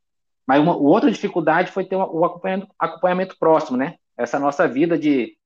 Mas 0.46 0.60
uma 0.60 0.76
outra 0.76 1.10
dificuldade 1.10 1.72
foi 1.72 1.84
ter 1.84 1.96
o 1.96 2.24
acompanhamento, 2.24 2.74
acompanhamento 2.78 3.36
próximo, 3.38 3.76
né? 3.76 3.96
Essa 4.16 4.38
nossa 4.38 4.68
vida 4.68 4.98
de, 4.98 5.36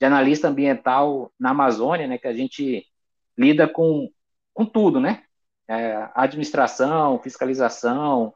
de 0.00 0.06
analista 0.06 0.48
ambiental 0.48 1.32
na 1.38 1.50
Amazônia, 1.50 2.06
né? 2.06 2.18
Que 2.18 2.28
a 2.28 2.34
gente 2.34 2.84
lida 3.36 3.68
com, 3.68 4.10
com 4.52 4.66
tudo, 4.66 5.00
né? 5.00 5.22
É, 5.68 6.08
administração, 6.14 7.20
fiscalização, 7.20 8.34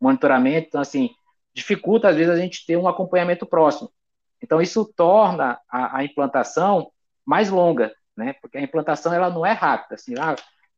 monitoramento, 0.00 0.68
então 0.68 0.80
assim 0.80 1.10
dificulta 1.54 2.08
às 2.08 2.16
vezes 2.16 2.32
a 2.32 2.36
gente 2.36 2.66
ter 2.66 2.76
um 2.76 2.88
acompanhamento 2.88 3.46
próximo. 3.46 3.90
Então, 4.42 4.60
isso 4.60 4.84
torna 4.94 5.58
a, 5.70 5.98
a 5.98 6.04
implantação 6.04 6.90
mais 7.24 7.48
longa, 7.48 7.94
né? 8.16 8.34
Porque 8.40 8.58
a 8.58 8.62
implantação 8.62 9.12
ela 9.12 9.30
não 9.30 9.44
é 9.44 9.52
rápida. 9.52 9.94
Assim, 9.94 10.14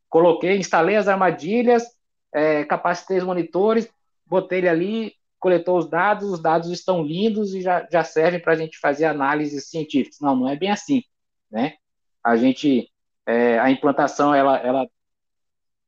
coloquei, 0.09 0.57
instalei 0.57 0.97
as 0.97 1.09
armadilhas, 1.09 1.85
é, 2.33 2.65
capacitei 2.65 3.19
os 3.19 3.25
monitores, 3.25 3.89
botei 4.27 4.59
ele 4.59 4.69
ali, 4.69 5.13
coletou 5.39 5.79
os 5.79 5.89
dados, 5.89 6.31
os 6.31 6.41
dados 6.41 6.71
estão 6.71 7.03
lindos 7.03 7.55
e 7.55 7.61
já, 7.61 7.87
já 7.91 8.03
servem 8.03 8.41
para 8.41 8.53
a 8.53 8.57
gente 8.57 8.79
fazer 8.79 9.05
análises 9.05 9.69
científicas. 9.69 10.19
Não, 10.21 10.35
não 10.35 10.49
é 10.49 10.57
bem 10.57 10.71
assim, 10.71 11.03
né? 11.51 11.75
A 12.25 12.37
gente, 12.37 12.91
é, 13.27 13.59
a 13.59 13.71
implantação, 13.71 14.35
ela, 14.35 14.59
ela 14.59 14.89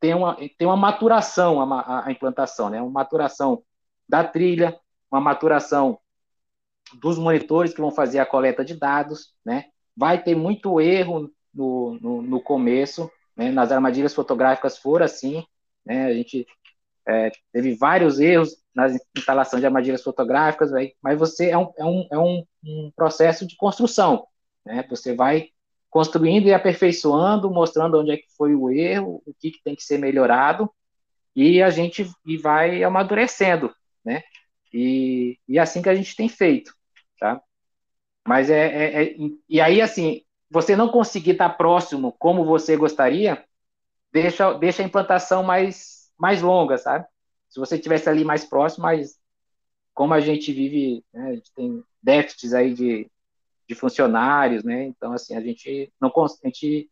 tem 0.01 0.14
uma, 0.14 0.36
tem 0.36 0.66
uma 0.66 0.76
maturação, 0.76 1.61
a, 1.61 2.07
a 2.07 2.12
implantação, 2.12 2.70
né? 2.70 2.80
Uma 2.80 2.90
maturação 2.90 3.62
da 4.09 4.22
trilha, 4.24 4.78
uma 5.11 5.20
maturação 5.20 5.99
dos 7.01 7.18
monitores 7.18 7.74
que 7.74 7.80
vão 7.80 7.90
fazer 7.90 8.18
a 8.18 8.26
coleta 8.26 8.64
de 8.64 8.74
dados, 8.74 9.34
né? 9.44 9.64
Vai 9.96 10.22
ter 10.22 10.34
muito 10.34 10.80
erro 10.80 11.30
no, 11.59 11.98
no, 12.00 12.22
no 12.22 12.40
começo, 12.40 13.11
né? 13.36 13.50
Nas 13.50 13.72
armadilhas 13.72 14.14
fotográficas 14.14 14.78
foram 14.78 15.04
assim, 15.04 15.44
né? 15.84 16.06
A 16.06 16.14
gente 16.14 16.46
é, 17.06 17.30
teve 17.52 17.74
vários 17.74 18.20
erros 18.20 18.56
na 18.74 18.88
instalação 19.16 19.59
de 19.59 19.66
armadilhas 19.66 20.02
fotográficas, 20.02 20.70
véio, 20.70 20.92
mas 21.02 21.18
você 21.18 21.50
é 21.50 21.59
um, 21.59 21.72
é, 21.76 21.84
um, 21.84 22.09
é 22.12 22.18
um, 22.18 22.44
um 22.64 22.92
processo 22.94 23.46
de 23.46 23.56
construção, 23.56 24.26
né? 24.64 24.86
Você 24.90 25.14
vai 25.14 25.48
construindo 25.90 26.46
e 26.46 26.54
aperfeiçoando, 26.54 27.50
mostrando 27.50 27.98
onde 27.98 28.11
é 28.12 28.16
que 28.16 28.26
foi 28.36 28.54
o 28.54 28.70
erro, 28.70 29.22
o 29.26 29.34
que, 29.34 29.50
que 29.50 29.62
tem 29.62 29.74
que 29.74 29.82
ser 29.82 29.98
melhorado, 29.98 30.70
e 31.34 31.62
a 31.62 31.70
gente 31.70 32.11
e 32.26 32.36
vai 32.36 32.82
amadurecendo, 32.84 33.74
né? 34.04 34.22
E, 34.72 35.38
e 35.48 35.59
é 35.59 35.61
assim 35.62 35.82
que 35.82 35.88
a 35.88 35.94
gente 35.94 36.14
tem 36.14 36.28
feito 36.28 36.72
tá? 37.18 37.40
Mas 38.26 38.50
é, 38.50 38.66
é, 38.66 39.04
é, 39.04 39.16
e 39.48 39.61
aí 39.61 39.80
assim, 39.80 40.22
você 40.51 40.74
não 40.74 40.88
conseguir 40.88 41.32
estar 41.32 41.51
próximo 41.51 42.12
como 42.18 42.44
você 42.44 42.76
gostaria, 42.76 43.44
deixa, 44.12 44.53
deixa 44.55 44.82
a 44.82 44.86
implantação 44.86 45.42
mais 45.42 45.99
mais 46.18 46.42
longa, 46.42 46.76
sabe? 46.76 47.07
Se 47.49 47.61
você 47.61 47.78
tivesse 47.78 48.09
ali 48.09 48.24
mais 48.24 48.44
próximo, 48.44 48.82
mas 48.82 49.16
como 49.94 50.12
a 50.14 50.20
gente 50.20 50.53
vive, 50.53 51.05
né, 51.14 51.28
a 51.28 51.34
gente 51.34 51.53
tem 51.55 51.84
déficits 52.03 52.53
aí 52.53 52.74
de, 52.74 53.11
de 53.68 53.74
funcionários, 53.74 54.64
né? 54.64 54.84
Então 54.84 55.12
assim 55.12 55.36
a 55.36 55.40
gente 55.40 55.92
não 56.01 56.12
a 56.16 56.46
gente, 56.46 56.90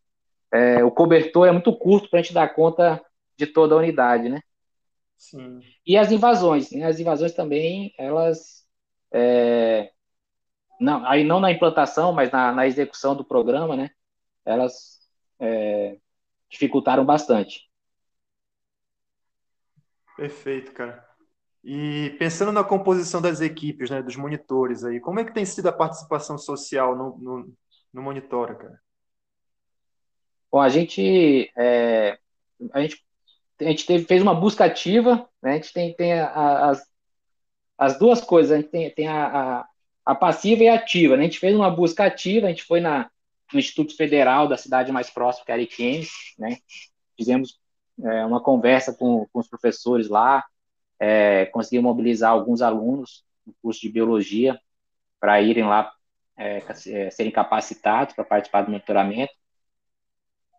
é, 0.51 0.83
o 0.83 0.91
cobertor 0.91 1.47
é 1.47 1.51
muito 1.51 1.75
curto 1.75 2.09
para 2.09 2.19
a 2.19 2.21
gente 2.21 2.33
dar 2.33 2.53
conta 2.53 3.03
de 3.37 3.45
toda 3.45 3.75
a 3.75 3.77
unidade, 3.77 4.29
né? 4.29 4.39
Sim. 5.17 5.59
E 5.85 5.97
as 5.97 6.11
invasões, 6.11 6.71
né? 6.71 6.85
as 6.85 6.99
invasões 6.99 7.33
também 7.33 7.93
elas 7.97 8.65
é, 9.11 9.91
não, 10.79 11.05
aí 11.05 11.23
não 11.23 11.39
na 11.39 11.51
implantação, 11.51 12.13
mas 12.13 12.31
na, 12.31 12.51
na 12.51 12.67
execução 12.67 13.15
do 13.15 13.25
programa, 13.25 13.75
né? 13.75 13.89
Elas 14.45 14.99
é, 15.39 15.97
dificultaram 16.49 17.05
bastante. 17.05 17.69
Perfeito, 20.15 20.71
cara. 20.71 21.05
E 21.63 22.15
pensando 22.17 22.51
na 22.51 22.63
composição 22.63 23.21
das 23.21 23.41
equipes, 23.41 23.89
né, 23.89 24.01
dos 24.01 24.15
monitores 24.15 24.83
aí, 24.83 24.99
como 24.99 25.19
é 25.19 25.25
que 25.25 25.33
tem 25.33 25.45
sido 25.45 25.67
a 25.67 25.73
participação 25.73 26.37
social 26.37 26.95
no, 26.95 27.17
no, 27.17 27.53
no 27.93 28.01
Monitora, 28.01 28.55
cara? 28.55 28.79
Bom, 30.49 30.61
a 30.61 30.69
gente, 30.69 31.51
é, 31.57 32.17
a 32.71 32.81
gente, 32.81 33.05
a 33.59 33.65
gente 33.65 33.85
teve, 33.85 34.05
fez 34.05 34.21
uma 34.21 34.33
busca 34.33 34.63
ativa, 34.63 35.29
né, 35.41 35.51
a 35.51 35.55
gente 35.55 35.73
tem, 35.73 35.93
tem 35.93 36.13
a, 36.13 36.69
as, 36.69 36.89
as 37.77 37.99
duas 37.99 38.21
coisas, 38.21 38.53
a 38.53 38.55
gente 38.61 38.69
tem, 38.69 38.89
tem 38.91 39.07
a, 39.09 39.27
a, 39.59 39.67
a, 40.07 40.15
passiva 40.15 40.63
e 40.63 40.69
a 40.69 40.75
ativa. 40.75 41.17
Né? 41.17 41.23
A 41.23 41.25
gente 41.25 41.39
fez 41.39 41.53
uma 41.53 41.69
busca 41.69 42.05
ativa, 42.05 42.47
a 42.47 42.49
gente 42.49 42.63
foi 42.63 42.79
na, 42.79 43.09
no 43.51 43.59
Instituto 43.59 43.95
Federal 43.95 44.47
da 44.47 44.55
cidade 44.55 44.91
mais 44.91 45.09
próxima, 45.09 45.45
que 45.45 45.51
é 45.51 45.55
Ariquemes, 45.55 46.09
né? 46.39 46.57
fizemos 47.17 47.59
é, 48.01 48.25
uma 48.25 48.41
conversa 48.41 48.93
com, 48.93 49.27
com 49.31 49.39
os 49.39 49.49
professores 49.49 50.07
lá, 50.07 50.45
é, 50.99 51.45
conseguimos 51.47 51.89
mobilizar 51.89 52.31
alguns 52.31 52.61
alunos 52.61 53.25
do 53.45 53.53
curso 53.61 53.81
de 53.81 53.89
biologia 53.89 54.59
para 55.19 55.41
irem 55.41 55.65
lá 55.65 55.91
é, 56.37 56.63
é, 56.87 57.09
serem 57.09 57.31
capacitados 57.31 58.15
para 58.15 58.23
participar 58.23 58.61
do 58.61 58.71
monitoramento. 58.71 59.33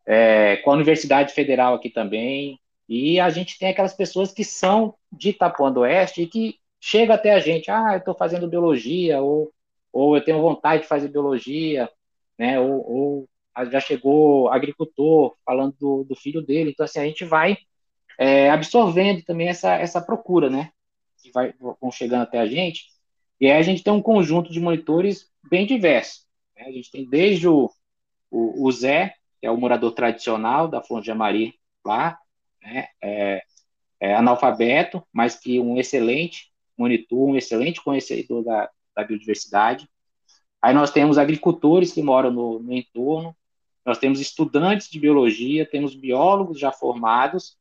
É, 0.05 0.57
com 0.59 0.70
a 0.70 0.74
Universidade 0.74 1.32
Federal 1.32 1.74
aqui 1.74 1.90
também, 1.90 2.59
e 2.88 3.20
a 3.20 3.28
gente 3.28 3.59
tem 3.59 3.68
aquelas 3.68 3.94
pessoas 3.94 4.32
que 4.32 4.42
são 4.42 4.94
de 5.12 5.30
Itapuã 5.30 5.70
do 5.70 5.80
Oeste 5.80 6.22
e 6.22 6.26
que 6.26 6.59
chega 6.81 7.14
até 7.14 7.33
a 7.33 7.41
gente, 7.41 7.70
ah, 7.70 7.93
eu 7.93 7.99
estou 7.99 8.14
fazendo 8.14 8.49
biologia, 8.49 9.20
ou, 9.20 9.53
ou 9.93 10.16
eu 10.16 10.24
tenho 10.24 10.41
vontade 10.41 10.83
de 10.83 10.89
fazer 10.89 11.09
biologia, 11.09 11.91
né, 12.39 12.59
ou, 12.61 12.91
ou 12.91 13.29
já 13.70 13.81
chegou 13.81 14.49
agricultor 14.49 15.37
falando 15.45 15.74
do, 15.79 16.05
do, 16.05 16.14
filho 16.14 16.41
dele, 16.41 16.70
então 16.70 16.85
assim, 16.85 17.01
a 17.01 17.05
gente 17.05 17.24
vai 17.24 17.59
é, 18.16 18.51
absorvendo 18.51 19.22
também 19.24 19.49
essa, 19.49 19.74
essa 19.74 20.01
procura, 20.01 20.49
né, 20.49 20.70
que 21.20 21.33
vai, 21.33 21.53
vão 21.59 21.91
chegando 21.91 22.22
até 22.22 22.39
a 22.39 22.47
gente, 22.47 22.87
e 23.41 23.47
aí 23.47 23.59
a 23.59 23.62
gente 23.62 23.83
tem 23.83 23.93
um 23.93 24.03
conjunto 24.03 24.53
de 24.53 24.61
monitores 24.61 25.29
bem 25.51 25.66
diverso, 25.66 26.22
né? 26.57 26.64
a 26.66 26.72
gente 26.72 26.91
tem 26.91 27.09
desde 27.09 27.49
o, 27.49 27.70
o, 28.31 28.66
o 28.66 28.72
Zé, 28.72 29.14
que 29.41 29.47
é 29.47 29.51
o 29.51 29.57
morador 29.57 29.93
tradicional 29.93 30.68
da 30.68 30.83
Fonte 30.83 31.05
de 31.05 31.11
Amari 31.11 31.55
lá, 31.85 32.18
né, 32.62 32.87
é, 33.03 33.43
é 34.01 34.14
analfabeto, 34.14 35.03
mas 35.12 35.35
que 35.37 35.59
um 35.59 35.76
excelente 35.76 36.53
monitor, 36.79 37.29
um 37.29 37.37
excelente 37.37 37.83
conhecedor 37.83 38.45
da, 38.45 38.70
da 38.95 39.05
biodiversidade. 39.05 39.89
Aí 40.62 40.72
nós 40.72 40.91
temos 40.91 41.18
agricultores 41.18 41.93
que 41.93 42.03
moram 42.03 42.31
no, 42.31 42.59
no 42.59 42.72
entorno, 42.72 43.37
nós 43.85 43.99
temos 43.99 44.20
estudantes 44.20 44.89
de 44.89 45.01
biologia, 45.01 45.68
temos 45.68 45.95
biólogos 45.95 46.59
já 46.59 46.70
formados, 46.70 47.57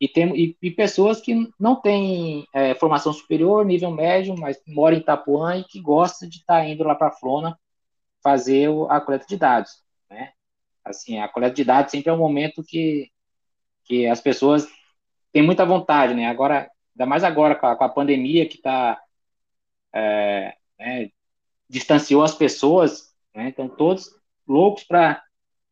e, 0.00 0.06
tem, 0.06 0.36
e, 0.36 0.56
e 0.60 0.70
pessoas 0.70 1.20
que 1.20 1.50
não 1.58 1.76
têm 1.76 2.46
é, 2.52 2.74
formação 2.74 3.12
superior, 3.12 3.64
nível 3.64 3.90
médio, 3.90 4.36
mas 4.36 4.60
moram 4.66 4.96
em 4.96 5.00
Itapuã 5.00 5.56
e 5.56 5.64
que 5.64 5.80
gostam 5.80 6.28
de 6.28 6.36
estar 6.36 6.60
tá 6.60 6.68
indo 6.68 6.84
lá 6.84 6.94
para 6.94 7.08
a 7.08 7.12
Flona 7.12 7.58
fazer 8.22 8.68
a 8.90 9.00
coleta 9.00 9.24
de 9.26 9.36
dados. 9.38 9.82
Né? 10.10 10.32
Assim, 10.84 11.18
a 11.18 11.28
coleta 11.28 11.54
de 11.54 11.64
dados 11.64 11.90
sempre 11.90 12.10
é 12.10 12.12
um 12.12 12.18
momento 12.18 12.62
que 12.62 13.10
que 13.86 14.06
as 14.06 14.20
pessoas 14.20 14.68
têm 15.32 15.42
muita 15.42 15.64
vontade, 15.64 16.12
né? 16.12 16.26
Agora, 16.26 16.68
ainda 16.96 17.06
mais 17.06 17.22
agora 17.22 17.54
com 17.54 17.66
a, 17.66 17.76
com 17.76 17.84
a 17.84 17.88
pandemia 17.90 18.48
que 18.48 18.56
está 18.56 18.98
é, 19.94 20.54
né, 20.78 21.10
distanciou 21.68 22.22
as 22.22 22.34
pessoas, 22.34 23.14
né? 23.34 23.48
Então 23.48 23.68
todos 23.68 24.10
loucos 24.48 24.82
para 24.82 25.22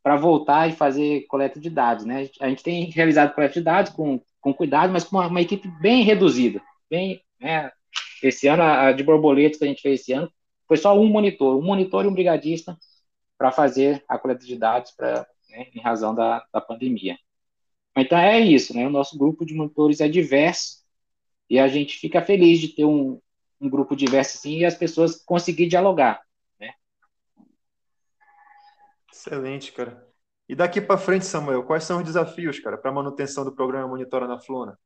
para 0.03 0.17
voltar 0.17 0.69
e 0.69 0.73
fazer 0.73 1.25
coleta 1.25 1.59
de 1.59 1.67
dados, 1.67 2.05
né? 2.05 2.29
A 2.39 2.47
gente 2.47 2.61
tem 2.61 2.85
realizado 2.91 3.33
coleta 3.33 3.55
de 3.55 3.61
dados 3.61 3.91
com, 3.91 4.21
com 4.39 4.53
cuidado, 4.53 4.93
mas 4.93 5.03
com 5.03 5.15
uma, 5.17 5.25
uma 5.25 5.41
equipe 5.41 5.67
bem 5.81 6.03
reduzida, 6.03 6.61
bem, 6.87 7.19
né? 7.39 7.71
Esse 8.21 8.47
ano 8.47 8.61
a, 8.61 8.91
de 8.91 9.03
borboletas 9.03 9.57
que 9.57 9.65
a 9.65 9.67
gente 9.67 9.81
fez 9.81 10.01
esse 10.01 10.13
ano 10.13 10.31
foi 10.67 10.77
só 10.77 10.95
um 10.95 11.07
monitor, 11.07 11.57
um 11.57 11.63
monitor 11.63 12.05
e 12.05 12.07
um 12.07 12.13
brigadista 12.13 12.77
para 13.35 13.51
fazer 13.51 14.03
a 14.07 14.19
coleta 14.19 14.45
de 14.45 14.55
dados 14.55 14.91
para 14.91 15.27
né, 15.49 15.67
em 15.73 15.81
razão 15.81 16.13
da, 16.13 16.45
da 16.53 16.61
pandemia. 16.61 17.17
Então 17.97 18.17
é 18.17 18.39
isso, 18.39 18.75
né? 18.75 18.85
O 18.85 18.91
nosso 18.91 19.17
grupo 19.17 19.43
de 19.43 19.55
monitores 19.55 20.01
é 20.01 20.07
diverso 20.07 20.84
e 21.49 21.59
a 21.59 21.67
gente 21.67 21.97
fica 21.97 22.21
feliz 22.21 22.59
de 22.59 22.69
ter 22.69 22.85
um, 22.85 23.19
um 23.59 23.69
grupo 23.69 23.95
diverso 23.95 24.37
assim 24.37 24.57
e 24.57 24.65
as 24.65 24.75
pessoas 24.75 25.23
conseguir 25.23 25.67
dialogar, 25.67 26.21
né? 26.59 26.73
Excelente, 29.11 29.71
cara. 29.71 30.05
E 30.47 30.55
daqui 30.55 30.79
para 30.79 30.97
frente, 30.97 31.25
Samuel, 31.25 31.63
quais 31.63 31.83
são 31.83 31.97
os 31.99 32.03
desafios, 32.03 32.59
cara, 32.59 32.77
para 32.77 32.91
a 32.91 32.93
manutenção 32.93 33.43
do 33.43 33.55
programa 33.55 33.87
Monitora 33.87 34.27
na 34.27 34.39
Flona? 34.39 34.77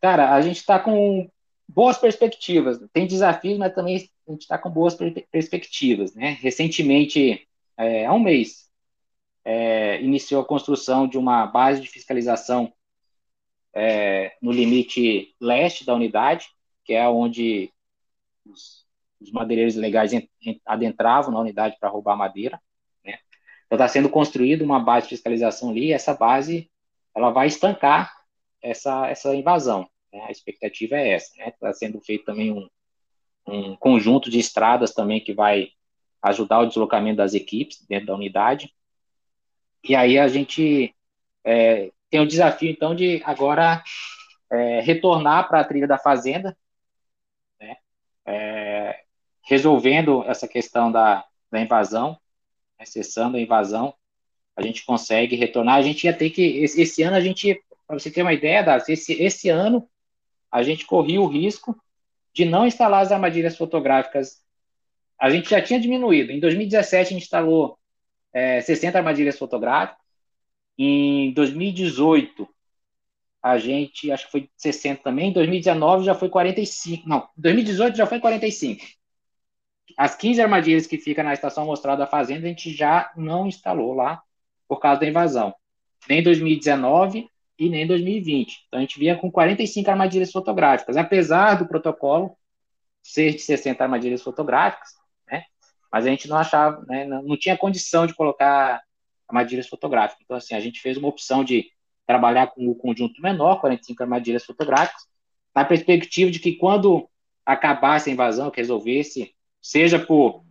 Cara, 0.00 0.34
a 0.34 0.40
gente 0.42 0.58
está 0.58 0.78
com 0.78 1.30
boas 1.66 1.96
perspectivas. 1.96 2.78
Tem 2.92 3.06
desafios, 3.06 3.58
mas 3.58 3.74
também 3.74 3.96
a 4.28 4.30
gente 4.30 4.42
está 4.42 4.58
com 4.58 4.70
boas 4.70 4.94
perspectivas, 5.30 6.14
né? 6.14 6.36
Recentemente, 6.40 7.48
é, 7.76 8.04
há 8.06 8.12
um 8.12 8.20
mês, 8.20 8.68
é, 9.44 10.00
iniciou 10.02 10.42
a 10.42 10.46
construção 10.46 11.08
de 11.08 11.16
uma 11.16 11.46
base 11.46 11.80
de 11.80 11.88
fiscalização 11.88 12.72
é, 13.78 14.32
no 14.40 14.50
limite 14.50 15.34
leste 15.38 15.84
da 15.84 15.94
unidade, 15.94 16.48
que 16.82 16.94
é 16.94 17.06
onde 17.06 17.70
os, 18.46 18.86
os 19.20 19.30
madeireiros 19.30 19.76
legais 19.76 20.12
adentravam 20.64 21.30
na 21.30 21.40
unidade 21.40 21.76
para 21.78 21.90
roubar 21.90 22.16
madeira. 22.16 22.58
Né? 23.04 23.18
Então 23.66 23.76
está 23.76 23.86
sendo 23.86 24.08
construída 24.08 24.64
uma 24.64 24.80
base 24.80 25.04
de 25.04 25.10
fiscalização 25.10 25.68
ali, 25.68 25.88
e 25.88 25.92
essa 25.92 26.14
base 26.14 26.70
ela 27.14 27.30
vai 27.30 27.48
estancar 27.48 28.16
essa, 28.62 29.08
essa 29.08 29.36
invasão. 29.36 29.86
Né? 30.10 30.22
A 30.22 30.30
expectativa 30.30 30.96
é 30.96 31.10
essa. 31.10 31.32
Está 31.38 31.66
né? 31.66 31.72
sendo 31.74 32.00
feito 32.00 32.24
também 32.24 32.50
um, 32.50 32.66
um 33.46 33.76
conjunto 33.76 34.30
de 34.30 34.38
estradas 34.38 34.94
também 34.94 35.20
que 35.20 35.34
vai 35.34 35.68
ajudar 36.22 36.60
o 36.60 36.66
deslocamento 36.66 37.18
das 37.18 37.34
equipes 37.34 37.84
dentro 37.86 38.06
da 38.06 38.14
unidade. 38.14 38.72
E 39.84 39.94
aí 39.94 40.18
a 40.18 40.28
gente 40.28 40.94
é, 41.44 41.92
tem 42.10 42.20
o 42.20 42.26
desafio, 42.26 42.70
então, 42.70 42.94
de 42.94 43.22
agora 43.24 43.82
é, 44.50 44.80
retornar 44.80 45.48
para 45.48 45.60
a 45.60 45.64
trilha 45.64 45.86
da 45.86 45.98
fazenda, 45.98 46.56
né, 47.60 47.76
é, 48.26 49.00
resolvendo 49.44 50.24
essa 50.26 50.46
questão 50.46 50.90
da, 50.90 51.24
da 51.50 51.60
invasão, 51.60 52.18
né, 52.78 52.84
cessando 52.84 53.36
a 53.36 53.40
invasão, 53.40 53.94
a 54.56 54.62
gente 54.62 54.84
consegue 54.84 55.36
retornar. 55.36 55.76
A 55.76 55.82
gente 55.82 56.04
ia 56.04 56.16
ter 56.16 56.30
que, 56.30 56.42
esse, 56.58 56.80
esse 56.80 57.02
ano, 57.02 57.16
a 57.16 57.20
gente, 57.20 57.62
para 57.86 57.98
você 57.98 58.10
ter 58.10 58.22
uma 58.22 58.32
ideia, 58.32 58.62
das 58.62 58.88
esse, 58.88 59.12
esse 59.22 59.48
ano, 59.50 59.88
a 60.50 60.62
gente 60.62 60.86
corria 60.86 61.20
o 61.20 61.26
risco 61.26 61.78
de 62.32 62.44
não 62.44 62.66
instalar 62.66 63.02
as 63.02 63.12
armadilhas 63.12 63.56
fotográficas. 63.56 64.42
A 65.20 65.28
gente 65.28 65.50
já 65.50 65.60
tinha 65.60 65.80
diminuído. 65.80 66.32
Em 66.32 66.40
2017, 66.40 67.08
a 67.08 67.12
gente 67.12 67.22
instalou 67.22 67.78
é, 68.32 68.60
60 68.60 68.96
armadilhas 68.96 69.38
fotográficas. 69.38 70.05
Em 70.78 71.32
2018, 71.32 72.48
a 73.42 73.58
gente, 73.58 74.10
acho 74.10 74.26
que 74.26 74.32
foi 74.32 74.50
60 74.56 75.02
também. 75.02 75.30
Em 75.30 75.32
2019 75.32 76.04
já 76.04 76.14
foi 76.14 76.28
45. 76.28 77.08
Não, 77.08 77.28
2018 77.36 77.96
já 77.96 78.06
foi 78.06 78.20
45. 78.20 78.84
As 79.96 80.14
15 80.14 80.42
armadilhas 80.42 80.86
que 80.86 80.98
ficam 80.98 81.24
na 81.24 81.32
estação 81.32 81.64
mostrada 81.64 81.98
da 81.98 82.06
fazenda, 82.06 82.46
a 82.46 82.48
gente 82.48 82.72
já 82.72 83.10
não 83.16 83.46
instalou 83.46 83.94
lá 83.94 84.22
por 84.68 84.78
causa 84.78 85.00
da 85.00 85.06
invasão. 85.06 85.54
Nem 86.08 86.22
2019 86.22 87.28
e 87.58 87.68
nem 87.68 87.86
2020. 87.86 88.64
Então 88.66 88.78
a 88.78 88.82
gente 88.82 88.98
vinha 88.98 89.16
com 89.16 89.30
45 89.30 89.90
armadilhas 89.90 90.30
fotográficas, 90.30 90.96
apesar 90.96 91.54
do 91.54 91.66
protocolo 91.66 92.36
ser 93.02 93.32
de 93.32 93.38
60 93.38 93.82
armadilhas 93.82 94.22
fotográficas, 94.22 94.90
mas 95.96 96.04
a 96.04 96.10
gente 96.10 96.28
não 96.28 96.36
achava, 96.36 96.84
né, 96.86 97.06
não 97.06 97.36
tinha 97.38 97.56
condição 97.56 98.06
de 98.06 98.14
colocar 98.14 98.82
armadilhas 99.28 99.68
fotográficas. 99.68 100.22
Então, 100.24 100.36
assim, 100.36 100.54
a 100.54 100.60
gente 100.60 100.80
fez 100.80 100.96
uma 100.96 101.08
opção 101.08 101.44
de 101.44 101.70
trabalhar 102.06 102.48
com 102.48 102.68
o 102.68 102.74
conjunto 102.74 103.20
menor, 103.20 103.60
45 103.60 104.02
armadilhas 104.02 104.44
fotográficas, 104.44 105.02
na 105.54 105.64
perspectiva 105.64 106.30
de 106.30 106.38
que 106.38 106.54
quando 106.54 107.08
acabasse 107.44 108.10
a 108.10 108.12
invasão, 108.12 108.50
que 108.50 108.60
resolvesse, 108.60 109.34
seja 109.60 109.98
por, 109.98 110.44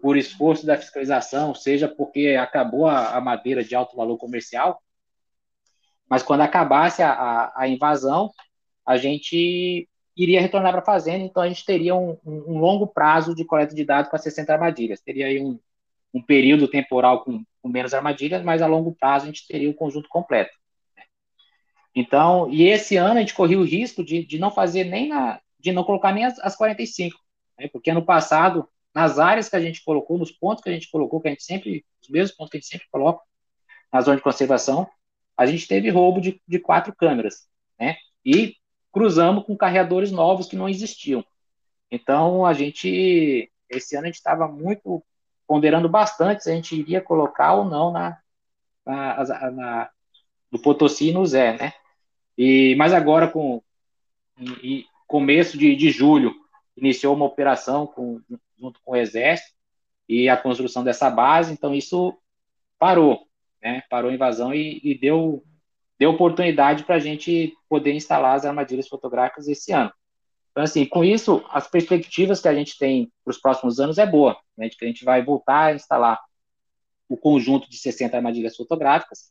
por 0.00 0.16
esforço 0.16 0.64
da 0.64 0.76
fiscalização, 0.76 1.54
seja 1.54 1.88
porque 1.88 2.36
acabou 2.40 2.86
a, 2.86 3.16
a 3.16 3.20
madeira 3.20 3.62
de 3.64 3.74
alto 3.74 3.96
valor 3.96 4.16
comercial, 4.16 4.80
mas 6.08 6.22
quando 6.22 6.42
acabasse 6.42 7.02
a, 7.02 7.10
a, 7.10 7.62
a 7.62 7.68
invasão, 7.68 8.30
a 8.86 8.96
gente 8.96 9.88
iria 10.16 10.40
retornar 10.40 10.72
para 10.72 10.80
a 10.80 10.84
fazenda, 10.84 11.24
então 11.24 11.42
a 11.42 11.48
gente 11.48 11.64
teria 11.64 11.94
um, 11.94 12.16
um, 12.24 12.54
um, 12.54 12.58
longo 12.58 12.86
prazo 12.86 13.34
de 13.34 13.44
coleta 13.44 13.74
de 13.74 13.84
dados 13.84 14.08
com 14.08 14.16
as 14.16 14.22
60 14.22 14.52
armadilhas. 14.52 15.00
Teria 15.00 15.26
aí 15.26 15.42
um, 15.42 15.58
um 16.16 16.22
período 16.22 16.66
temporal 16.66 17.22
com, 17.22 17.44
com, 17.60 17.68
menos 17.68 17.92
armadilhas, 17.92 18.42
mas 18.42 18.62
a 18.62 18.66
longo 18.66 18.94
prazo 18.94 19.24
a 19.24 19.26
gente 19.26 19.46
teria 19.46 19.68
o 19.68 19.74
conjunto 19.74 20.08
completo. 20.08 20.50
Né? 20.96 21.02
Então, 21.94 22.50
e 22.50 22.66
esse 22.66 22.96
ano 22.96 23.18
a 23.18 23.20
gente 23.20 23.34
corria 23.34 23.58
o 23.58 23.64
risco 23.64 24.02
de, 24.02 24.24
de 24.24 24.38
não 24.38 24.50
fazer 24.50 24.84
nem 24.84 25.08
na, 25.08 25.38
de 25.60 25.72
não 25.72 25.84
colocar 25.84 26.12
nem 26.12 26.24
as, 26.24 26.38
as 26.38 26.56
45, 26.56 27.14
né? 27.58 27.68
porque 27.68 27.90
ano 27.90 28.02
passado, 28.02 28.66
nas 28.94 29.18
áreas 29.18 29.50
que 29.50 29.56
a 29.56 29.60
gente 29.60 29.84
colocou, 29.84 30.16
nos 30.16 30.32
pontos 30.32 30.64
que 30.64 30.70
a 30.70 30.72
gente 30.72 30.90
colocou, 30.90 31.20
que 31.20 31.28
a 31.28 31.30
gente 31.32 31.44
sempre, 31.44 31.84
os 32.02 32.08
mesmos 32.08 32.34
pontos 32.34 32.50
que 32.50 32.56
a 32.56 32.60
gente 32.60 32.70
sempre 32.70 32.88
coloca 32.90 33.22
na 33.92 34.00
zona 34.00 34.16
de 34.16 34.22
conservação, 34.22 34.88
a 35.36 35.44
gente 35.44 35.68
teve 35.68 35.90
roubo 35.90 36.18
de, 36.18 36.40
de 36.48 36.58
quatro 36.58 36.96
câmeras, 36.96 37.46
né? 37.78 37.96
E 38.24 38.56
cruzamos 38.90 39.44
com 39.44 39.54
carreadores 39.54 40.10
novos 40.10 40.48
que 40.48 40.56
não 40.56 40.66
existiam. 40.66 41.22
Então, 41.90 42.46
a 42.46 42.54
gente, 42.54 43.52
esse 43.68 43.94
ano, 43.96 44.04
a 44.04 44.06
gente 44.06 44.16
estava 44.16 44.48
muito 44.48 45.04
ponderando 45.46 45.88
bastante 45.88 46.42
se 46.42 46.50
a 46.50 46.54
gente 46.54 46.74
iria 46.74 47.00
colocar 47.00 47.54
ou 47.54 47.64
não 47.64 47.92
na, 47.92 48.18
na, 48.84 49.50
na, 49.50 49.90
no 50.50 50.58
Potosí 50.60 51.12
no 51.12 51.24
Zé, 51.24 51.56
né? 51.56 51.72
E, 52.36 52.74
mas 52.76 52.92
agora, 52.92 53.28
com, 53.28 53.62
e, 54.38 54.78
e 54.78 54.86
começo 55.06 55.56
de, 55.56 55.74
de 55.74 55.90
julho, 55.90 56.34
iniciou 56.76 57.14
uma 57.14 57.24
operação 57.24 57.86
com, 57.86 58.20
junto 58.58 58.80
com 58.82 58.92
o 58.92 58.96
Exército 58.96 59.54
e 60.08 60.28
a 60.28 60.36
construção 60.36 60.84
dessa 60.84 61.10
base, 61.10 61.52
então 61.52 61.74
isso 61.74 62.16
parou, 62.78 63.26
né? 63.62 63.82
Parou 63.88 64.10
a 64.10 64.14
invasão 64.14 64.54
e, 64.54 64.80
e 64.84 64.98
deu, 64.98 65.42
deu 65.98 66.10
oportunidade 66.10 66.84
para 66.84 66.96
a 66.96 67.00
gente 67.00 67.54
poder 67.68 67.92
instalar 67.92 68.36
as 68.36 68.44
armadilhas 68.44 68.88
fotográficas 68.88 69.48
esse 69.48 69.72
ano. 69.72 69.92
Então, 70.56 70.64
assim, 70.64 70.86
com 70.86 71.04
isso, 71.04 71.44
as 71.50 71.68
perspectivas 71.68 72.40
que 72.40 72.48
a 72.48 72.54
gente 72.54 72.78
tem 72.78 73.12
para 73.22 73.30
os 73.30 73.36
próximos 73.36 73.78
anos 73.78 73.98
é 73.98 74.06
boa, 74.06 74.40
né? 74.56 74.70
Que 74.70 74.86
a 74.86 74.88
gente 74.88 75.04
vai 75.04 75.22
voltar 75.22 75.64
a 75.64 75.74
instalar 75.74 76.18
o 77.06 77.14
conjunto 77.14 77.68
de 77.68 77.76
60 77.76 78.16
armadilhas 78.16 78.56
fotográficas 78.56 79.30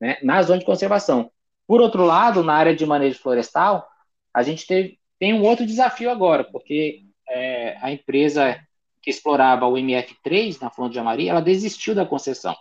né, 0.00 0.18
na 0.22 0.40
zona 0.44 0.60
de 0.60 0.64
conservação. 0.64 1.28
Por 1.66 1.80
outro 1.80 2.04
lado, 2.04 2.44
na 2.44 2.54
área 2.54 2.72
de 2.72 2.86
manejo 2.86 3.18
florestal, 3.18 3.84
a 4.32 4.44
gente 4.44 4.64
teve, 4.64 5.00
tem 5.18 5.34
um 5.34 5.42
outro 5.42 5.66
desafio 5.66 6.08
agora, 6.08 6.44
porque 6.44 7.02
é, 7.28 7.76
a 7.82 7.90
empresa 7.90 8.56
que 9.02 9.10
explorava 9.10 9.66
o 9.66 9.74
MF3 9.74 10.60
na 10.60 10.70
Fonte 10.70 10.92
de 10.92 11.00
Amari, 11.00 11.28
ela 11.28 11.42
desistiu 11.42 11.96
da 11.96 12.06
concessão. 12.06 12.54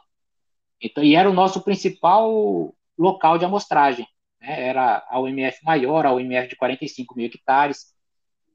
Então, 0.82 1.04
e 1.04 1.16
era 1.16 1.30
o 1.30 1.34
nosso 1.34 1.62
principal 1.62 2.74
local 2.98 3.38
de 3.38 3.46
amostragem. 3.46 4.08
Né? 4.42 4.70
Era 4.70 5.06
a 5.08 5.20
UMF 5.20 5.64
maior, 5.64 6.08
a 6.08 6.14
UMF 6.14 6.48
de 6.48 6.56
45 6.56 7.16
mil 7.16 7.28
hectares, 7.28 7.99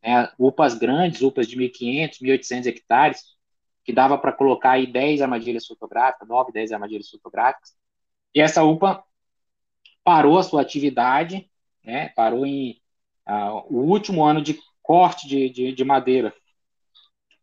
né? 0.04 0.30
UPAs 0.38 0.74
grandes, 0.74 1.22
UPAs 1.22 1.48
de 1.48 1.56
1.500, 1.56 2.20
1.800 2.20 2.66
hectares, 2.66 3.22
que 3.84 3.92
dava 3.92 4.18
para 4.18 4.32
colocar 4.32 4.72
aí 4.72 4.86
10 4.86 5.22
armadilhas 5.22 5.66
fotográficas, 5.66 6.28
9, 6.28 6.52
10 6.52 6.72
armadilhas 6.72 7.08
fotográficas. 7.08 7.74
E 8.34 8.40
essa 8.40 8.62
UPA 8.62 9.02
parou 10.04 10.38
a 10.38 10.42
sua 10.42 10.62
atividade, 10.62 11.50
né? 11.84 12.10
parou 12.10 12.46
em 12.46 12.80
o 13.70 13.78
último 13.78 14.22
ano 14.22 14.42
de 14.42 14.60
corte 14.82 15.26
de, 15.26 15.48
de, 15.48 15.72
de 15.72 15.84
madeira 15.84 16.34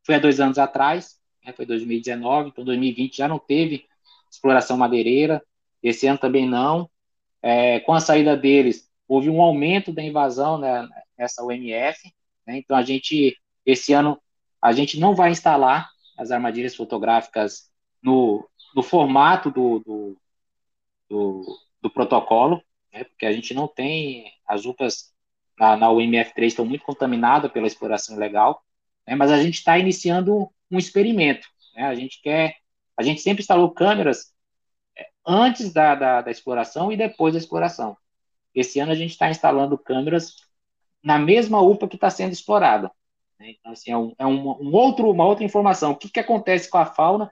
foi 0.04 0.16
há 0.16 0.20
dois 0.20 0.40
anos 0.40 0.58
atrás, 0.58 1.20
né, 1.46 1.54
foi 1.54 1.66
2019, 1.66 2.50
então 2.50 2.64
2020 2.64 3.18
já 3.18 3.28
não 3.28 3.40
teve 3.40 3.86
exploração 4.30 4.78
madeireira, 4.78 5.44
esse 5.82 6.08
ano 6.08 6.20
também 6.20 6.48
não. 6.48 6.90
É, 7.42 7.80
com 7.82 7.94
a 7.94 8.00
saída 8.00 8.38
deles, 8.38 8.90
houve 9.08 9.30
um 9.30 9.42
aumento 9.42 9.92
da 9.92 10.02
invasão 10.02 10.58
né, 10.58 10.88
nessa 11.18 11.44
UMF, 11.44 12.14
né, 12.46 12.58
então 12.58 12.76
a 12.76 12.82
gente, 12.82 13.38
esse 13.66 13.94
ano, 13.94 14.22
a 14.62 14.72
gente 14.72 15.00
não 15.00 15.16
vai 15.16 15.32
instalar 15.32 15.90
as 16.18 16.32
armadilhas 16.32 16.76
fotográficas 16.76 17.70
no, 18.02 18.48
no 18.76 18.84
formato 18.84 19.50
do, 19.50 19.80
do, 19.80 20.18
do, 21.10 21.60
do 21.82 21.90
protocolo, 21.90 22.62
né, 22.94 23.04
porque 23.04 23.26
a 23.26 23.32
gente 23.32 23.54
não 23.54 23.68
tem, 23.68 24.32
as 24.48 24.66
UPAs 24.66 25.14
na, 25.58 25.76
na 25.76 25.90
UMF3 25.90 26.46
estão 26.46 26.66
muito 26.66 26.84
contaminadas 26.84 27.52
pela 27.52 27.68
exploração 27.68 28.16
ilegal, 28.16 28.64
né, 29.08 29.16
mas 29.16 29.32
a 29.32 29.42
gente 29.42 29.56
está 29.56 29.78
iniciando 29.78 30.50
um 30.70 30.78
experimento. 30.78 31.48
Né, 31.76 31.84
a 31.84 31.96
gente 31.96 32.22
quer, 32.22 32.56
a 32.98 33.04
gente 33.04 33.22
sempre 33.22 33.42
instalou 33.42 33.72
câmeras 33.72 34.34
é, 34.98 35.10
antes 35.26 35.72
da, 35.74 35.96
da, 35.96 36.22
da 36.22 36.32
exploração 36.32 36.92
e 36.92 36.98
depois 36.98 37.34
da 37.34 37.40
exploração. 37.40 37.98
Esse 38.54 38.80
ano 38.80 38.92
a 38.92 38.96
gente 38.96 39.12
está 39.12 39.30
instalando 39.30 39.78
câmeras 39.78 40.36
na 41.04 41.18
mesma 41.18 41.62
UPA 41.62 41.88
que 41.88 41.96
está 41.96 42.10
sendo 42.10 42.34
explorada. 42.34 42.92
Né? 43.40 43.52
Então, 43.52 43.72
assim, 43.72 43.92
é, 43.92 43.98
um, 43.98 44.14
é 44.18 44.26
um, 44.26 44.52
um, 44.62 44.74
outro, 44.74 45.10
uma 45.10 45.26
outra 45.26 45.44
informação. 45.44 45.92
O 45.92 45.96
que, 45.96 46.10
que 46.10 46.20
acontece 46.20 46.70
com 46.70 46.78
a 46.78 46.86
fauna 46.86 47.32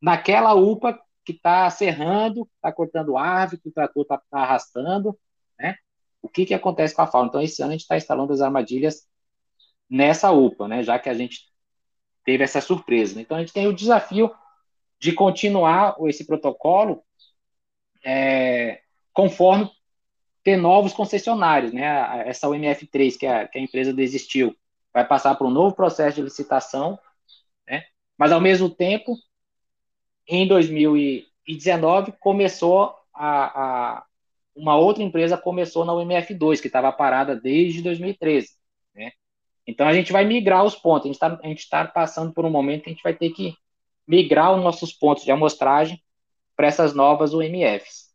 naquela 0.00 0.54
UPA 0.54 0.98
que 1.24 1.32
está 1.32 1.68
serrando, 1.68 2.48
está 2.56 2.72
cortando 2.72 3.16
árvore, 3.16 3.60
que 3.60 3.68
o 3.68 3.72
trator 3.72 4.02
está 4.02 4.18
tá 4.30 4.40
arrastando, 4.40 5.18
né? 5.58 5.76
O 6.22 6.28
que, 6.28 6.46
que 6.46 6.54
acontece 6.54 6.94
com 6.94 7.02
a 7.02 7.06
fauna? 7.06 7.28
Então, 7.28 7.42
esse 7.42 7.62
ano 7.62 7.70
a 7.70 7.74
gente 7.74 7.82
está 7.82 7.96
instalando 7.96 8.32
as 8.32 8.40
armadilhas 8.40 9.06
nessa 9.88 10.30
UPA, 10.32 10.68
né, 10.68 10.82
já 10.82 10.98
que 10.98 11.08
a 11.08 11.14
gente 11.14 11.48
teve 12.24 12.44
essa 12.44 12.60
surpresa. 12.60 13.14
Né? 13.14 13.22
Então, 13.22 13.36
a 13.36 13.40
gente 13.40 13.52
tem 13.52 13.66
o 13.66 13.74
desafio 13.74 14.30
de 14.98 15.12
continuar 15.12 15.96
esse 16.06 16.26
protocolo 16.26 17.02
é, 18.04 18.82
conforme 19.12 19.70
ter 20.48 20.56
novos 20.56 20.94
concessionários. 20.94 21.74
Né? 21.74 21.84
Essa 22.26 22.48
UMF3, 22.48 23.18
que 23.18 23.26
a, 23.26 23.46
que 23.46 23.58
a 23.58 23.60
empresa 23.60 23.92
desistiu, 23.92 24.56
vai 24.94 25.06
passar 25.06 25.34
por 25.34 25.46
um 25.46 25.50
novo 25.50 25.76
processo 25.76 26.16
de 26.16 26.22
licitação, 26.22 26.98
né? 27.68 27.84
mas, 28.16 28.32
ao 28.32 28.40
mesmo 28.40 28.70
tempo, 28.70 29.14
em 30.26 30.48
2019, 30.48 32.12
começou 32.18 32.94
a, 33.12 33.96
a 33.96 34.04
uma 34.56 34.76
outra 34.76 35.02
empresa 35.02 35.36
começou 35.36 35.84
na 35.84 35.92
UMF2, 35.92 36.62
que 36.62 36.66
estava 36.66 36.90
parada 36.90 37.36
desde 37.36 37.82
2013. 37.82 38.48
Né? 38.94 39.12
Então 39.66 39.86
a 39.86 39.92
gente 39.92 40.10
vai 40.12 40.24
migrar 40.24 40.64
os 40.64 40.74
pontos. 40.74 41.04
A 41.22 41.46
gente 41.46 41.58
está 41.58 41.84
tá 41.84 41.92
passando 41.92 42.32
por 42.32 42.44
um 42.44 42.50
momento 42.50 42.84
que 42.84 42.90
a 42.90 42.92
gente 42.92 43.02
vai 43.02 43.14
ter 43.14 43.30
que 43.30 43.54
migrar 44.06 44.52
os 44.56 44.64
nossos 44.64 44.92
pontos 44.92 45.24
de 45.24 45.30
amostragem 45.30 46.02
para 46.56 46.66
essas 46.66 46.94
novas 46.94 47.34
UMFs. 47.34 48.07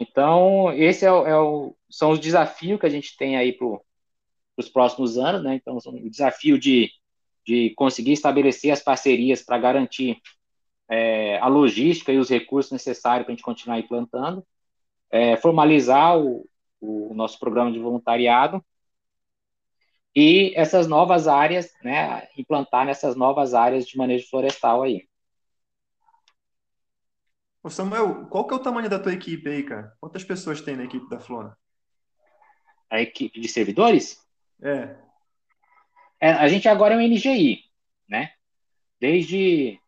Então, 0.00 0.72
esse 0.72 1.04
é 1.04 1.08
é 1.08 1.36
o, 1.36 1.76
são 1.90 2.10
os 2.10 2.20
desafios 2.20 2.78
que 2.80 2.86
a 2.86 2.90
gente 2.90 3.16
tem 3.16 3.36
aí 3.36 3.52
para 3.52 3.66
os 4.56 4.68
próximos 4.68 5.18
anos, 5.18 5.42
né? 5.42 5.54
Então, 5.56 5.76
o 5.76 6.10
desafio 6.10 6.58
de, 6.58 6.90
de 7.46 7.70
conseguir 7.76 8.12
estabelecer 8.12 8.70
as 8.70 8.82
parcerias 8.82 9.42
para 9.42 9.58
garantir 9.58 10.20
é, 10.88 11.38
a 11.38 11.48
logística 11.48 12.12
e 12.12 12.18
os 12.18 12.28
recursos 12.30 12.72
necessários 12.72 13.24
para 13.24 13.32
a 13.32 13.36
gente 13.36 13.44
continuar 13.44 13.78
implantando, 13.78 14.46
é, 15.10 15.36
formalizar 15.36 16.18
o, 16.18 16.48
o 16.80 17.14
nosso 17.14 17.38
programa 17.38 17.72
de 17.72 17.78
voluntariado 17.78 18.64
e 20.14 20.52
essas 20.56 20.86
novas 20.86 21.28
áreas, 21.28 21.72
né, 21.82 22.28
implantar 22.36 22.86
nessas 22.86 23.16
novas 23.16 23.54
áreas 23.54 23.86
de 23.86 23.96
manejo 23.96 24.28
florestal 24.28 24.82
aí. 24.82 25.07
Ô 27.62 27.70
Samuel, 27.70 28.26
qual 28.26 28.46
que 28.46 28.54
é 28.54 28.56
o 28.56 28.62
tamanho 28.62 28.88
da 28.88 28.98
tua 28.98 29.12
equipe 29.12 29.48
aí, 29.48 29.62
cara? 29.62 29.92
Quantas 30.00 30.24
pessoas 30.24 30.60
tem 30.60 30.76
na 30.76 30.84
equipe 30.84 31.08
da 31.08 31.18
Flora? 31.18 31.56
A 32.90 33.00
equipe 33.00 33.40
de 33.40 33.48
servidores? 33.48 34.24
É. 34.62 34.96
é 36.20 36.30
a 36.32 36.48
gente 36.48 36.68
agora 36.68 36.94
é 36.94 36.96
um 36.96 37.00
NGI, 37.00 37.64
né? 38.08 38.32
Desde, 39.00 39.78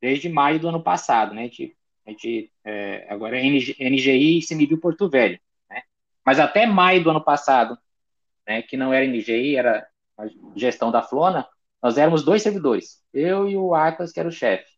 desde 0.00 0.28
maio 0.28 0.60
do 0.60 0.68
ano 0.68 0.82
passado, 0.82 1.34
né? 1.34 1.42
A 1.42 1.44
gente, 1.44 1.76
a 2.06 2.10
gente 2.10 2.52
é, 2.64 3.06
agora 3.08 3.38
é 3.38 3.42
NGI 3.44 4.38
e 4.38 4.46
CMBio 4.46 4.80
Porto 4.80 5.08
Velho, 5.08 5.38
né? 5.70 5.82
Mas 6.24 6.40
até 6.40 6.66
maio 6.66 7.02
do 7.02 7.10
ano 7.10 7.22
passado, 7.22 7.78
né, 8.46 8.62
que 8.62 8.76
não 8.76 8.92
era 8.92 9.06
NGI, 9.06 9.56
era 9.56 9.86
a 10.18 10.26
gestão 10.54 10.90
da 10.90 11.02
Flona, 11.02 11.46
nós 11.82 11.98
éramos 11.98 12.24
dois 12.24 12.42
servidores, 12.42 13.02
eu 13.12 13.48
e 13.48 13.56
o 13.56 13.74
Atlas, 13.74 14.12
que 14.12 14.20
era 14.20 14.28
o 14.28 14.32
chefe. 14.32 14.75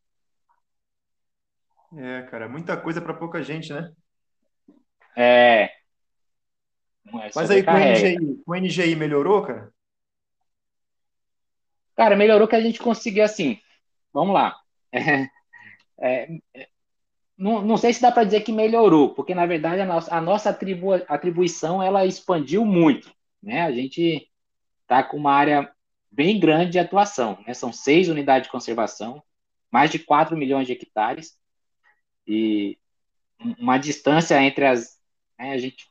É, 1.96 2.22
cara, 2.22 2.48
muita 2.48 2.76
coisa 2.76 3.00
para 3.00 3.14
pouca 3.14 3.42
gente, 3.42 3.72
né? 3.72 3.92
É. 5.16 5.62
é 5.64 7.30
Mas 7.34 7.50
aí 7.50 7.62
com 7.62 7.72
o, 7.72 7.78
NGI, 7.78 8.42
com 8.44 8.52
o 8.52 8.56
NGI 8.56 8.96
melhorou, 8.96 9.42
cara? 9.42 9.72
Cara, 11.96 12.16
melhorou 12.16 12.46
que 12.46 12.56
a 12.56 12.60
gente 12.60 12.78
conseguiu 12.78 13.24
assim. 13.24 13.60
Vamos 14.12 14.34
lá. 14.34 14.56
É, 16.00 16.28
é, 16.54 16.68
não, 17.36 17.60
não 17.60 17.76
sei 17.76 17.92
se 17.92 18.00
dá 18.00 18.12
para 18.12 18.22
dizer 18.22 18.42
que 18.42 18.52
melhorou, 18.52 19.16
porque 19.16 19.34
na 19.34 19.46
verdade 19.46 19.80
a 19.80 19.84
nossa, 19.84 20.14
a 20.14 20.20
nossa 20.20 20.50
atribu, 20.50 20.94
atribuição 21.08 21.82
ela 21.82 22.06
expandiu 22.06 22.64
muito 22.64 23.12
né? 23.42 23.62
A 23.62 23.72
gente 23.72 24.28
está 24.82 25.02
com 25.02 25.16
uma 25.16 25.32
área 25.32 25.70
bem 26.10 26.38
grande 26.38 26.72
de 26.72 26.78
atuação, 26.78 27.42
né? 27.46 27.54
São 27.54 27.72
seis 27.72 28.08
unidades 28.08 28.46
de 28.46 28.52
conservação, 28.52 29.22
mais 29.70 29.90
de 29.90 29.98
4 29.98 30.36
milhões 30.36 30.66
de 30.66 30.72
hectares 30.72 31.37
e 32.28 32.78
uma 33.58 33.78
distância 33.78 34.40
entre 34.42 34.66
as, 34.66 34.98
né, 35.38 35.52
a 35.52 35.58
gente 35.58 35.88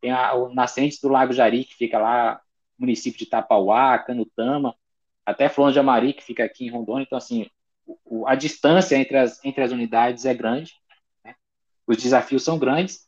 tem 0.00 0.10
a, 0.10 0.34
o 0.34 0.54
nascente 0.54 1.00
do 1.02 1.08
Lago 1.08 1.32
Jari, 1.32 1.64
que 1.64 1.74
fica 1.74 1.98
lá, 1.98 2.40
município 2.78 3.18
de 3.18 3.26
Tapauá, 3.26 3.98
Canutama, 3.98 4.74
até 5.24 5.48
Flon 5.48 5.72
de 5.72 5.78
Amari, 5.78 6.12
que 6.12 6.22
fica 6.22 6.44
aqui 6.44 6.66
em 6.66 6.70
Rondônia, 6.70 7.04
então, 7.04 7.18
assim, 7.18 7.48
o, 8.04 8.26
a 8.26 8.34
distância 8.34 8.96
entre 8.96 9.16
as, 9.16 9.44
entre 9.44 9.62
as 9.62 9.72
unidades 9.72 10.24
é 10.24 10.34
grande, 10.34 10.72
né? 11.24 11.34
os 11.86 11.96
desafios 11.96 12.42
são 12.44 12.58
grandes, 12.58 13.06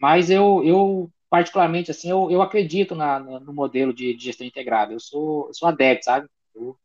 mas 0.00 0.30
eu, 0.30 0.62
eu 0.64 1.12
particularmente, 1.28 1.90
assim, 1.90 2.10
eu, 2.10 2.30
eu 2.30 2.42
acredito 2.42 2.94
na, 2.94 3.20
no 3.20 3.52
modelo 3.52 3.92
de, 3.92 4.14
de 4.14 4.24
gestão 4.24 4.46
integrada. 4.46 4.92
Eu 4.92 5.00
sou, 5.00 5.48
eu 5.48 5.54
sou 5.54 5.68
adepto, 5.68 6.06
sabe? 6.06 6.28
Eu, 6.54 6.76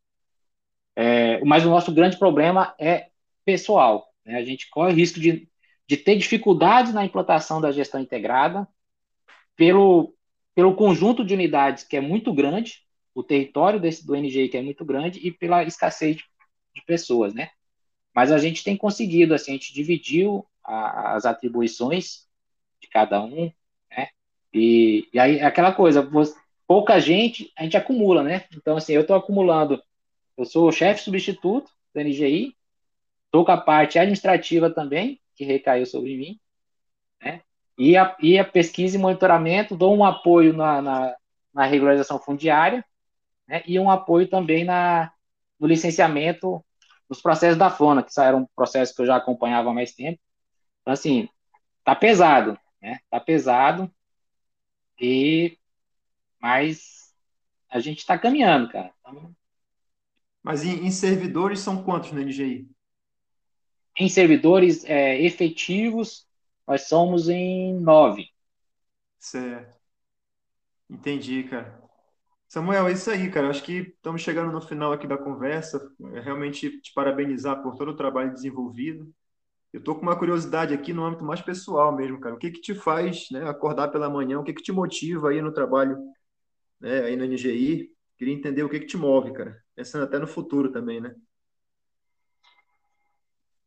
é, 0.95 1.43
mas 1.43 1.66
o 1.66 1.70
nosso 1.70 1.93
grande 1.93 2.18
problema 2.18 2.76
é 2.80 3.09
pessoal. 3.43 4.05
Né? 4.26 4.38
A 4.38 4.43
gente 4.43 4.69
corre 4.69 4.93
risco 4.93 5.19
de, 5.19 5.47
de 5.88 5.97
ter 5.97 6.17
dificuldades 6.17 6.93
na 6.93 7.05
implantação 7.05 7.61
da 7.61 7.71
gestão 7.71 7.99
integrada 7.99 8.67
pelo, 9.55 10.13
pelo 10.53 10.76
conjunto 10.76 11.23
de 11.23 11.34
unidades 11.34 11.84
que 11.84 11.97
é 11.97 12.01
muito 12.01 12.34
grande, 12.34 12.84
o 13.13 13.23
território 13.23 13.80
desse, 13.80 14.05
do 14.05 14.15
NGI 14.15 14.49
que 14.49 14.57
é 14.57 14.61
muito 14.61 14.84
grande 14.84 15.19
e 15.26 15.32
pela 15.32 15.63
escassez 15.63 16.17
de, 16.17 16.23
de 16.73 16.82
pessoas, 16.86 17.34
né? 17.34 17.49
Mas 18.13 18.32
a 18.32 18.38
gente 18.38 18.63
tem 18.63 18.78
conseguido, 18.78 19.34
assim, 19.34 19.51
a 19.51 19.53
gente 19.55 19.73
dividiu 19.73 20.45
a, 20.63 21.15
as 21.15 21.26
atribuições 21.26 22.28
de 22.82 22.88
cada 22.89 23.21
um, 23.23 23.51
E, 24.53 25.09
e 25.13 25.19
aí, 25.19 25.41
aquela 25.41 25.73
coisa, 25.73 26.09
pouca 26.65 26.97
gente, 26.99 27.51
a 27.57 27.63
gente 27.63 27.76
acumula, 27.76 28.23
né? 28.23 28.45
Então, 28.55 28.78
assim, 28.78 28.93
eu 28.93 29.01
estou 29.01 29.17
acumulando, 29.17 29.82
eu 30.38 30.45
sou 30.45 30.71
chefe 30.71 31.03
substituto 31.03 31.69
da 31.93 32.01
NGI, 32.01 32.55
estou 33.36 33.46
com 33.46 33.52
a 33.52 33.58
parte 33.58 34.00
administrativa 34.00 34.70
também, 34.70 35.20
que 35.36 35.44
recaiu 35.44 35.86
sobre 35.86 36.16
mim, 36.16 36.40
né? 37.22 37.42
E 37.78 37.98
a, 37.98 38.16
e 38.22 38.40
a 38.40 38.46
pesquisa 38.46 38.96
e 38.96 39.00
monitoramento, 39.00 39.76
dou 39.76 39.96
um 39.96 40.06
apoio 40.06 40.54
na, 40.54 40.82
na, 40.82 41.16
na 41.54 41.66
regularização 41.66 42.18
fundiária, 42.18 42.86
né? 43.48 43.62
E 43.66 43.78
um 43.78 43.92
apoio 43.92 44.30
também 44.30 44.64
na, 44.64 45.12
no 45.60 45.68
licenciamento 45.68 46.64
nos 47.10 47.22
processos 47.22 47.58
da 47.58 47.70
FONA, 47.70 48.04
que 48.04 48.20
era 48.20 48.38
um 48.38 48.48
processo 48.56 48.96
que 48.96 49.02
eu 49.02 49.06
já 49.06 49.18
acompanhava 49.18 49.70
há 49.70 49.74
mais 49.74 49.94
tempo. 49.94 50.20
Então, 50.82 50.94
assim, 50.94 51.28
tá 51.84 51.94
pesado, 51.96 52.58
né? 52.82 53.00
Tá 53.10 53.20
pesado, 53.20 53.92
e 55.00 55.58
mas 56.40 57.14
a 57.70 57.80
gente 57.80 58.00
está 58.00 58.18
caminhando, 58.18 58.72
cara. 58.72 58.94
Então, 59.02 59.36
mas 60.42 60.64
em, 60.64 60.86
em, 60.86 60.92
servidores 60.92 61.60
são 61.60 61.84
quantos 61.84 62.12
no 62.12 62.22
NGI? 62.22 62.70
Em 63.98 64.10
servidores 64.10 64.84
é, 64.86 65.22
efetivos, 65.22 66.28
nós 66.68 66.88
somos 66.88 67.30
em 67.30 67.74
nove. 67.80 68.28
Certo. 69.20 69.76
Entendi, 70.89 71.43
cara. 71.43 71.82
Samuel, 72.48 72.88
é 72.88 72.93
isso 72.93 73.10
aí, 73.12 73.32
cara. 73.32 73.50
Acho 73.50 73.64
que 73.64 73.74
estamos 73.96 74.22
chegando 74.22 74.52
no 74.52 74.62
final 74.62 74.93
aqui 74.93 75.08
da 75.08 75.18
conversa. 75.18 75.91
É 76.16 76.20
realmente 76.22 76.82
te 76.82 76.93
parabenizar 76.93 77.62
por 77.64 77.76
todo 77.76 77.91
o 77.91 77.98
trabalho 77.98 78.34
desenvolvido. 78.34 79.14
Eu 79.74 79.84
tô 79.84 79.96
com 79.96 80.04
uma 80.04 80.18
curiosidade 80.18 80.74
aqui 80.74 80.93
no 80.93 81.06
âmbito 81.06 81.26
mais 81.26 81.41
pessoal 81.41 81.96
mesmo, 81.96 82.20
cara. 82.20 82.36
O 82.36 82.39
que 82.39 82.52
que 82.52 82.62
te 82.62 82.76
faz, 82.76 83.28
né, 83.32 83.48
acordar 83.50 83.89
pela 83.89 84.10
manhã? 84.10 84.39
O 84.39 84.43
que 84.43 84.54
que 84.54 84.64
te 84.64 84.72
motiva 84.72 85.30
aí 85.32 85.41
no 85.41 85.54
trabalho, 85.54 85.98
né, 86.80 87.04
aí 87.04 87.16
na 87.16 87.26
NGI? 87.26 87.91
Queria 88.18 88.34
entender 88.34 88.64
o 88.64 88.70
que 88.70 88.80
que 88.82 88.88
te 88.88 88.98
move, 88.98 89.34
cara. 89.34 89.58
Pensando 89.76 90.06
até 90.06 90.20
no 90.20 90.28
futuro 90.28 90.72
também, 90.72 91.02
né? 91.02 91.16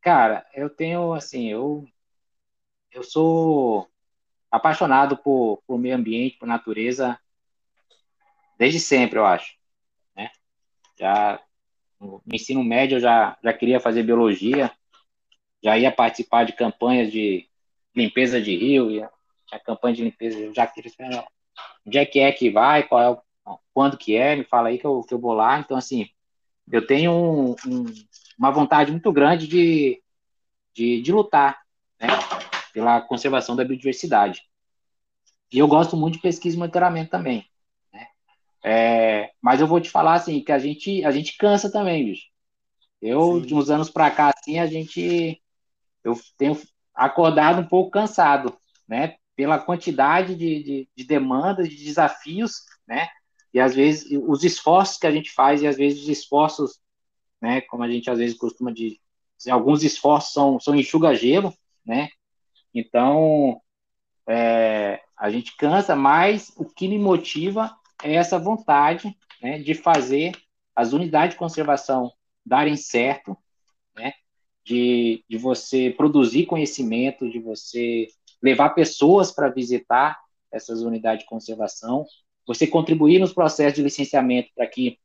Cara, 0.09 0.47
eu 0.55 0.71
tenho 0.71 1.13
assim, 1.13 1.51
eu 1.51 1.87
eu 2.91 3.03
sou 3.03 3.87
apaixonado 4.51 5.19
por, 5.19 5.63
por 5.67 5.79
meio 5.79 5.95
ambiente, 5.95 6.39
por 6.39 6.49
natureza 6.49 7.21
desde 8.59 8.81
sempre, 8.81 9.19
eu 9.19 9.27
acho, 9.27 9.55
né? 10.17 10.31
Já 10.99 11.39
no 12.01 12.23
ensino 12.33 12.65
médio 12.65 12.97
eu 12.97 13.01
já 13.01 13.37
já 13.45 13.53
queria 13.53 13.79
fazer 13.79 14.03
biologia, 14.03 14.73
já 15.63 15.77
ia 15.77 15.93
participar 15.93 16.45
de 16.45 16.55
campanhas 16.55 17.13
de 17.13 17.47
limpeza 17.95 18.41
de 18.41 18.57
rio, 18.57 18.91
ia, 18.91 19.11
a 19.53 19.61
campanha 19.61 19.97
de 19.97 20.05
limpeza, 20.05 20.39
eu 20.39 20.55
já 20.55 20.67
queria 20.67 20.91
saber 20.91 21.23
onde 21.87 21.99
é 21.99 22.07
que 22.07 22.19
é 22.19 22.33
que 22.33 22.51
vai, 22.51 22.83
qual 22.83 23.03
é 23.03 23.59
quando 23.75 23.99
que 23.99 24.17
é, 24.17 24.37
me 24.37 24.45
fala 24.45 24.71
aí 24.71 24.79
que 24.79 24.87
eu, 24.87 25.03
que 25.03 25.13
eu 25.13 25.19
vou 25.19 25.35
lá. 25.35 25.61
Então, 25.61 25.77
assim, 25.77 26.09
eu 26.73 26.87
tenho 26.87 27.13
um, 27.13 27.51
um, 27.67 27.85
uma 28.39 28.51
vontade 28.51 28.91
muito 28.93 29.13
grande 29.13 29.47
de, 29.47 30.03
de, 30.73 31.03
de 31.03 31.13
lutar 31.13 31.61
né, 32.01 32.09
pela 32.73 33.01
conservação 33.01 33.57
da 33.57 33.65
biodiversidade. 33.65 34.43
E 35.53 35.59
eu 35.59 35.67
gosto 35.67 35.97
muito 35.97 36.15
de 36.15 36.23
pesquisa 36.23 36.57
e 36.57 36.59
monitoramento 36.59 37.11
também. 37.11 37.45
Né? 37.93 38.07
É, 38.63 39.33
mas 39.41 39.61
eu 39.61 39.67
vou 39.67 39.81
te 39.81 39.91
falar 39.91 40.15
assim, 40.15 40.41
que 40.41 40.53
a 40.53 40.59
gente, 40.59 41.05
a 41.05 41.11
gente 41.11 41.37
cansa 41.37 41.71
também, 41.71 42.05
bicho. 42.05 42.27
Eu, 43.01 43.41
Sim. 43.41 43.47
de 43.47 43.55
uns 43.55 43.71
anos 43.71 43.91
para 43.91 44.11
cá, 44.11 44.33
assim, 44.37 44.59
a 44.59 44.67
gente 44.67 45.41
eu 46.05 46.19
tenho 46.37 46.61
acordado 46.95 47.61
um 47.61 47.67
pouco 47.67 47.91
cansado, 47.91 48.57
né? 48.87 49.17
Pela 49.37 49.59
quantidade 49.59 50.35
de, 50.35 50.63
de, 50.63 50.89
de 50.97 51.05
demandas, 51.05 51.69
de 51.69 51.77
desafios, 51.77 52.65
né? 52.87 53.09
E 53.53 53.61
às 53.61 53.75
vezes 53.75 54.07
os 54.27 54.43
esforços 54.45 54.99
que 54.99 55.07
a 55.07 55.11
gente 55.11 55.31
faz, 55.31 55.63
e 55.63 55.67
às 55.67 55.77
vezes 55.77 56.03
os 56.03 56.09
esforços, 56.09 56.81
né? 57.41 57.61
Como 57.63 57.83
a 57.83 57.91
gente 57.91 58.11
às 58.11 58.19
vezes 58.19 58.37
costuma 58.37 58.73
dizer, 58.73 58.99
alguns 59.51 59.83
esforços 59.83 60.33
são, 60.33 60.59
são 60.59 60.75
enxuga-gelo, 60.75 61.53
né? 61.85 62.09
Então, 62.75 63.61
é, 64.27 65.01
a 65.17 65.31
gente 65.31 65.57
cansa, 65.57 65.97
mas 65.97 66.53
o 66.57 66.65
que 66.65 66.87
me 66.87 66.99
motiva 66.99 67.75
é 68.03 68.15
essa 68.15 68.39
vontade 68.39 69.17
né, 69.43 69.59
de 69.59 69.75
fazer 69.75 70.33
as 70.75 70.93
unidades 70.93 71.35
de 71.35 71.39
conservação 71.39 72.13
darem 72.45 72.77
certo, 72.77 73.37
né, 73.97 74.13
de, 74.65 75.25
de 75.29 75.37
você 75.37 75.91
produzir 75.91 76.47
conhecimento, 76.47 77.29
de 77.29 77.41
você 77.41 78.09
levar 78.41 78.71
pessoas 78.71 79.33
para 79.33 79.49
visitar 79.49 80.19
essas 80.53 80.83
unidades 80.83 81.25
de 81.25 81.29
conservação, 81.29 82.07
você 82.47 82.67
contribuir 82.67 83.19
nos 83.19 83.33
processos 83.33 83.75
de 83.75 83.83
licenciamento 83.83 84.51
para 84.55 84.67
que, 84.67 84.99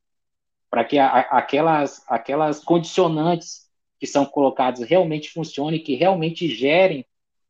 para 0.74 0.84
que 0.84 0.98
a, 0.98 1.20
aquelas, 1.20 2.04
aquelas 2.08 2.64
condicionantes 2.64 3.70
que 4.00 4.08
são 4.08 4.26
colocadas 4.26 4.82
realmente 4.82 5.30
funcionem, 5.30 5.80
que 5.80 5.94
realmente 5.94 6.48
gerem 6.48 7.06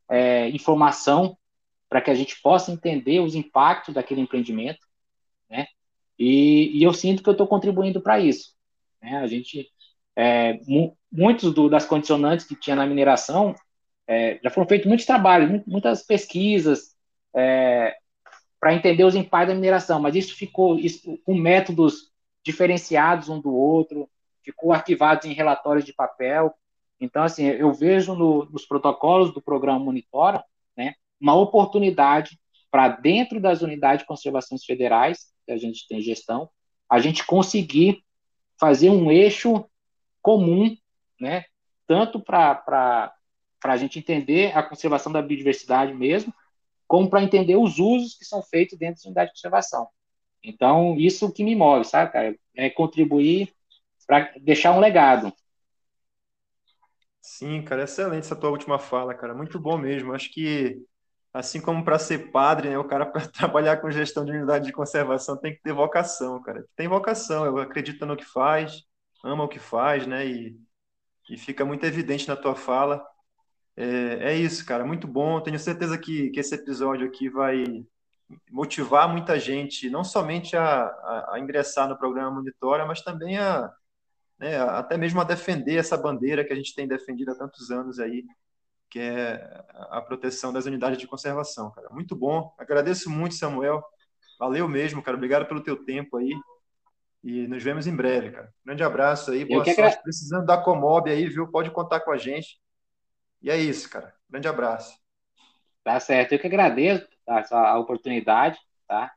é, 0.09 0.49
informação 0.49 1.37
para 1.87 2.01
que 2.01 2.11
a 2.11 2.15
gente 2.15 2.41
possa 2.41 2.69
entender 2.69 3.21
os 3.21 3.33
impactos 3.33 3.93
daquele 3.93 4.19
empreendimento, 4.19 4.85
né? 5.49 5.67
E, 6.19 6.77
e 6.77 6.83
eu 6.83 6.91
sinto 6.91 7.23
que 7.23 7.29
eu 7.29 7.31
estou 7.31 7.47
contribuindo 7.47 8.01
para 8.01 8.19
isso. 8.19 8.57
Né? 9.01 9.15
A 9.15 9.27
gente 9.27 9.71
é, 10.17 10.59
mu 10.67 10.97
muitos 11.09 11.53
do, 11.53 11.69
das 11.69 11.85
condicionantes 11.85 12.45
que 12.45 12.59
tinha 12.59 12.75
na 12.75 12.85
mineração 12.85 13.55
é, 14.05 14.37
já 14.43 14.49
foram 14.49 14.67
feitos 14.67 14.85
muitos 14.85 15.05
trabalhos, 15.05 15.63
muitas 15.65 16.05
pesquisas 16.05 16.93
é, 17.33 17.95
para 18.59 18.73
entender 18.73 19.05
os 19.05 19.15
impactos 19.15 19.53
da 19.53 19.55
mineração, 19.55 20.01
mas 20.01 20.13
isso 20.13 20.35
ficou 20.35 20.77
isso, 20.77 21.17
com 21.23 21.33
métodos 21.33 22.11
diferenciados 22.43 23.29
um 23.29 23.39
do 23.39 23.53
outro, 23.53 24.09
ficou 24.43 24.73
arquivado 24.73 25.27
em 25.27 25.33
relatórios 25.33 25.85
de 25.85 25.93
papel. 25.93 26.53
Então, 26.99 27.23
assim, 27.23 27.45
eu 27.45 27.73
vejo 27.73 28.15
no, 28.15 28.45
nos 28.45 28.65
protocolos 28.65 29.33
do 29.33 29.41
programa 29.41 29.79
Monitora 29.79 30.43
né, 30.75 30.93
uma 31.19 31.35
oportunidade 31.35 32.39
para, 32.69 32.89
dentro 32.89 33.39
das 33.39 33.61
unidades 33.61 33.99
de 33.99 34.07
conservações 34.07 34.65
federais, 34.65 35.31
que 35.45 35.51
a 35.51 35.57
gente 35.57 35.87
tem 35.87 36.01
gestão, 36.01 36.49
a 36.89 36.99
gente 36.99 37.25
conseguir 37.25 38.03
fazer 38.59 38.89
um 38.89 39.11
eixo 39.11 39.65
comum, 40.21 40.75
né? 41.19 41.45
Tanto 41.85 42.19
para 42.19 43.13
a 43.63 43.77
gente 43.77 43.99
entender 43.99 44.57
a 44.57 44.63
conservação 44.63 45.11
da 45.11 45.21
biodiversidade 45.21 45.93
mesmo, 45.93 46.33
como 46.87 47.09
para 47.09 47.23
entender 47.23 47.57
os 47.57 47.77
usos 47.79 48.15
que 48.15 48.25
são 48.25 48.41
feitos 48.41 48.77
dentro 48.77 49.03
da 49.03 49.07
unidade 49.07 49.31
de 49.31 49.33
conservação. 49.35 49.87
Então, 50.43 50.95
isso 50.99 51.31
que 51.31 51.43
me 51.43 51.55
move, 51.55 51.85
sabe, 51.85 52.11
cara? 52.11 52.35
É 52.55 52.69
contribuir 52.69 53.53
para 54.07 54.31
deixar 54.41 54.73
um 54.73 54.79
legado. 54.79 55.33
Sim, 57.21 57.61
cara, 57.63 57.83
excelente 57.83 58.25
essa 58.25 58.35
tua 58.35 58.49
última 58.49 58.77
fala, 58.79 59.13
cara. 59.15 59.33
Muito 59.33 59.59
bom 59.59 59.77
mesmo. 59.77 60.13
Acho 60.13 60.31
que, 60.31 60.77
assim 61.33 61.61
como 61.61 61.83
para 61.83 61.97
ser 61.99 62.31
padre, 62.31 62.69
né, 62.69 62.77
o 62.77 62.83
cara 62.87 63.05
para 63.11 63.27
trabalhar 63.27 63.77
com 63.81 63.89
gestão 63.91 64.25
de 64.25 64.31
unidade 64.31 64.65
de 64.65 64.73
conservação 64.73 65.37
tem 65.39 65.53
que 65.55 65.61
ter 65.61 65.73
vocação, 65.73 66.41
cara. 66.41 66.65
Tem 66.75 66.87
vocação, 66.87 67.45
eu 67.45 67.57
acredito 67.59 68.05
no 68.05 68.17
que 68.17 68.25
faz, 68.25 68.83
ama 69.23 69.43
o 69.43 69.47
que 69.47 69.59
faz, 69.59 70.05
né? 70.05 70.25
E, 70.27 70.57
e 71.29 71.37
fica 71.37 71.65
muito 71.65 71.85
evidente 71.85 72.27
na 72.27 72.35
tua 72.37 72.55
fala. 72.55 73.05
É, 73.77 74.33
é 74.33 74.37
isso, 74.37 74.65
cara, 74.65 74.85
muito 74.85 75.07
bom. 75.07 75.41
Tenho 75.41 75.59
certeza 75.59 75.97
que, 75.97 76.29
que 76.31 76.39
esse 76.39 76.55
episódio 76.55 77.07
aqui 77.07 77.29
vai 77.29 77.85
motivar 78.49 79.09
muita 79.09 79.39
gente, 79.39 79.89
não 79.89 80.03
somente 80.03 80.55
a, 80.55 80.85
a, 80.85 81.35
a 81.35 81.39
ingressar 81.39 81.87
no 81.87 81.97
programa 81.97 82.31
Monitora, 82.31 82.85
mas 82.85 83.01
também 83.01 83.37
a, 83.37 83.71
né, 84.39 84.59
até 84.59 84.97
mesmo 84.97 85.21
a 85.21 85.23
defender 85.23 85.77
essa 85.77 85.97
bandeira 85.97 86.43
que 86.43 86.53
a 86.53 86.55
gente 86.55 86.75
tem 86.75 86.87
defendido 86.87 87.31
há 87.31 87.35
tantos 87.35 87.71
anos 87.71 87.99
aí, 87.99 88.25
que 88.89 88.99
é 88.99 89.63
a 89.89 90.01
proteção 90.01 90.53
das 90.53 90.65
unidades 90.65 90.97
de 90.97 91.07
conservação, 91.07 91.71
cara. 91.71 91.89
Muito 91.89 92.15
bom. 92.15 92.53
Agradeço 92.59 93.09
muito, 93.09 93.35
Samuel. 93.35 93.83
Valeu 94.39 94.67
mesmo, 94.67 95.01
cara. 95.01 95.17
Obrigado 95.17 95.47
pelo 95.47 95.63
teu 95.63 95.83
tempo 95.83 96.17
aí. 96.17 96.31
E 97.23 97.47
nos 97.47 97.63
vemos 97.63 97.87
em 97.87 97.95
breve, 97.95 98.31
cara. 98.31 98.53
Grande 98.65 98.83
abraço 98.83 99.31
aí, 99.31 99.45
boa 99.45 99.63
sorte. 99.63 99.81
Agra... 99.81 100.01
Precisando 100.03 100.45
da 100.45 100.57
Comob 100.57 101.09
aí, 101.09 101.27
viu? 101.27 101.47
Pode 101.47 101.71
contar 101.71 102.01
com 102.01 102.11
a 102.11 102.17
gente. 102.17 102.59
E 103.41 103.49
é 103.49 103.57
isso, 103.57 103.89
cara. 103.89 104.13
Grande 104.29 104.47
abraço. 104.47 104.97
Tá 105.83 105.99
certo. 105.99 106.33
Eu 106.33 106.39
que 106.39 106.47
agradeço 106.47 107.07
tá, 107.25 107.43
a 107.51 107.77
oportunidade, 107.77 108.59
tá? 108.87 109.11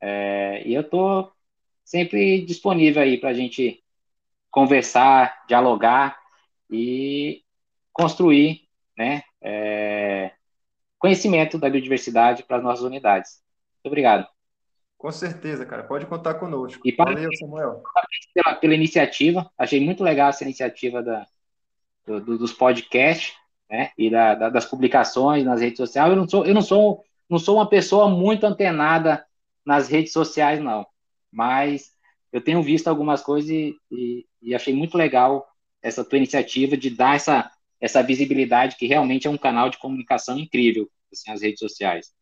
É, 0.00 0.62
e 0.66 0.74
eu 0.74 0.88
tô 0.88 1.30
sempre 1.84 2.44
disponível 2.44 3.02
aí 3.02 3.18
para 3.18 3.30
a 3.30 3.34
gente 3.34 3.82
conversar, 4.50 5.44
dialogar 5.46 6.18
e 6.70 7.42
construir, 7.92 8.68
né? 8.96 9.22
É, 9.40 10.32
conhecimento 10.98 11.58
da 11.58 11.70
biodiversidade 11.70 12.42
para 12.42 12.58
as 12.58 12.62
nossas 12.62 12.84
unidades. 12.84 13.40
Muito 13.76 13.86
obrigado. 13.86 14.28
Com 14.98 15.12
certeza, 15.12 15.64
cara. 15.64 15.84
Pode 15.84 16.06
contar 16.06 16.34
conosco. 16.34 16.82
E 16.84 16.92
Valeu, 16.92 17.30
Samuel. 17.38 17.82
Pela, 18.34 18.56
pela, 18.56 18.74
iniciativa. 18.74 19.48
Achei 19.56 19.80
muito 19.80 20.02
legal 20.02 20.30
essa 20.30 20.42
iniciativa 20.42 21.00
da, 21.02 21.26
do, 22.04 22.36
dos 22.36 22.52
podcasts, 22.52 23.32
né? 23.70 23.92
E 23.96 24.10
da, 24.10 24.34
da, 24.34 24.50
das 24.50 24.64
publicações 24.64 25.44
nas 25.44 25.60
redes 25.60 25.76
sociais. 25.76 26.10
Eu 26.10 26.16
não 26.16 26.28
sou, 26.28 26.44
eu 26.44 26.52
não 26.52 26.62
sou 26.62 27.04
não 27.28 27.38
sou 27.38 27.56
uma 27.56 27.68
pessoa 27.68 28.08
muito 28.08 28.44
antenada 28.44 29.24
nas 29.64 29.88
redes 29.88 30.12
sociais, 30.12 30.60
não. 30.60 30.86
Mas 31.30 31.92
eu 32.32 32.40
tenho 32.40 32.62
visto 32.62 32.88
algumas 32.88 33.22
coisas 33.22 33.50
e, 33.50 33.76
e, 33.90 34.26
e 34.40 34.54
achei 34.54 34.74
muito 34.74 34.96
legal 34.96 35.46
essa 35.82 36.04
tua 36.04 36.18
iniciativa 36.18 36.76
de 36.76 36.90
dar 36.90 37.16
essa, 37.16 37.50
essa 37.80 38.02
visibilidade 38.02 38.76
que 38.76 38.86
realmente 38.86 39.26
é 39.26 39.30
um 39.30 39.38
canal 39.38 39.70
de 39.70 39.78
comunicação 39.78 40.38
incrível, 40.38 40.88
assim, 41.12 41.30
as 41.30 41.42
redes 41.42 41.58
sociais. 41.58 42.12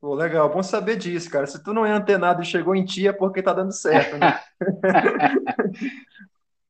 Pô, 0.00 0.14
legal, 0.14 0.48
bom 0.48 0.62
saber 0.62 0.96
disso, 0.96 1.28
cara. 1.28 1.46
Se 1.46 1.62
tu 1.62 1.74
não 1.74 1.84
é 1.84 1.90
antenado 1.90 2.40
e 2.40 2.46
chegou 2.46 2.74
em 2.74 2.84
ti, 2.84 3.08
é 3.08 3.12
porque 3.12 3.42
tá 3.42 3.52
dando 3.52 3.72
certo, 3.72 4.16
né? 4.16 4.40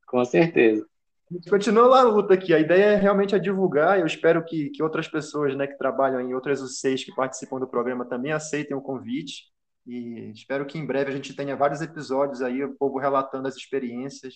Com 0.07 0.25
certeza. 0.25 0.87
A 1.31 1.51
continua 1.51 1.87
lá 1.87 2.05
na 2.05 2.11
luta 2.11 2.35
aqui. 2.35 2.55
A 2.55 2.59
ideia 2.59 2.85
é 2.87 2.97
realmente 2.97 3.35
é 3.35 3.39
divulgar. 3.39 4.01
Eu 4.01 4.07
espero 4.07 4.43
que, 4.45 4.71
que 4.71 4.83
outras 4.83 5.07
pessoas 5.07 5.55
né, 5.55 5.67
que 5.67 5.77
trabalham 5.77 6.21
em 6.21 6.35
outras 6.35 6.63
UCs 6.63 7.05
que 7.05 7.15
participam 7.15 7.61
do 7.61 7.69
programa 7.69 8.07
também 8.07 8.33
aceitem 8.33 8.77
o 8.77 8.81
convite. 8.81 9.45
E 9.87 10.31
espero 10.33 10.65
que 10.65 10.79
em 10.79 10.87
breve 10.87 11.11
a 11.11 11.15
gente 11.15 11.35
tenha 11.35 11.57
vários 11.57 11.83
episódios 11.83 12.41
aí, 12.41 12.65
o 12.65 12.75
povo 12.77 12.99
relatando 12.99 13.49
as 13.49 13.57
experiências 13.57 14.35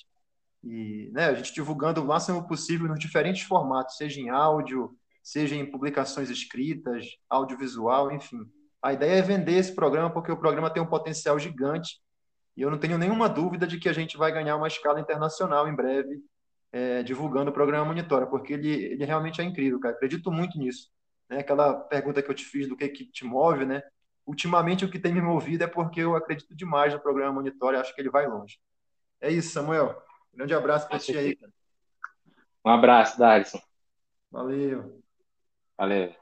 e 0.63 1.11
né, 1.13 1.27
a 1.27 1.35
gente 1.35 1.53
divulgando 1.53 2.01
o 2.01 2.05
máximo 2.05 2.47
possível 2.47 2.87
nos 2.87 2.99
diferentes 2.99 3.43
formatos, 3.43 3.97
seja 3.97 4.21
em 4.21 4.31
áudio, 4.31 4.97
seja 5.23 5.55
em 5.55 5.71
publicações 5.71 6.31
escritas, 6.31 7.07
audiovisual, 7.29 8.13
enfim. 8.13 8.41
A 8.83 8.93
ideia 8.93 9.19
é 9.19 9.23
vender 9.23 9.57
esse 9.57 9.75
programa 9.75 10.11
porque 10.11 10.31
o 10.31 10.37
programa 10.37 10.71
tem 10.71 10.83
um 10.83 10.87
potencial 10.87 11.39
gigante 11.39 11.99
e 12.57 12.63
eu 12.63 12.71
não 12.71 12.79
tenho 12.79 12.99
nenhuma 12.99 13.29
dúvida 13.29 13.67
de 13.67 13.79
que 13.79 13.89
a 13.89 13.93
gente 13.93 14.17
vai 14.17 14.31
ganhar 14.31 14.57
uma 14.57 14.69
escala 14.69 15.01
internacional 15.01 15.69
em 15.69 15.75
breve 15.75 16.23
é, 16.73 17.03
divulgando 17.03 17.51
o 17.51 17.55
programa 17.55 17.85
Monitora, 17.85 18.27
porque 18.27 18.55
ele, 18.55 18.71
ele 18.71 19.05
realmente 19.05 19.41
é 19.41 19.45
incrível, 19.45 19.79
cara. 19.79 19.95
Acredito 19.95 20.33
muito 20.33 20.59
nisso. 20.59 20.91
Né? 21.29 21.39
Aquela 21.39 21.75
pergunta 21.75 22.23
que 22.23 22.31
eu 22.31 22.35
te 22.35 22.45
fiz 22.45 22.67
do 22.67 22.77
que, 22.77 22.89
que 22.89 23.05
te 23.05 23.25
move, 23.25 23.67
né? 23.67 23.83
Ultimamente, 24.27 24.85
o 24.85 24.91
que 24.91 24.99
tem 24.99 25.13
me 25.13 25.21
movido 25.21 25.65
é 25.65 25.67
porque 25.67 26.01
eu 26.01 26.17
acredito 26.17 26.55
demais 26.55 26.93
no 26.95 27.01
programa 27.01 27.35
Monitora 27.35 27.77
e 27.77 27.81
acho 27.81 27.95
que 27.95 28.01
ele 28.01 28.11
vai 28.11 28.27
longe. 28.27 28.59
É 29.21 29.31
isso, 29.31 29.53
Samuel. 29.53 30.01
Grande 30.33 30.55
abraço 30.55 30.89
para 30.89 30.99
ti 30.99 31.17
aí, 31.17 31.37
cara. 31.37 31.53
Um 32.65 32.71
abraço, 32.71 33.19
Darison. 33.19 33.61
Valeu. 34.31 35.03
Valeu. 35.77 36.22